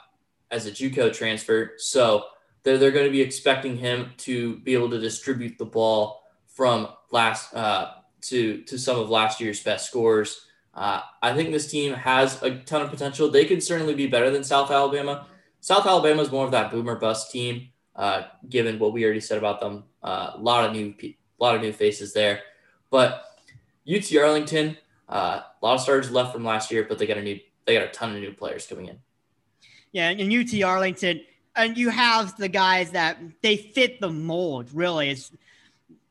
as 0.52 0.68
a 0.68 0.72
JUCO 0.72 1.12
transfer. 1.12 1.74
So 1.78 2.26
they're, 2.62 2.78
they're 2.78 2.92
going 2.92 3.08
to 3.08 3.12
be 3.12 3.22
expecting 3.22 3.76
him 3.76 4.12
to 4.18 4.58
be 4.60 4.74
able 4.74 4.90
to 4.92 5.00
distribute 5.00 5.58
the 5.58 5.66
ball 5.66 6.24
from 6.48 6.90
last 7.12 7.54
uh, 7.56 7.94
to 8.22 8.62
to 8.64 8.78
some 8.78 9.00
of 9.00 9.10
last 9.10 9.42
year's 9.42 9.64
best 9.64 9.88
scorers. 9.88 10.46
Uh, 10.76 11.02
I 11.22 11.34
think 11.34 11.52
this 11.52 11.70
team 11.70 11.94
has 11.94 12.42
a 12.44 12.60
ton 12.60 12.82
of 12.82 12.90
potential. 12.90 13.30
They 13.30 13.46
could 13.46 13.64
certainly 13.64 13.96
be 13.96 14.08
better 14.08 14.30
than 14.30 14.44
South 14.44 14.72
Alabama. 14.72 15.28
South 15.64 15.88
Alabama 15.88 16.22
is 16.22 16.30
more 16.30 16.44
of 16.44 16.52
that 16.52 16.72
boomer 16.72 16.98
bust 16.98 17.32
team, 17.32 17.70
uh, 17.96 18.24
given 18.50 18.78
what 18.80 18.92
we 18.92 19.06
already 19.06 19.22
said 19.22 19.38
about 19.38 19.62
them. 19.62 19.86
Uh, 20.04 20.32
a 20.34 20.38
lot 20.38 20.66
of 20.66 20.74
new, 20.74 20.94
a 21.02 21.16
lot 21.40 21.56
of 21.56 21.62
new 21.62 21.72
faces 21.72 22.12
there, 22.12 22.42
but 22.90 23.24
UT 23.90 24.14
Arlington, 24.18 24.76
uh, 25.08 25.40
a 25.40 25.66
lot 25.66 25.76
of 25.76 25.80
starters 25.80 26.12
left 26.12 26.34
from 26.34 26.44
last 26.44 26.70
year, 26.70 26.86
but 26.88 27.00
they 27.00 27.06
got 27.06 27.18
a 27.18 27.22
new, 27.22 27.40
they 27.64 27.76
got 27.76 27.84
a 27.86 27.92
ton 27.92 28.14
of 28.14 28.20
new 28.20 28.34
players 28.34 28.68
coming 28.68 28.88
in. 28.88 29.00
Yeah, 29.94 30.10
and 30.10 30.34
UT 30.34 30.62
Arlington, 30.64 31.22
and 31.56 31.78
you 31.78 31.88
have 31.88 32.36
the 32.36 32.50
guys 32.50 32.92
that 32.92 33.20
they 33.42 33.56
fit 33.56 34.02
the 34.02 34.10
mold. 34.10 34.68
Really, 34.74 35.12
is 35.12 35.32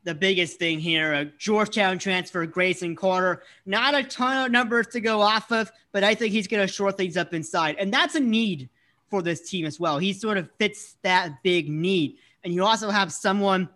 the 0.03 0.15
biggest 0.15 0.57
thing 0.57 0.79
here. 0.79 1.13
A 1.13 1.25
Georgetown 1.25 1.99
transfer, 1.99 2.43
Grayson 2.47 2.95
Carter. 2.95 3.43
Not 3.67 3.93
a 3.93 4.01
ton 4.01 4.47
of 4.47 4.51
numbers 4.51 4.87
to 4.87 4.99
go 4.99 5.21
off 5.21 5.51
of, 5.51 5.71
but 5.91 6.03
I 6.03 6.15
think 6.15 6.31
he's 6.31 6.47
going 6.47 6.65
to 6.65 6.73
shore 6.73 6.91
things 6.91 7.17
up 7.17 7.35
inside, 7.35 7.75
and 7.77 7.93
that's 7.93 8.15
a 8.15 8.19
need 8.19 8.67
for 9.13 9.21
this 9.21 9.47
team 9.47 9.63
as 9.67 9.79
well. 9.79 9.99
He 9.99 10.11
sort 10.11 10.39
of 10.39 10.49
fits 10.57 10.95
that 11.03 11.43
big 11.43 11.69
need. 11.69 12.17
And 12.43 12.51
you 12.51 12.65
also 12.65 12.89
have 12.89 13.13
someone 13.13 13.69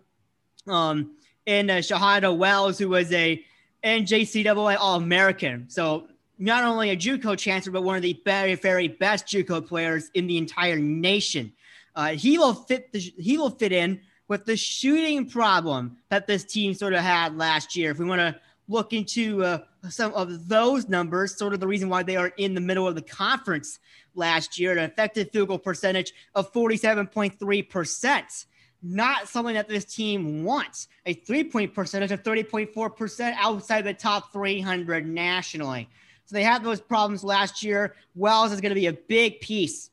um, 0.66 1.12
in 1.46 1.70
uh, 1.70 1.74
Shahada 1.74 2.36
Wells 2.36 2.76
who 2.76 2.88
was 2.88 3.12
a 3.12 3.40
NJCAA 3.84 4.76
All 4.80 4.96
American. 4.96 5.66
So 5.70 6.08
not 6.40 6.64
only 6.64 6.90
a 6.90 6.96
JUCO 6.96 7.38
chancellor, 7.38 7.72
but 7.72 7.84
one 7.84 7.94
of 7.94 8.02
the 8.02 8.20
very, 8.24 8.56
very 8.56 8.88
best 8.88 9.28
JUCO 9.28 9.64
players 9.64 10.10
in 10.14 10.26
the 10.26 10.38
entire 10.38 10.80
nation. 10.80 11.52
Uh, 11.94 12.08
he 12.08 12.36
will 12.36 12.54
fit 12.54 12.90
the 12.90 12.98
he 12.98 13.38
will 13.38 13.50
fit 13.50 13.70
in 13.70 14.00
with 14.26 14.44
the 14.44 14.56
shooting 14.56 15.30
problem 15.30 15.98
that 16.08 16.26
this 16.26 16.42
team 16.42 16.74
sort 16.74 16.94
of 16.94 17.00
had 17.00 17.38
last 17.38 17.76
year. 17.76 17.92
If 17.92 18.00
we 18.00 18.06
want 18.06 18.22
to 18.22 18.34
look 18.68 18.92
into 18.92 19.42
uh, 19.42 19.58
some 19.88 20.12
of 20.14 20.48
those 20.48 20.88
numbers, 20.88 21.36
sort 21.36 21.54
of 21.54 21.60
the 21.60 21.66
reason 21.66 21.88
why 21.88 22.02
they 22.02 22.16
are 22.16 22.32
in 22.36 22.54
the 22.54 22.60
middle 22.60 22.86
of 22.86 22.94
the 22.94 23.02
conference 23.02 23.78
last 24.14 24.58
year, 24.58 24.72
an 24.72 24.78
effective 24.78 25.30
field 25.30 25.48
goal 25.48 25.58
percentage 25.58 26.12
of 26.34 26.52
47.3%. 26.52 28.46
not 28.82 29.28
something 29.28 29.54
that 29.54 29.68
this 29.68 29.84
team 29.84 30.44
wants. 30.44 30.88
A 31.06 31.14
three 31.14 31.44
point 31.44 31.74
percentage 31.74 32.12
of 32.12 32.22
30.4% 32.22 33.34
outside 33.38 33.82
the 33.82 33.94
top 33.94 34.32
300 34.32 35.06
nationally. 35.06 35.88
So 36.26 36.36
they 36.36 36.44
had 36.44 36.62
those 36.62 36.80
problems 36.80 37.24
last 37.24 37.62
year. 37.62 37.94
Wells 38.14 38.52
is 38.52 38.60
going 38.60 38.70
to 38.70 38.74
be 38.74 38.86
a 38.86 38.92
big 38.92 39.40
piece. 39.40 39.90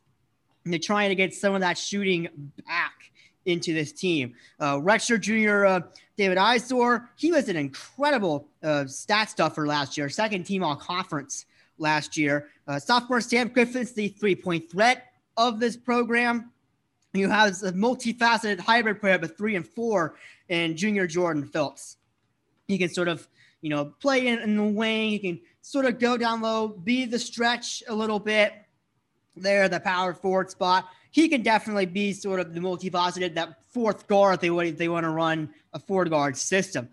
And 0.66 0.74
they're 0.74 0.80
trying 0.80 1.10
to 1.10 1.16
get 1.16 1.34
some 1.34 1.54
of 1.54 1.62
that 1.62 1.78
shooting 1.78 2.28
back 2.68 3.05
into 3.46 3.74
this 3.74 3.92
team. 3.92 4.36
Uh, 4.60 4.76
Rexer 4.78 5.20
Jr. 5.20 5.66
Uh, 5.66 5.82
David 6.18 6.38
Azore, 6.38 7.08
he 7.16 7.32
was 7.32 7.50
an 7.50 7.56
incredible 7.56 8.48
uh, 8.64 8.86
stat 8.86 9.30
stuffer 9.30 9.68
last 9.68 9.98
year, 9.98 10.10
second 10.10 10.46
team 10.46 10.64
all 10.64 10.76
conference 10.76 11.46
last 11.78 12.18
year. 12.18 12.50
Uh, 12.68 12.80
sophomore 12.80 13.22
Sam 13.22 13.50
Griffin's 13.50 13.92
the 13.92 14.08
three 14.08 14.36
point 14.36 14.70
threat 14.70 15.12
of 15.38 15.60
this 15.60 15.76
program. 15.76 16.52
You 17.14 17.30
have 17.30 17.50
a 17.64 17.72
multifaceted 17.72 18.60
hybrid 18.60 19.00
player, 19.00 19.18
but 19.18 19.38
three 19.38 19.56
and 19.56 19.66
four, 19.66 20.16
and 20.50 20.76
junior 20.76 21.08
Jordan 21.08 21.46
Phelps. 21.46 21.98
He 22.68 22.78
can 22.78 22.90
sort 22.90 23.08
of, 23.08 23.28
you 23.62 23.70
know, 23.70 23.86
play 23.86 24.28
in, 24.28 24.40
in 24.40 24.58
the 24.58 24.64
wing. 24.64 25.12
He 25.12 25.20
can 25.20 25.40
sort 25.62 25.86
of 25.86 26.00
go 26.00 26.18
down 26.18 26.42
low, 26.42 26.68
be 26.68 27.06
the 27.06 27.20
stretch 27.20 27.84
a 27.88 27.94
little 27.94 28.20
bit 28.20 28.54
there, 29.36 29.70
the 29.70 29.80
power 29.80 30.14
forward 30.14 30.50
spot. 30.50 30.88
He 31.12 31.30
can 31.30 31.44
definitely 31.44 31.86
be 31.86 32.14
sort 32.14 32.40
of 32.40 32.54
the 32.54 32.60
multifaceted, 32.60 33.36
that 33.36 33.64
fourth 33.72 34.08
guard 34.08 34.42
they 34.42 34.50
want, 34.50 34.78
they 34.78 34.90
want 34.90 35.06
to 35.06 35.10
run 35.10 35.50
a 35.74 35.80
four 35.80 36.06
guard 36.06 36.36
system. 36.38 36.90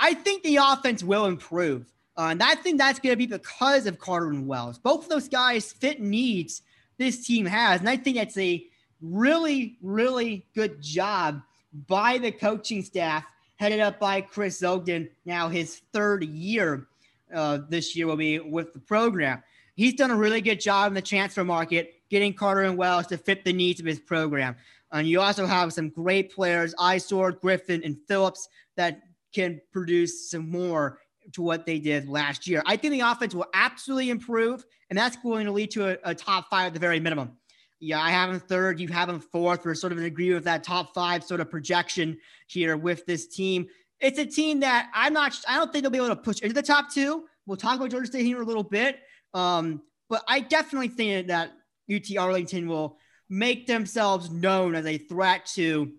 I 0.00 0.14
think 0.14 0.42
the 0.42 0.56
offense 0.56 1.02
will 1.02 1.26
improve. 1.26 1.92
Uh, 2.16 2.28
and 2.30 2.42
I 2.42 2.56
think 2.56 2.78
that's 2.78 2.98
going 2.98 3.12
to 3.12 3.16
be 3.16 3.26
because 3.26 3.86
of 3.86 3.98
Carter 3.98 4.30
and 4.30 4.48
Wells. 4.48 4.78
Both 4.78 5.04
of 5.04 5.08
those 5.08 5.28
guys 5.28 5.72
fit 5.72 6.00
needs 6.00 6.62
this 6.96 7.24
team 7.24 7.46
has. 7.46 7.80
And 7.80 7.88
I 7.88 7.96
think 7.96 8.16
that's 8.16 8.36
a 8.36 8.66
really, 9.00 9.78
really 9.80 10.44
good 10.54 10.82
job 10.82 11.40
by 11.86 12.18
the 12.18 12.32
coaching 12.32 12.82
staff, 12.82 13.24
headed 13.56 13.80
up 13.80 14.00
by 14.00 14.20
Chris 14.20 14.62
Ogden, 14.62 15.08
now 15.24 15.48
his 15.48 15.82
third 15.92 16.24
year 16.24 16.88
uh, 17.32 17.58
this 17.68 17.94
year 17.94 18.06
will 18.06 18.16
be 18.16 18.38
with 18.38 18.72
the 18.72 18.80
program. 18.80 19.42
He's 19.78 19.94
done 19.94 20.10
a 20.10 20.16
really 20.16 20.40
good 20.40 20.58
job 20.58 20.88
in 20.88 20.94
the 20.94 21.00
transfer 21.00 21.44
market, 21.44 21.94
getting 22.10 22.34
Carter 22.34 22.62
and 22.62 22.76
Wells 22.76 23.06
to 23.06 23.16
fit 23.16 23.44
the 23.44 23.52
needs 23.52 23.78
of 23.78 23.86
his 23.86 24.00
program. 24.00 24.56
And 24.90 25.06
you 25.06 25.20
also 25.20 25.46
have 25.46 25.72
some 25.72 25.88
great 25.90 26.34
players, 26.34 26.74
Azore, 26.80 27.40
Griffin, 27.40 27.82
and 27.84 27.96
Phillips, 28.08 28.48
that 28.76 29.02
can 29.32 29.60
produce 29.72 30.32
some 30.32 30.50
more 30.50 30.98
to 31.32 31.42
what 31.42 31.64
they 31.64 31.78
did 31.78 32.08
last 32.08 32.48
year. 32.48 32.60
I 32.66 32.76
think 32.76 32.90
the 32.90 33.02
offense 33.02 33.36
will 33.36 33.46
absolutely 33.54 34.10
improve, 34.10 34.64
and 34.90 34.98
that's 34.98 35.14
going 35.14 35.46
to 35.46 35.52
lead 35.52 35.70
to 35.70 35.90
a, 35.90 36.10
a 36.10 36.12
top 36.12 36.50
five 36.50 36.66
at 36.66 36.74
the 36.74 36.80
very 36.80 36.98
minimum. 36.98 37.36
Yeah, 37.78 38.00
I 38.00 38.10
have 38.10 38.30
him 38.30 38.40
third. 38.40 38.80
You 38.80 38.88
have 38.88 39.08
him 39.08 39.20
fourth. 39.20 39.64
We're 39.64 39.76
sort 39.76 39.92
of 39.92 39.98
in 39.98 40.06
agreement 40.06 40.38
with 40.38 40.44
that 40.46 40.64
top 40.64 40.92
five 40.92 41.22
sort 41.22 41.40
of 41.40 41.48
projection 41.48 42.18
here 42.48 42.76
with 42.76 43.06
this 43.06 43.28
team. 43.28 43.68
It's 44.00 44.18
a 44.18 44.26
team 44.26 44.58
that 44.58 44.90
I'm 44.92 45.12
not. 45.12 45.38
I 45.46 45.56
don't 45.56 45.72
think 45.72 45.82
they'll 45.82 45.92
be 45.92 45.98
able 45.98 46.08
to 46.08 46.16
push 46.16 46.40
into 46.40 46.54
the 46.54 46.62
top 46.62 46.90
two. 46.90 47.28
We'll 47.46 47.56
talk 47.56 47.76
about 47.76 47.90
Georgia 47.90 48.08
State 48.08 48.26
here 48.26 48.42
a 48.42 48.44
little 48.44 48.64
bit, 48.64 48.98
um, 49.34 49.82
but 50.08 50.22
I 50.26 50.40
definitely 50.40 50.88
think 50.88 51.28
that 51.28 51.52
UT 51.92 52.16
Arlington 52.18 52.68
will 52.68 52.98
make 53.28 53.66
themselves 53.66 54.30
known 54.30 54.74
as 54.74 54.86
a 54.86 54.98
threat 54.98 55.46
to, 55.54 55.92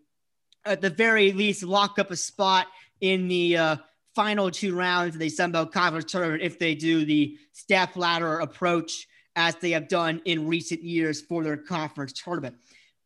at 0.66 0.82
the 0.82 0.90
very 0.90 1.32
least, 1.32 1.64
lock 1.64 2.00
up 2.00 2.12
a 2.12 2.16
spot 2.16 2.68
in 3.02 3.28
the 3.28 3.58
uh, 3.58 3.76
final 4.16 4.50
two 4.50 4.76
rounds 4.76 5.16
of 5.16 5.20
the 5.20 5.30
Sun 5.30 5.52
Belt 5.52 5.72
Conference 5.72 6.12
tournament 6.12 6.42
if 6.42 6.60
they 6.60 6.76
do 6.76 7.06
the 7.06 7.38
step 7.54 7.96
ladder 7.96 8.40
approach 8.40 9.08
as 9.36 9.56
they 9.56 9.72
have 9.72 9.88
done 9.88 10.22
in 10.26 10.48
recent 10.48 10.84
years 10.84 11.22
for 11.22 11.44
their 11.44 11.58
conference 11.58 12.14
tournament. 12.14 12.56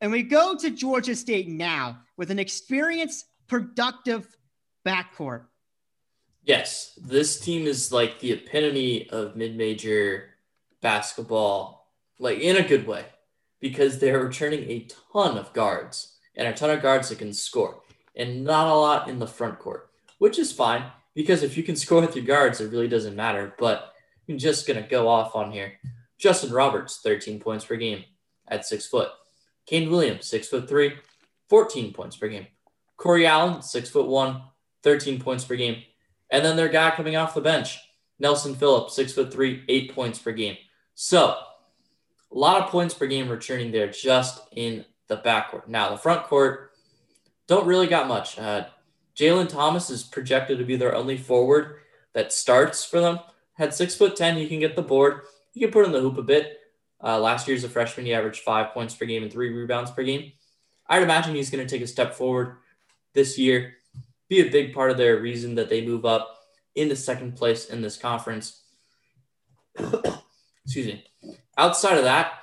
And 0.01 0.11
we 0.11 0.23
go 0.23 0.55
to 0.55 0.69
Georgia 0.71 1.15
State 1.15 1.47
now 1.47 1.99
with 2.17 2.31
an 2.31 2.39
experienced, 2.39 3.25
productive 3.47 4.27
backcourt. 4.85 5.45
Yes, 6.43 6.99
this 7.01 7.39
team 7.39 7.67
is 7.67 7.91
like 7.91 8.19
the 8.19 8.33
epitome 8.33 9.09
of 9.09 9.35
mid-major 9.35 10.31
basketball, 10.81 11.89
like 12.19 12.39
in 12.39 12.57
a 12.57 12.67
good 12.67 12.85
way, 12.85 13.05
because 13.61 13.99
they're 13.99 14.23
returning 14.23 14.69
a 14.69 14.87
ton 15.13 15.37
of 15.37 15.53
guards 15.53 16.17
and 16.35 16.47
a 16.47 16.53
ton 16.53 16.69
of 16.69 16.81
guards 16.81 17.09
that 17.09 17.19
can 17.19 17.33
score, 17.33 17.81
and 18.15 18.43
not 18.43 18.67
a 18.67 18.73
lot 18.73 19.07
in 19.07 19.19
the 19.19 19.27
front 19.27 19.57
court, 19.59 19.89
which 20.17 20.37
is 20.37 20.51
fine 20.51 20.83
because 21.15 21.43
if 21.43 21.55
you 21.55 21.63
can 21.63 21.75
score 21.75 22.01
with 22.01 22.15
your 22.15 22.25
guards, 22.25 22.59
it 22.59 22.71
really 22.71 22.87
doesn't 22.87 23.15
matter. 23.15 23.53
But 23.57 23.93
I'm 24.27 24.37
just 24.37 24.67
gonna 24.67 24.81
go 24.81 25.07
off 25.07 25.35
on 25.35 25.51
here. 25.51 25.73
Justin 26.17 26.51
Roberts, 26.51 26.99
13 27.03 27.39
points 27.39 27.65
per 27.65 27.75
game 27.75 28.03
at 28.47 28.65
six 28.65 28.85
foot. 28.85 29.09
Kane 29.65 29.89
Williams, 29.89 30.27
six 30.27 30.47
foot 30.49 30.67
three, 30.67 30.93
14 31.49 31.93
points 31.93 32.15
per 32.15 32.27
game. 32.27 32.47
Corey 32.97 33.25
Allen, 33.25 33.61
six 33.61 33.89
foot 33.89 34.07
one, 34.07 34.41
13 34.83 35.19
points 35.19 35.45
per 35.45 35.55
game. 35.55 35.83
And 36.33 36.43
then 36.43 36.55
their 36.55 36.67
guy 36.67 36.89
coming 36.89 37.15
off 37.15 37.35
the 37.35 37.41
bench, 37.41 37.79
Nelson 38.17 38.55
Phillips, 38.55 38.95
six 38.95 39.13
foot 39.13 39.31
three, 39.31 39.63
eight 39.69 39.93
points 39.93 40.17
per 40.17 40.31
game. 40.31 40.57
So 40.95 41.37
a 42.31 42.35
lot 42.35 42.59
of 42.59 42.71
points 42.71 42.95
per 42.95 43.05
game 43.05 43.29
returning 43.29 43.71
there 43.71 43.91
just 43.91 44.41
in 44.51 44.83
the 45.07 45.17
backcourt. 45.17 45.67
Now 45.67 45.91
the 45.91 45.97
front 45.97 46.23
court 46.23 46.71
don't 47.47 47.67
really 47.67 47.85
got 47.85 48.07
much. 48.07 48.39
Uh, 48.39 48.65
Jalen 49.15 49.47
Thomas 49.47 49.91
is 49.91 50.01
projected 50.01 50.57
to 50.57 50.65
be 50.65 50.75
their 50.75 50.95
only 50.95 51.17
forward 51.17 51.75
that 52.13 52.33
starts 52.33 52.83
for 52.83 52.99
them. 52.99 53.19
Had 53.53 53.71
six 53.71 53.93
foot 53.95 54.15
ten, 54.15 54.35
he 54.35 54.47
can 54.47 54.59
get 54.59 54.75
the 54.75 54.81
board. 54.81 55.21
He 55.51 55.59
can 55.59 55.69
put 55.69 55.85
in 55.85 55.91
the 55.91 56.01
hoop 56.01 56.17
a 56.17 56.23
bit. 56.23 56.57
Uh, 57.03 57.19
last 57.19 57.47
year 57.47 57.55
as 57.55 57.63
a 57.63 57.69
freshman, 57.69 58.07
he 58.07 58.13
averaged 58.15 58.41
five 58.41 58.73
points 58.73 58.95
per 58.95 59.05
game 59.05 59.21
and 59.21 59.31
three 59.31 59.53
rebounds 59.53 59.91
per 59.91 60.01
game. 60.01 60.31
I'd 60.87 61.03
imagine 61.03 61.35
he's 61.35 61.51
going 61.51 61.65
to 61.65 61.71
take 61.71 61.83
a 61.83 61.87
step 61.87 62.15
forward 62.15 62.57
this 63.13 63.37
year 63.37 63.75
be 64.33 64.47
a 64.47 64.51
big 64.51 64.73
part 64.73 64.89
of 64.89 64.97
their 64.97 65.19
reason 65.19 65.55
that 65.55 65.69
they 65.69 65.85
move 65.85 66.05
up 66.05 66.39
into 66.75 66.95
second 66.95 67.35
place 67.35 67.65
in 67.65 67.81
this 67.81 67.97
conference. 67.97 68.63
Excuse 70.65 70.87
me. 70.87 71.05
Outside 71.57 71.97
of 71.97 72.03
that, 72.05 72.33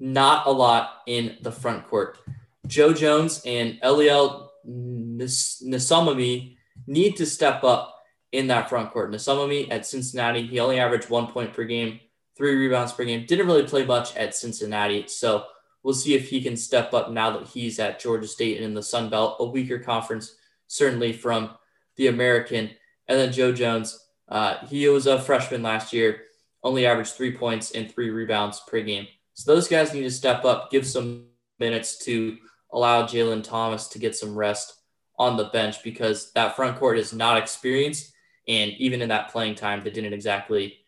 not 0.00 0.46
a 0.46 0.50
lot 0.50 1.02
in 1.06 1.36
the 1.42 1.52
front 1.52 1.86
court. 1.86 2.18
Joe 2.66 2.92
Jones 2.92 3.42
and 3.44 3.78
Eliel 3.82 4.48
Nsoseme 4.66 6.56
need 6.86 7.16
to 7.16 7.26
step 7.26 7.62
up 7.64 7.96
in 8.32 8.48
that 8.48 8.68
front 8.68 8.90
court. 8.90 9.12
Nsoseme 9.12 9.70
at 9.70 9.86
Cincinnati, 9.86 10.46
he 10.46 10.58
only 10.58 10.80
averaged 10.80 11.10
one 11.10 11.26
point 11.28 11.52
per 11.52 11.64
game, 11.64 12.00
three 12.36 12.56
rebounds 12.56 12.92
per 12.92 13.04
game. 13.04 13.24
Didn't 13.26 13.46
really 13.46 13.64
play 13.64 13.84
much 13.84 14.16
at 14.16 14.34
Cincinnati. 14.34 15.06
So 15.06 15.44
we'll 15.82 15.94
see 15.94 16.14
if 16.14 16.28
he 16.28 16.42
can 16.42 16.56
step 16.56 16.92
up 16.94 17.10
now 17.10 17.30
that 17.38 17.48
he's 17.48 17.78
at 17.78 18.00
Georgia 18.00 18.28
State 18.28 18.56
and 18.56 18.64
in 18.64 18.74
the 18.74 18.82
Sun 18.82 19.10
Belt, 19.10 19.36
a 19.38 19.44
weaker 19.44 19.78
conference 19.78 20.36
certainly 20.70 21.12
from 21.12 21.50
the 21.96 22.06
American. 22.06 22.70
And 23.08 23.18
then 23.18 23.32
Joe 23.32 23.52
Jones, 23.52 24.06
uh, 24.28 24.64
he 24.68 24.88
was 24.88 25.06
a 25.06 25.20
freshman 25.20 25.64
last 25.64 25.92
year, 25.92 26.22
only 26.62 26.86
averaged 26.86 27.14
three 27.14 27.36
points 27.36 27.72
and 27.72 27.90
three 27.90 28.10
rebounds 28.10 28.62
per 28.68 28.80
game. 28.80 29.08
So 29.34 29.52
those 29.52 29.66
guys 29.66 29.92
need 29.92 30.02
to 30.02 30.10
step 30.10 30.44
up, 30.44 30.70
give 30.70 30.86
some 30.86 31.26
minutes 31.58 31.98
to 32.04 32.38
allow 32.72 33.02
Jalen 33.02 33.42
Thomas 33.42 33.88
to 33.88 33.98
get 33.98 34.14
some 34.14 34.36
rest 34.36 34.74
on 35.18 35.36
the 35.36 35.44
bench 35.46 35.82
because 35.82 36.30
that 36.32 36.54
front 36.54 36.78
court 36.78 36.98
is 36.98 37.12
not 37.12 37.36
experienced. 37.36 38.12
And 38.46 38.70
even 38.78 39.02
in 39.02 39.08
that 39.08 39.32
playing 39.32 39.56
time, 39.56 39.82
they 39.82 39.90
didn't 39.90 40.12
exactly 40.12 40.78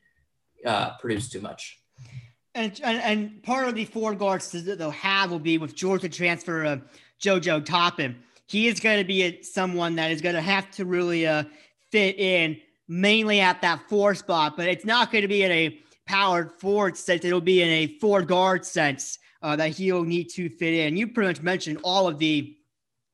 uh, 0.65 0.97
produce 0.99 1.29
too 1.29 1.41
much. 1.41 1.81
And, 2.55 2.81
and, 2.85 3.03
and 3.03 3.43
part 3.43 3.67
of 3.67 3.75
the 3.75 3.87
four 3.87 4.15
guards 4.15 4.53
that 4.53 4.79
they'll 4.79 4.91
have 4.91 5.33
will 5.33 5.41
be 5.41 5.59
with 5.59 5.75
Georgia 5.75 6.09
transfer 6.09 6.65
uh, 6.65 6.77
JoJo 7.21 7.65
Toppin 7.65 8.17
he 8.47 8.69
is 8.69 8.81
going 8.81 8.99
to 8.99 9.05
be 9.05 9.23
a, 9.23 9.43
someone 9.43 9.97
that 9.97 10.11
is 10.11 10.21
going 10.21 10.35
to 10.35 10.41
have 10.41 10.71
to 10.73 10.85
really 10.85 11.27
uh, 11.27 11.45
fit 11.91 12.19
in 12.19 12.59
mainly 12.89 13.41
at 13.41 13.63
that 13.63 13.89
four 13.89 14.15
spot, 14.15 14.57
but 14.57 14.69
it's 14.69 14.85
not 14.85 15.11
going 15.11 15.23
to 15.23 15.29
be 15.29 15.43
in 15.43 15.51
a 15.51 15.79
powered 16.07 16.53
forward 16.53 16.97
sense. 16.97 17.25
It'll 17.25 17.41
be 17.41 17.63
in 17.63 17.69
a 17.69 17.99
four 17.99 18.23
guard 18.23 18.65
sense 18.65 19.19
uh, 19.43 19.57
that 19.57 19.71
he'll 19.71 20.05
need 20.05 20.29
to 20.31 20.49
fit 20.49 20.75
in. 20.75 20.97
You 20.97 21.09
pretty 21.09 21.29
much 21.29 21.43
mentioned 21.43 21.79
all 21.83 22.09
of 22.09 22.19
the 22.19 22.57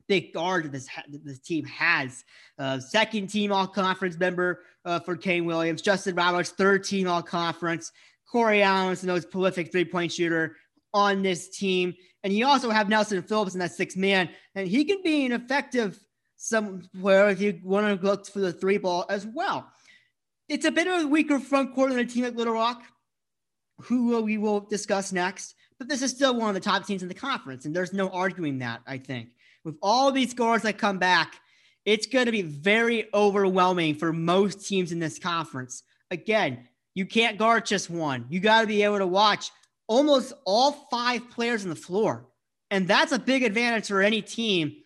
big 0.08 0.32
guards 0.32 0.64
that 0.64 0.72
this, 0.72 0.88
this 1.22 1.38
team 1.38 1.64
has. 1.66 2.24
Uh, 2.58 2.80
second 2.80 3.28
team 3.28 3.52
all 3.52 3.66
conference 3.66 4.18
member 4.18 4.62
uh, 4.84 4.98
for 4.98 5.16
Kane 5.16 5.44
Williams, 5.44 5.82
Justin 5.82 6.14
Roberts, 6.14 6.50
third 6.50 6.82
team 6.82 7.06
all 7.06 7.22
conference. 7.22 7.92
Corey 8.30 8.62
Allen 8.62 8.92
is 8.92 9.02
the 9.02 9.06
most 9.06 9.30
prolific 9.30 9.70
three 9.70 9.84
point 9.84 10.12
shooter 10.12 10.56
on 10.94 11.22
this 11.22 11.48
team. 11.48 11.94
And 12.22 12.32
you 12.32 12.46
also 12.46 12.70
have 12.70 12.88
Nelson 12.88 13.22
Phillips 13.22 13.54
in 13.54 13.60
that 13.60 13.72
six 13.72 13.96
man, 13.96 14.28
and 14.54 14.66
he 14.66 14.84
can 14.84 15.02
be 15.02 15.26
an 15.26 15.32
effective 15.32 15.98
somewhere 16.36 17.28
if 17.28 17.40
you 17.40 17.60
want 17.62 18.00
to 18.00 18.06
look 18.06 18.26
for 18.26 18.40
the 18.40 18.52
three 18.52 18.78
ball 18.78 19.06
as 19.08 19.26
well. 19.26 19.70
It's 20.48 20.64
a 20.64 20.70
bit 20.70 20.86
of 20.86 21.02
a 21.02 21.06
weaker 21.06 21.38
front 21.38 21.74
court 21.74 21.90
than 21.90 21.98
a 21.98 22.04
team 22.04 22.24
like 22.24 22.34
Little 22.34 22.54
Rock, 22.54 22.82
who 23.82 24.20
we 24.22 24.38
will 24.38 24.60
discuss 24.60 25.12
next. 25.12 25.54
But 25.78 25.88
this 25.88 26.02
is 26.02 26.10
still 26.10 26.34
one 26.34 26.48
of 26.48 26.54
the 26.54 26.60
top 26.60 26.86
teams 26.86 27.02
in 27.02 27.08
the 27.08 27.14
conference, 27.14 27.64
and 27.64 27.74
there's 27.74 27.92
no 27.92 28.08
arguing 28.08 28.58
that, 28.58 28.80
I 28.86 28.98
think. 28.98 29.28
With 29.64 29.76
all 29.82 30.10
these 30.10 30.30
scores 30.30 30.62
that 30.62 30.78
come 30.78 30.98
back, 30.98 31.34
it's 31.84 32.06
going 32.06 32.26
to 32.26 32.32
be 32.32 32.42
very 32.42 33.08
overwhelming 33.14 33.94
for 33.94 34.12
most 34.12 34.66
teams 34.66 34.90
in 34.90 34.98
this 34.98 35.18
conference. 35.18 35.84
Again, 36.10 36.66
you 36.94 37.06
can't 37.06 37.38
guard 37.38 37.64
just 37.66 37.90
one. 37.90 38.26
You 38.28 38.40
got 38.40 38.62
to 38.62 38.66
be 38.66 38.82
able 38.82 38.98
to 38.98 39.06
watch 39.06 39.50
almost 39.88 40.32
all 40.44 40.72
five 40.90 41.28
players 41.30 41.64
on 41.64 41.70
the 41.70 41.76
floor. 41.76 42.26
And 42.70 42.86
that's 42.86 43.12
a 43.12 43.18
big 43.18 43.42
advantage 43.42 43.88
for 43.88 44.02
any 44.02 44.22
team 44.22 44.76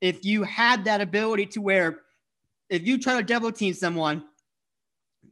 if 0.00 0.24
you 0.24 0.42
had 0.42 0.84
that 0.84 1.00
ability 1.00 1.46
to 1.46 1.60
where 1.60 2.00
if 2.68 2.86
you 2.86 2.98
try 2.98 3.16
to 3.16 3.22
double 3.22 3.50
team 3.50 3.72
someone, 3.72 4.24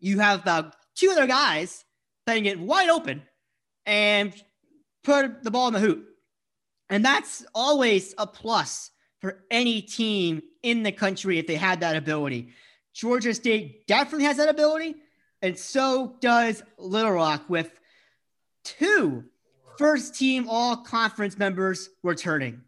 you 0.01 0.21
have 0.21 0.41
about 0.41 0.75
two 0.95 1.11
other 1.11 1.27
guys 1.27 1.85
playing 2.25 2.47
it 2.47 2.59
wide 2.59 2.89
open 2.89 3.23
and 3.85 4.33
put 5.05 5.43
the 5.43 5.51
ball 5.51 5.69
in 5.69 5.75
the 5.75 5.81
hoop. 5.81 6.07
And 6.89 7.05
that's 7.05 7.45
always 7.55 8.15
a 8.19 8.27
plus 8.27 8.91
for 9.21 9.45
any 9.51 9.83
team 9.83 10.43
in 10.63 10.83
the 10.83 10.93
country 10.93 11.39
if 11.39 11.47
they 11.47 11.57
had 11.57 11.81
that 11.81 11.97
ability. 11.97 12.51
Georgia 12.95 13.35
State 13.35 13.87
definitely 13.87 14.25
has 14.25 14.39
that 14.39 14.49
ability, 14.49 14.95
and 15.43 15.59
so 15.59 16.17
does 16.21 16.63
Little 16.79 17.13
Rock 17.13 17.45
with 17.49 17.79
two 18.67 19.25
first 19.79 20.15
team 20.15 20.47
all 20.49 20.77
conference 20.77 21.39
members 21.39 21.91
returning. 22.03 22.63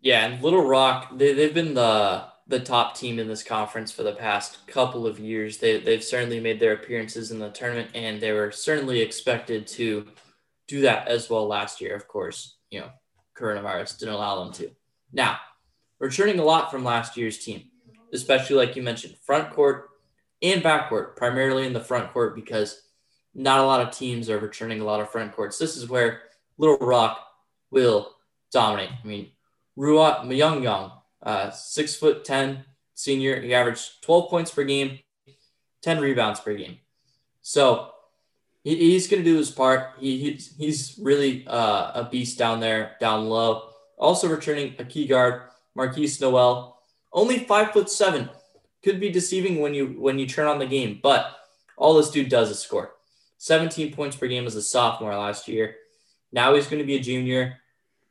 Yeah, 0.00 0.26
and 0.26 0.42
Little 0.42 0.64
Rock, 0.64 1.18
they, 1.18 1.32
they've 1.32 1.54
been 1.54 1.74
the 1.74 2.26
the 2.46 2.60
top 2.60 2.96
team 2.96 3.18
in 3.18 3.28
this 3.28 3.42
conference 3.42 3.92
for 3.92 4.02
the 4.02 4.14
past 4.14 4.66
couple 4.66 5.06
of 5.06 5.20
years. 5.20 5.58
They, 5.58 5.80
they've 5.80 6.02
certainly 6.02 6.40
made 6.40 6.58
their 6.58 6.72
appearances 6.72 7.30
in 7.30 7.38
the 7.38 7.50
tournament, 7.50 7.90
and 7.94 8.18
they 8.18 8.32
were 8.32 8.50
certainly 8.50 9.00
expected 9.00 9.66
to 9.66 10.06
do 10.66 10.80
that 10.80 11.08
as 11.08 11.28
well 11.28 11.46
last 11.46 11.78
year. 11.78 11.94
Of 11.94 12.08
course, 12.08 12.56
you 12.70 12.80
know, 12.80 12.88
coronavirus 13.36 13.98
didn't 13.98 14.14
allow 14.14 14.42
them 14.42 14.52
to. 14.54 14.70
Now, 15.12 15.36
returning 15.98 16.38
a 16.38 16.44
lot 16.44 16.70
from 16.70 16.84
last 16.84 17.18
year's 17.18 17.38
team, 17.38 17.64
especially 18.14 18.56
like 18.56 18.76
you 18.76 18.82
mentioned, 18.82 19.16
front 19.26 19.50
court 19.50 19.90
and 20.40 20.62
back 20.62 20.88
court, 20.88 21.16
primarily 21.16 21.66
in 21.66 21.74
the 21.74 21.80
front 21.80 22.12
court 22.14 22.34
because 22.34 22.87
not 23.38 23.60
a 23.60 23.64
lot 23.64 23.80
of 23.80 23.96
teams 23.96 24.28
are 24.28 24.38
returning 24.38 24.80
a 24.80 24.84
lot 24.84 25.00
of 25.00 25.10
front 25.10 25.32
courts. 25.32 25.58
This 25.58 25.76
is 25.76 25.88
where 25.88 26.22
Little 26.58 26.76
Rock 26.78 27.24
will 27.70 28.16
dominate. 28.52 28.90
I 29.02 29.06
mean, 29.06 29.30
Ruot 29.78 30.24
Monyyong, 30.24 30.92
uh, 31.22 31.50
six 31.50 31.94
foot 31.94 32.24
10 32.24 32.64
senior. 32.94 33.40
He 33.40 33.54
averaged 33.54 34.02
12 34.02 34.28
points 34.28 34.50
per 34.50 34.64
game, 34.64 34.98
10 35.82 36.00
rebounds 36.00 36.40
per 36.40 36.54
game. 36.54 36.78
So 37.40 37.92
he, 38.64 38.76
he's 38.76 39.06
going 39.06 39.22
to 39.22 39.30
do 39.30 39.38
his 39.38 39.52
part. 39.52 39.92
He, 40.00 40.18
he's, 40.18 40.56
he's 40.56 40.98
really 41.00 41.46
uh, 41.46 41.92
a 41.94 42.08
beast 42.10 42.38
down 42.38 42.58
there, 42.58 42.96
down 43.00 43.28
low. 43.28 43.68
Also 43.96 44.28
returning 44.28 44.74
a 44.80 44.84
key 44.84 45.06
guard, 45.06 45.42
Markquis 45.76 46.20
Nowell, 46.20 46.80
only 47.12 47.38
five 47.38 47.72
foot 47.72 47.88
seven. 47.88 48.28
Could 48.82 49.00
be 49.00 49.10
deceiving 49.10 49.60
when 49.60 49.74
you 49.74 49.86
when 49.98 50.20
you 50.20 50.26
turn 50.26 50.46
on 50.46 50.60
the 50.60 50.66
game, 50.66 51.00
but 51.02 51.36
all 51.76 51.94
this 51.94 52.10
dude 52.10 52.28
does 52.28 52.48
is 52.48 52.60
score. 52.60 52.92
17 53.38 53.92
points 53.94 54.16
per 54.16 54.26
game 54.26 54.46
as 54.46 54.54
a 54.54 54.62
sophomore 54.62 55.16
last 55.16 55.48
year. 55.48 55.76
Now 56.30 56.54
he's 56.54 56.66
going 56.66 56.80
to 56.80 56.86
be 56.86 56.96
a 56.96 57.00
junior 57.00 57.58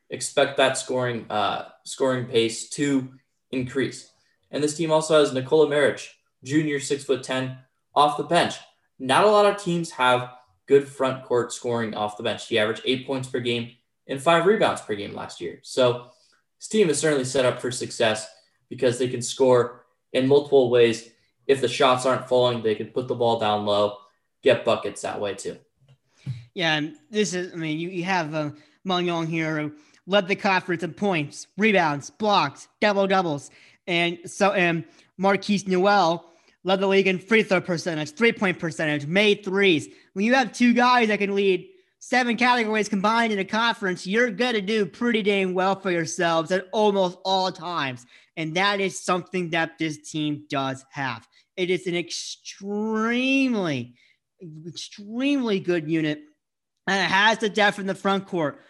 expect 0.09 0.57
that 0.57 0.77
scoring 0.77 1.25
uh, 1.29 1.65
scoring 1.83 2.25
pace 2.25 2.69
to 2.69 3.09
increase. 3.51 4.11
And 4.51 4.63
this 4.63 4.75
team 4.75 4.91
also 4.91 5.19
has 5.19 5.33
Nikola 5.33 5.67
Maric, 5.67 6.07
junior, 6.43 6.79
six 6.79 7.03
foot 7.03 7.23
ten, 7.23 7.57
off 7.95 8.17
the 8.17 8.23
bench. 8.23 8.55
Not 8.99 9.25
a 9.25 9.29
lot 9.29 9.45
of 9.45 9.61
teams 9.61 9.91
have 9.91 10.31
good 10.67 10.87
front 10.87 11.23
court 11.23 11.53
scoring 11.53 11.93
off 11.93 12.17
the 12.17 12.23
bench. 12.23 12.47
He 12.47 12.59
averaged 12.59 12.81
eight 12.85 13.05
points 13.05 13.27
per 13.27 13.39
game 13.39 13.71
and 14.07 14.21
five 14.21 14.45
rebounds 14.45 14.81
per 14.81 14.95
game 14.95 15.13
last 15.13 15.39
year. 15.39 15.59
So 15.63 16.11
this 16.59 16.67
team 16.67 16.89
is 16.89 16.99
certainly 16.99 17.25
set 17.25 17.45
up 17.45 17.61
for 17.61 17.71
success 17.71 18.27
because 18.69 18.97
they 18.97 19.07
can 19.07 19.21
score 19.21 19.85
in 20.13 20.27
multiple 20.27 20.69
ways. 20.69 21.09
If 21.45 21.61
the 21.61 21.67
shots 21.67 22.05
aren't 22.05 22.27
falling, 22.27 22.61
they 22.61 22.75
can 22.75 22.87
put 22.87 23.07
the 23.07 23.15
ball 23.15 23.39
down 23.39 23.65
low, 23.65 23.97
get 24.47 24.65
buckets 24.65 25.01
that 25.01 25.19
way 25.19 25.35
too. 25.35 25.57
Yeah, 26.53 26.75
and 26.75 26.95
this 27.11 27.33
is, 27.33 27.53
I 27.53 27.55
mean, 27.55 27.79
you, 27.79 27.89
you 27.89 28.03
have 28.03 28.33
uh, 28.33 28.51
Monyyong 28.85 29.27
here 29.27 29.59
who 29.59 29.71
led 30.07 30.27
the 30.27 30.35
conference 30.35 30.83
in 30.83 30.93
points, 30.93 31.47
rebounds, 31.57 32.09
blocks, 32.09 32.67
double 32.81 33.07
doubles. 33.07 33.51
And 33.85 34.17
so 34.25 34.53
and 34.53 34.85
Markquis 35.19 35.67
Nowell 35.67 36.25
led 36.63 36.79
the 36.79 36.87
league 36.87 37.07
in 37.07 37.19
free 37.19 37.43
throw 37.43 37.61
percentage, 37.61 38.11
three 38.11 38.31
point 38.31 38.59
percentage, 38.59 39.05
made 39.05 39.45
threes. 39.45 39.87
When 40.13 40.25
you 40.25 40.33
have 40.33 40.51
two 40.51 40.73
guys 40.73 41.09
that 41.09 41.19
can 41.19 41.35
lead 41.35 41.67
seven 41.99 42.37
categories 42.37 42.89
combined 42.89 43.33
in 43.33 43.39
a 43.39 43.45
conference, 43.45 44.07
you're 44.07 44.31
going 44.31 44.53
to 44.53 44.61
do 44.61 44.85
pretty 44.85 45.21
dang 45.21 45.53
well 45.53 45.79
for 45.79 45.91
yourselves 45.91 46.51
at 46.51 46.67
almost 46.71 47.17
all 47.23 47.51
times. 47.51 48.05
And 48.35 48.55
that 48.55 48.79
is 48.79 48.99
something 48.99 49.49
that 49.51 49.77
this 49.77 50.09
team 50.09 50.45
does 50.49 50.85
have. 50.91 51.27
It 51.55 51.69
is 51.69 51.87
an 51.87 51.95
extremely, 51.95 53.95
extremely 54.67 55.59
good 55.59 55.89
unit. 55.89 56.21
And 56.87 57.03
it 57.03 57.11
has 57.11 57.39
the 57.39 57.49
depth 57.49 57.79
in 57.79 57.87
the 57.87 57.95
front 57.95 58.27
court. 58.27 58.61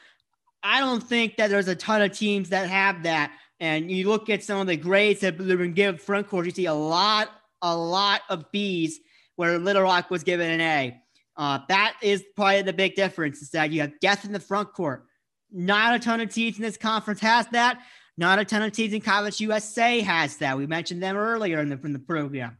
I 0.64 0.80
don't 0.80 1.02
think 1.02 1.38
that 1.38 1.50
there's 1.50 1.68
a 1.68 1.76
ton 1.76 2.02
of 2.02 2.12
teams 2.12 2.50
that 2.50 2.70
have 2.70 3.04
that. 3.04 3.32
And 3.60 3.92
you 3.92 4.10
look 4.10 4.30
at 4.30 4.44
some 4.44 4.60
of 4.60 4.68
the 4.68 4.78
grades 4.78 5.22
that 5.22 5.38
have 5.40 5.48
been 5.48 5.74
given 5.74 6.00
front 6.00 6.28
court, 6.28 6.46
you 6.46 6.52
see 6.52 6.66
a 6.66 6.74
lot, 6.74 7.30
a 7.62 7.76
lot 7.76 8.22
of 8.30 8.52
B's 8.52 9.00
where 9.36 9.58
Little 9.60 9.84
Rock 9.84 10.10
was 10.10 10.24
given 10.24 10.50
an 10.50 10.62
A. 10.62 11.02
Uh, 11.36 11.60
that 11.70 11.96
is 12.02 12.24
probably 12.36 12.64
the 12.64 12.74
big 12.74 12.96
difference 12.96 13.42
is 13.42 13.52
that 13.52 13.72
you 13.72 13.82
have 13.82 14.00
depth 14.00 14.26
in 14.26 14.34
the 14.34 14.40
front 14.40 14.74
court. 14.74 15.06
Not 15.52 15.96
a 15.96 16.00
ton 16.00 16.20
of 16.20 16.34
teams 16.34 16.58
in 16.58 16.64
this 16.64 16.78
conference 16.78 17.20
has 17.22 17.48
that. 17.50 17.80
Not 18.18 18.40
a 18.40 18.46
ton 18.46 18.64
of 18.64 18.72
teams 18.72 18.94
in 18.94 19.02
College 19.02 19.40
USA 19.40 20.02
has 20.02 20.38
that. 20.38 20.58
We 20.58 20.66
mentioned 20.66 21.02
them 21.04 21.16
earlier 21.16 21.60
in 21.60 21.70
the, 21.70 21.80
in 21.84 21.94
the 21.94 22.00
program. 22.00 22.58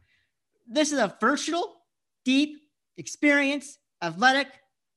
This 0.68 0.92
is 0.92 0.98
a 0.98 1.16
versatile, 1.20 1.82
deep, 2.24 2.57
experienced, 2.98 3.78
athletic, 4.02 4.48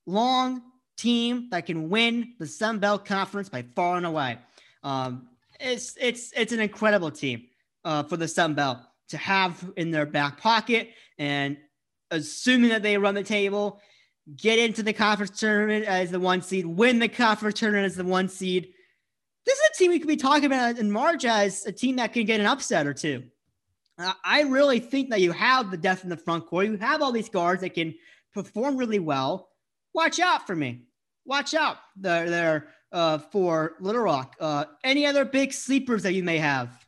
long, 0.05 0.61
team 0.97 1.47
that 1.49 1.65
can 1.65 1.89
win 1.89 2.33
the 2.37 2.45
Sun 2.45 2.79
Belt 2.79 3.05
Conference 3.05 3.49
by 3.49 3.63
far 3.75 3.97
and 3.97 4.05
away. 4.05 4.37
Um, 4.83 5.29
it's 5.59 5.95
it's 5.99 6.31
it's 6.35 6.51
an 6.51 6.59
incredible 6.59 7.11
team 7.11 7.43
uh, 7.85 8.03
for 8.03 8.17
the 8.17 8.27
Sun 8.27 8.55
Belt 8.55 8.79
to 9.09 9.17
have 9.17 9.71
in 9.77 9.91
their 9.91 10.05
back 10.05 10.39
pocket, 10.39 10.89
and 11.17 11.57
assuming 12.11 12.69
that 12.69 12.83
they 12.83 12.97
run 12.97 13.15
the 13.15 13.23
table, 13.23 13.79
get 14.35 14.59
into 14.59 14.83
the 14.83 14.93
conference 14.93 15.39
tournament 15.39 15.85
as 15.85 16.11
the 16.11 16.19
one 16.19 16.41
seed, 16.41 16.65
win 16.65 16.99
the 16.99 17.07
conference 17.07 17.59
tournament 17.59 17.85
as 17.85 17.95
the 17.95 18.03
one 18.03 18.27
seed. 18.27 18.73
This 19.45 19.57
is 19.57 19.69
a 19.73 19.77
team 19.77 19.91
we 19.91 19.99
could 19.99 20.07
be 20.07 20.17
talking 20.17 20.45
about 20.45 20.77
in 20.77 20.91
March 20.91 21.25
as 21.25 21.65
a 21.65 21.71
team 21.71 21.95
that 21.95 22.13
can 22.13 22.25
get 22.25 22.39
an 22.39 22.45
upset 22.45 22.85
or 22.85 22.93
two. 22.93 23.23
I 23.97 24.41
really 24.43 24.79
think 24.79 25.09
that 25.09 25.21
you 25.21 25.31
have 25.31 25.69
the 25.69 25.77
depth 25.77 26.03
in 26.03 26.09
the 26.09 26.17
front 26.17 26.47
court. 26.47 26.65
You 26.65 26.77
have 26.77 27.01
all 27.01 27.11
these 27.11 27.29
guards 27.29 27.61
that 27.61 27.75
can 27.75 27.93
perform 28.33 28.77
really 28.77 28.99
well. 28.99 29.49
Watch 29.93 30.19
out 30.19 30.47
for 30.47 30.55
me 30.55 30.85
watch 31.25 31.53
out 31.53 31.77
there, 31.95 32.29
there 32.29 32.67
uh, 32.91 33.17
for 33.17 33.75
Little 33.79 34.01
Rock. 34.01 34.35
Uh, 34.39 34.65
any 34.83 35.05
other 35.05 35.25
big 35.25 35.53
sleepers 35.53 36.03
that 36.03 36.13
you 36.13 36.23
may 36.23 36.37
have? 36.37 36.85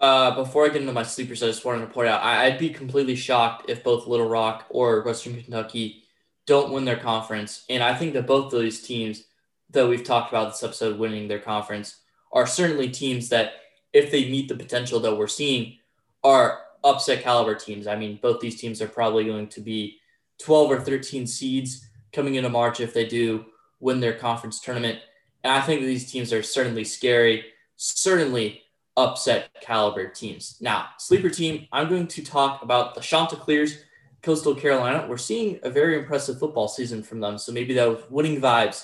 Uh, 0.00 0.34
before 0.34 0.64
I 0.64 0.68
get 0.68 0.80
into 0.80 0.92
my 0.92 1.02
sleepers, 1.02 1.42
I 1.42 1.46
just 1.46 1.64
wanted 1.64 1.86
to 1.86 1.92
point 1.92 2.08
out 2.08 2.22
I, 2.22 2.50
would 2.50 2.58
be 2.58 2.70
completely 2.70 3.16
shocked 3.16 3.68
if 3.68 3.82
both 3.82 4.06
Little 4.06 4.28
Rock 4.28 4.66
or 4.70 5.02
Western 5.02 5.40
Kentucky 5.40 6.04
don't 6.46 6.72
win 6.72 6.84
their 6.84 6.96
conference. 6.96 7.64
And 7.68 7.82
I 7.82 7.94
think 7.94 8.12
that 8.14 8.26
both 8.26 8.52
of 8.52 8.60
these 8.60 8.80
teams 8.80 9.24
that 9.70 9.88
we've 9.88 10.04
talked 10.04 10.30
about 10.30 10.52
this 10.52 10.62
episode 10.62 10.98
winning 10.98 11.28
their 11.28 11.40
conference 11.40 11.96
are 12.32 12.46
certainly 12.46 12.90
teams 12.90 13.28
that, 13.30 13.52
if 13.92 14.10
they 14.10 14.30
meet 14.30 14.48
the 14.48 14.54
potential 14.54 15.00
that 15.00 15.16
we're 15.16 15.26
seeing, 15.26 15.78
are 16.24 16.60
upset 16.84 17.22
caliber 17.22 17.54
teams. 17.54 17.86
I 17.86 17.96
mean, 17.96 18.18
both 18.22 18.40
these 18.40 18.60
teams 18.60 18.80
are 18.80 18.88
probably 18.88 19.24
going 19.24 19.48
to 19.48 19.60
be 19.60 19.98
12 20.40 20.70
or 20.70 20.80
13 20.80 21.26
seeds 21.26 21.88
coming 22.12 22.36
into 22.36 22.48
March 22.48 22.80
if 22.80 22.94
they 22.94 23.06
do 23.06 23.46
win 23.80 24.00
their 24.00 24.14
conference 24.14 24.60
tournament. 24.60 24.98
And 25.44 25.52
I 25.52 25.60
think 25.60 25.82
these 25.82 26.10
teams 26.10 26.32
are 26.32 26.42
certainly 26.42 26.84
scary, 26.84 27.44
certainly 27.76 28.62
upset 28.96 29.50
caliber 29.60 30.08
teams. 30.08 30.58
Now, 30.60 30.86
sleeper 30.98 31.30
team, 31.30 31.68
I'm 31.72 31.88
going 31.88 32.08
to 32.08 32.24
talk 32.24 32.62
about 32.62 32.94
the 32.94 33.00
Chanticleers, 33.00 33.84
Coastal 34.22 34.54
Carolina. 34.54 35.06
We're 35.08 35.16
seeing 35.16 35.60
a 35.62 35.70
very 35.70 35.96
impressive 35.96 36.38
football 36.38 36.66
season 36.66 37.02
from 37.02 37.20
them. 37.20 37.38
So 37.38 37.52
maybe 37.52 37.74
those 37.74 38.02
winning 38.10 38.40
vibes 38.40 38.82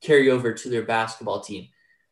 carry 0.00 0.30
over 0.30 0.52
to 0.52 0.68
their 0.68 0.84
basketball 0.84 1.40
team. 1.40 1.68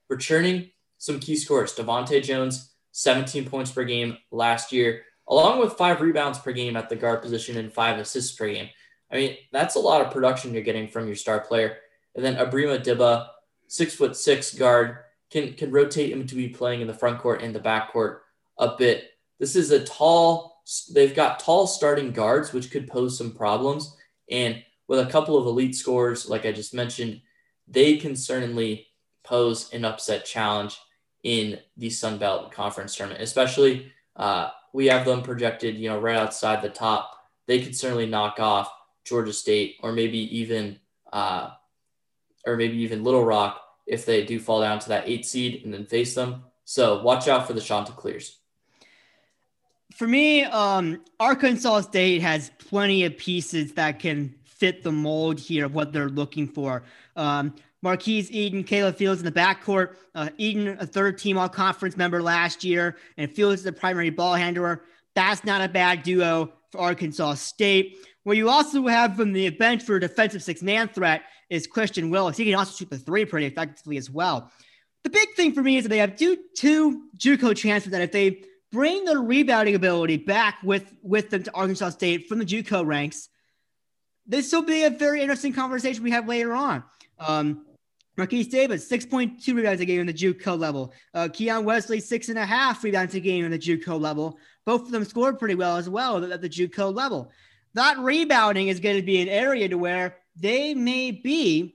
Returning 0.09 0.71
some 0.99 1.21
key 1.21 1.37
scores, 1.37 1.75
DeVante 1.75 2.23
Jones, 2.23 2.74
17 2.95 3.47
points 3.47 3.73
per 3.73 3.83
game 3.83 4.17
last 4.31 4.71
year, 4.71 5.03
along 5.29 5.59
with 5.59 5.73
five 5.73 6.01
rebounds 6.01 6.39
per 6.39 6.53
game 6.53 6.77
at 6.77 6.89
the 6.89 6.95
guard 6.95 7.23
position 7.23 7.57
and 7.57 7.73
five 7.73 7.99
assists 7.99 8.37
per 8.37 8.47
game. 8.47 8.69
I 9.11 9.17
mean, 9.17 9.37
that's 9.53 9.75
a 9.75 9.81
lot 9.81 10.01
of 10.01 10.13
production 10.13 10.55
you're 10.55 10.63
getting 10.63 10.87
from 10.87 11.07
your 11.07 11.17
star 11.17 11.41
player. 11.41 11.79
And 12.15 12.25
then 12.25 12.37
Ebrima 12.37 12.83
Dibba, 12.85 13.27
six 13.67 13.97
foot 13.97 14.17
six 14.17 14.55
guard, 14.55 14.99
can 15.29 15.55
can 15.55 15.73
rotate 15.73 16.13
him 16.13 16.25
to 16.29 16.37
be 16.37 16.49
playing 16.49 16.83
in 16.83 16.87
the 16.87 16.95
front 16.95 17.19
court 17.19 17.43
and 17.43 17.53
the 17.53 17.59
back 17.59 17.91
court 17.91 18.23
a 18.59 18.77
bit. 18.77 19.11
This 19.41 19.57
is 19.57 19.73
a 19.73 19.85
tall. 19.85 20.63
They've 20.95 21.15
got 21.15 21.41
tall 21.41 21.67
starting 21.67 22.13
guards, 22.13 22.53
which 22.53 22.71
could 22.71 22.87
pose 22.87 23.19
some 23.19 23.33
problems. 23.33 23.97
And 24.31 24.63
with 24.87 25.01
a 25.01 25.11
couple 25.11 25.37
of 25.37 25.47
elite 25.47 25.75
scores, 25.75 26.29
like 26.29 26.47
I 26.47 26.53
just 26.53 26.75
mentioned, 26.75 27.21
they 27.67 27.97
can 27.97 28.15
certainly 28.15 28.87
pose 29.25 29.73
an 29.73 29.85
upset 29.85 30.25
challenge 30.25 30.79
in 31.25 31.59
the 31.77 31.91
Sun 31.91 32.19
Belt 32.19 32.53
Conference 32.53 32.95
tournament. 32.95 33.23
Especially, 33.23 33.93
uh, 34.15 34.51
we 34.73 34.87
have 34.87 35.05
them 35.05 35.23
projected, 35.23 35.77
you 35.77 35.89
know, 35.89 35.99
right 35.99 36.17
outside 36.17 36.63
the 36.63 36.69
top. 36.69 37.11
They 37.47 37.61
could 37.61 37.75
certainly 37.75 38.07
knock 38.07 38.39
off 38.39 38.73
Georgia 39.05 39.33
State 39.33 39.77
or 39.83 39.93
maybe 39.93 40.19
even 40.39 40.79
uh, 41.13 41.51
or 42.47 42.57
maybe 42.57 42.77
even 42.79 43.05
Little 43.05 43.25
Rock 43.25 43.61
if 43.87 44.07
they 44.07 44.25
do 44.25 44.39
fall 44.39 44.61
down 44.61 44.79
to 44.81 44.89
that 44.89 45.09
eight 45.09 45.27
seed 45.27 45.63
and 45.65 45.73
then 45.73 45.87
face 45.87 46.15
them. 46.15 46.45
So 46.65 47.03
watch 47.03 47.29
out 47.29 47.47
for 47.47 47.53
the 47.53 47.61
Chanticleers. 47.61 48.39
For 49.93 50.09
me, 50.09 50.45
um, 50.45 51.03
Arkansas 51.21 51.83
State 51.83 52.21
has 52.23 52.51
plenty 52.59 53.05
of 53.05 53.17
pieces 53.17 53.75
that 53.75 54.01
can 54.01 54.35
fit 54.45 54.83
the 54.83 54.91
mold 54.91 55.39
here 55.39 55.67
of 55.67 55.75
what 55.75 55.93
they're 55.93 56.09
looking 56.09 56.49
for. 56.49 56.83
Um, 57.17 57.55
Marquise 57.85 58.31
Eaton, 58.33 58.65
Caleb 58.65 58.97
Fields 58.97 59.21
in 59.21 59.27
the 59.27 59.31
backcourt. 59.31 59.97
Uh, 60.15 60.31
Eaton, 60.39 60.79
a 60.81 60.87
third 60.87 61.19
team 61.19 61.37
all 61.37 61.51
conference 61.51 61.99
member 61.99 62.23
last 62.23 62.65
year, 62.65 62.97
and 63.19 63.31
Fields 63.31 63.61
is 63.61 63.65
the 63.65 63.73
primary 63.73 64.09
ball 64.09 64.35
handler. 64.35 64.85
That's 65.15 65.45
not 65.45 65.61
a 65.61 65.69
bad 65.69 66.03
duo 66.03 66.55
for 66.71 66.81
Arkansas 66.81 67.35
State. 67.35 67.99
What 68.23 68.39
you 68.39 68.49
also 68.49 68.87
have 68.87 69.17
from 69.17 69.35
the 69.35 69.51
bench 69.51 69.83
for 69.83 69.99
defensive 69.99 70.43
six 70.43 70.63
man 70.63 70.89
threat 70.89 71.25
is 71.51 71.67
Christian 71.67 72.09
Willis. 72.09 72.39
He 72.39 72.47
can 72.47 72.55
also 72.55 72.75
shoot 72.75 72.89
the 72.89 72.97
three 72.97 73.27
pretty 73.27 73.47
effectively 73.47 73.99
as 73.99 74.09
well. 74.09 74.51
The 75.03 75.11
big 75.11 75.35
thing 75.35 75.53
for 75.53 75.63
me 75.63 75.77
is 75.77 75.85
that 75.85 75.91
they 75.91 75.99
have 75.99 76.17
two, 76.17 76.39
two 76.57 77.03
JUCO 77.19 77.55
transfers 77.55 77.93
that 77.93 78.01
if 78.01 78.13
they 78.13 78.45
bring 78.73 79.05
the 79.05 79.19
rebounding 79.19 79.75
ability 79.75 80.17
back 80.17 80.57
with, 80.65 80.91
with 81.03 81.29
them 81.29 81.43
to 81.43 81.53
Arkansas 81.55 81.91
State 81.91 82.29
from 82.31 82.39
the 82.39 82.47
JUCO 82.47 82.87
ranks, 82.87 83.29
this 84.27 84.51
will 84.53 84.63
be 84.63 84.85
a 84.85 84.91
very 84.91 85.21
interesting 85.21 85.53
conversation 85.53 86.03
we 86.03 86.13
have 86.13 86.27
later 86.27 86.55
on. 86.55 86.83
Um, 87.19 87.67
Marquise 88.17 88.47
Davis, 88.47 88.89
6.2 88.89 89.55
rebounds 89.55 89.81
a 89.81 89.85
game 89.85 90.01
in 90.01 90.07
the 90.07 90.15
JUCO 90.15 90.59
level. 90.59 90.93
Uh, 91.15 91.29
Keon 91.33 91.65
Wesley, 91.65 91.99
six 91.99 92.29
and 92.29 92.39
a 92.39 92.47
half 92.47 92.85
rebounds 92.85 93.15
a 93.15 93.21
game 93.21 93.45
in 93.45 93.51
the 93.51 93.59
JUCO 93.59 94.01
level. 94.01 94.39
Both 94.65 94.83
of 94.83 94.91
them 94.93 95.05
scored 95.05 95.39
pretty 95.39 95.57
well 95.57 95.77
as 95.77 95.89
well 95.89 96.25
at 96.33 96.41
the 96.41 96.49
JUCO 96.49 96.95
level. 96.95 97.33
That 97.75 97.99
rebounding 97.99 98.69
is 98.69 98.79
going 98.79 98.97
to 98.97 99.03
be 99.03 99.21
an 99.21 99.29
area 99.29 99.69
to 99.69 99.77
where 99.77 100.17
they 100.37 100.75
may 100.75 101.11
be 101.11 101.75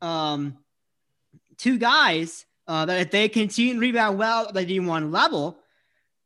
um, 0.00 0.58
two 1.56 1.76
guys 1.76 2.46
uh, 2.68 2.86
that 2.86 3.00
if 3.00 3.10
they 3.10 3.28
continue 3.28 3.74
to 3.74 3.80
rebound 3.80 4.16
well 4.16 4.46
at 4.46 4.54
the 4.54 4.64
D1 4.64 5.12
level, 5.12 5.58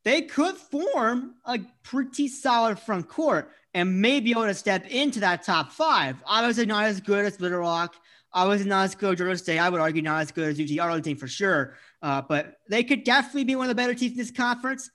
they 0.05 0.23
could 0.23 0.57
form 0.57 1.37
a 1.47 1.59
pretty 1.83 2.29
solid 2.29 2.79
front 2.79 3.09
court 3.09 3.51
and 3.73 4.01
may 4.01 4.21
be 4.21 4.31
able 4.31 4.45
to 4.45 4.55
step 4.55 4.87
into 4.89 5.21
that 5.21 5.43
top 5.43 5.73
five. 5.73 6.23
Obviously, 6.27 6.67
not 6.67 6.85
as 6.85 7.01
good 7.01 7.25
as 7.25 7.41
Little 7.41 7.61
Rock. 7.61 7.95
Obviously, 8.35 8.68
not 8.68 8.85
as 8.85 8.95
good 8.97 9.12
as 9.12 9.18
Georgia 9.18 9.39
State. 9.39 9.59
I 9.59 9.68
would 9.68 9.80
argue 9.80 10.03
not 10.03 10.22
as 10.22 10.32
good 10.32 10.49
as 10.49 10.61
UT 10.61 10.78
Arlington 10.78 11.16
for 11.16 11.28
sure. 11.28 11.76
Uh, 12.03 12.20
but 12.20 12.59
they 12.68 12.82
could 12.82 13.05
definitely 13.05 13.45
be 13.45 13.55
one 13.55 13.66
of 13.66 13.68
the 13.68 13.74
better 13.74 13.95
teams 13.95 14.12
in 14.12 14.18
this 14.18 14.32
conference. 14.32 14.91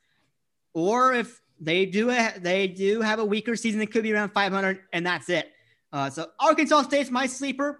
Or 0.73 1.13
if 1.13 1.39
they 1.59 1.85
do 1.85 2.09
a, 2.09 2.33
they 2.37 2.67
do 2.67 3.01
have 3.01 3.19
a 3.19 3.25
weaker 3.25 3.55
season, 3.55 3.81
it 3.81 3.91
could 3.91 4.03
be 4.03 4.13
around 4.13 4.29
500, 4.29 4.81
and 4.93 5.05
that's 5.05 5.29
it. 5.29 5.51
Uh, 5.91 6.09
so 6.09 6.27
Arkansas 6.39 6.83
State's 6.83 7.09
my 7.09 7.25
sleeper. 7.25 7.79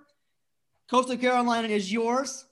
Coastal 0.90 1.18
Carolina 1.18 1.68
is 1.68 1.92
yours. 1.92 2.46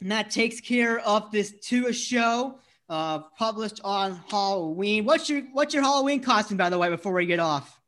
And 0.00 0.10
that 0.10 0.30
takes 0.30 0.60
care 0.60 0.98
of 1.00 1.30
this 1.30 1.52
to 1.68 1.86
a 1.88 1.92
show 1.92 2.58
uh, 2.88 3.20
published 3.38 3.80
on 3.84 4.20
Halloween. 4.30 5.04
What's 5.04 5.28
your 5.28 5.42
what's 5.52 5.74
your 5.74 5.82
Halloween 5.82 6.22
costume, 6.22 6.56
by 6.56 6.70
the 6.70 6.78
way, 6.78 6.88
before 6.88 7.12
we 7.12 7.26
get 7.26 7.38
off? 7.38 7.78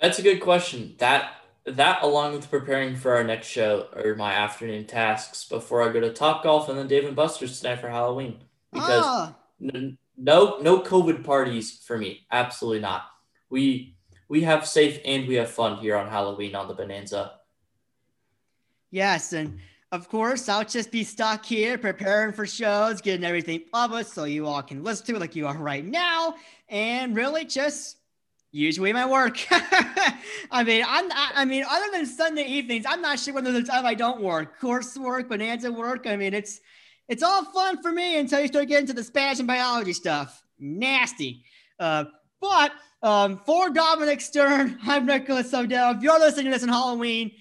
That's 0.00 0.18
a 0.18 0.22
good 0.22 0.40
question. 0.40 0.94
That 0.98 1.34
that 1.66 2.02
along 2.02 2.34
with 2.34 2.50
preparing 2.50 2.94
for 2.96 3.14
our 3.14 3.24
next 3.24 3.46
show 3.46 3.88
are 3.96 4.14
my 4.14 4.32
afternoon 4.32 4.86
tasks 4.86 5.44
before 5.44 5.82
I 5.82 5.92
go 5.92 6.00
to 6.00 6.12
Top 6.12 6.42
Golf 6.42 6.68
and 6.68 6.78
then 6.78 6.88
Dave 6.88 7.04
and 7.04 7.16
Buster's 7.16 7.60
tonight 7.60 7.80
for 7.80 7.88
Halloween. 7.88 8.40
Because 8.72 9.04
ah. 9.04 9.34
n- 9.62 9.96
no 10.16 10.58
no 10.60 10.80
COVID 10.80 11.24
parties 11.24 11.82
for 11.84 11.96
me. 11.96 12.26
Absolutely 12.30 12.80
not. 12.80 13.04
We 13.48 13.96
we 14.28 14.42
have 14.42 14.66
safe 14.66 15.00
and 15.04 15.26
we 15.26 15.34
have 15.34 15.50
fun 15.50 15.78
here 15.78 15.96
on 15.96 16.08
Halloween 16.08 16.54
on 16.54 16.68
the 16.68 16.74
Bonanza. 16.74 17.32
Yes, 18.90 19.32
and 19.32 19.58
of 19.90 20.08
course, 20.08 20.48
I'll 20.48 20.64
just 20.64 20.90
be 20.90 21.04
stuck 21.04 21.44
here 21.44 21.78
preparing 21.78 22.32
for 22.32 22.46
shows, 22.46 23.00
getting 23.00 23.24
everything 23.24 23.62
published 23.72 24.12
so 24.12 24.24
you 24.24 24.46
all 24.46 24.62
can 24.62 24.84
listen 24.84 25.06
to 25.06 25.16
it 25.16 25.20
like 25.20 25.36
you 25.36 25.46
are 25.46 25.56
right 25.56 25.84
now, 25.84 26.34
and 26.68 27.16
really 27.16 27.44
just 27.44 27.98
usually 28.54 28.92
my 28.92 29.04
work. 29.04 29.36
I 29.50 30.62
mean, 30.64 30.84
I'm 30.86 31.10
I 31.12 31.44
mean, 31.44 31.64
other 31.68 31.86
than 31.92 32.06
Sunday 32.06 32.44
evenings, 32.44 32.86
I'm 32.88 33.02
not 33.02 33.18
sure 33.18 33.34
when 33.34 33.44
there's 33.44 33.56
a 33.56 33.62
time 33.64 33.84
I 33.84 33.94
don't 33.94 34.22
work. 34.22 34.60
Coursework, 34.60 35.28
bonanza 35.28 35.72
work. 35.72 36.06
I 36.06 36.16
mean, 36.16 36.32
it's 36.32 36.60
it's 37.08 37.22
all 37.22 37.44
fun 37.46 37.82
for 37.82 37.90
me 37.90 38.18
until 38.18 38.40
you 38.40 38.46
start 38.46 38.68
getting 38.68 38.86
to 38.86 38.92
the 38.92 39.02
Spanish 39.02 39.40
and 39.40 39.48
biology 39.48 39.92
stuff. 39.92 40.42
Nasty. 40.58 41.44
Uh, 41.80 42.04
but 42.40 42.72
um, 43.02 43.40
for 43.44 43.70
Dominic 43.70 44.20
Stern, 44.20 44.78
I'm 44.86 45.04
Nicholas 45.04 45.52
Odell. 45.52 45.96
If 45.96 46.02
you're 46.02 46.20
listening 46.20 46.46
to 46.46 46.50
this 46.52 46.62
on 46.62 46.68
Halloween, 46.68 47.32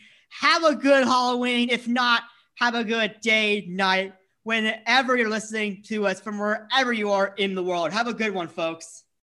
have 0.41 0.63
a 0.63 0.75
good 0.75 1.05
Halloween. 1.05 1.69
If 1.69 1.87
not, 1.87 2.23
have 2.55 2.73
a 2.73 2.83
good 2.83 3.21
day, 3.21 3.65
night, 3.69 4.13
whenever 4.43 5.15
you're 5.15 5.29
listening 5.29 5.83
to 5.83 6.07
us 6.07 6.19
from 6.19 6.39
wherever 6.39 6.91
you 6.91 7.11
are 7.11 7.33
in 7.37 7.53
the 7.53 7.63
world. 7.63 7.93
Have 7.93 8.07
a 8.07 8.13
good 8.13 8.33
one, 8.33 8.47
folks. 8.47 9.02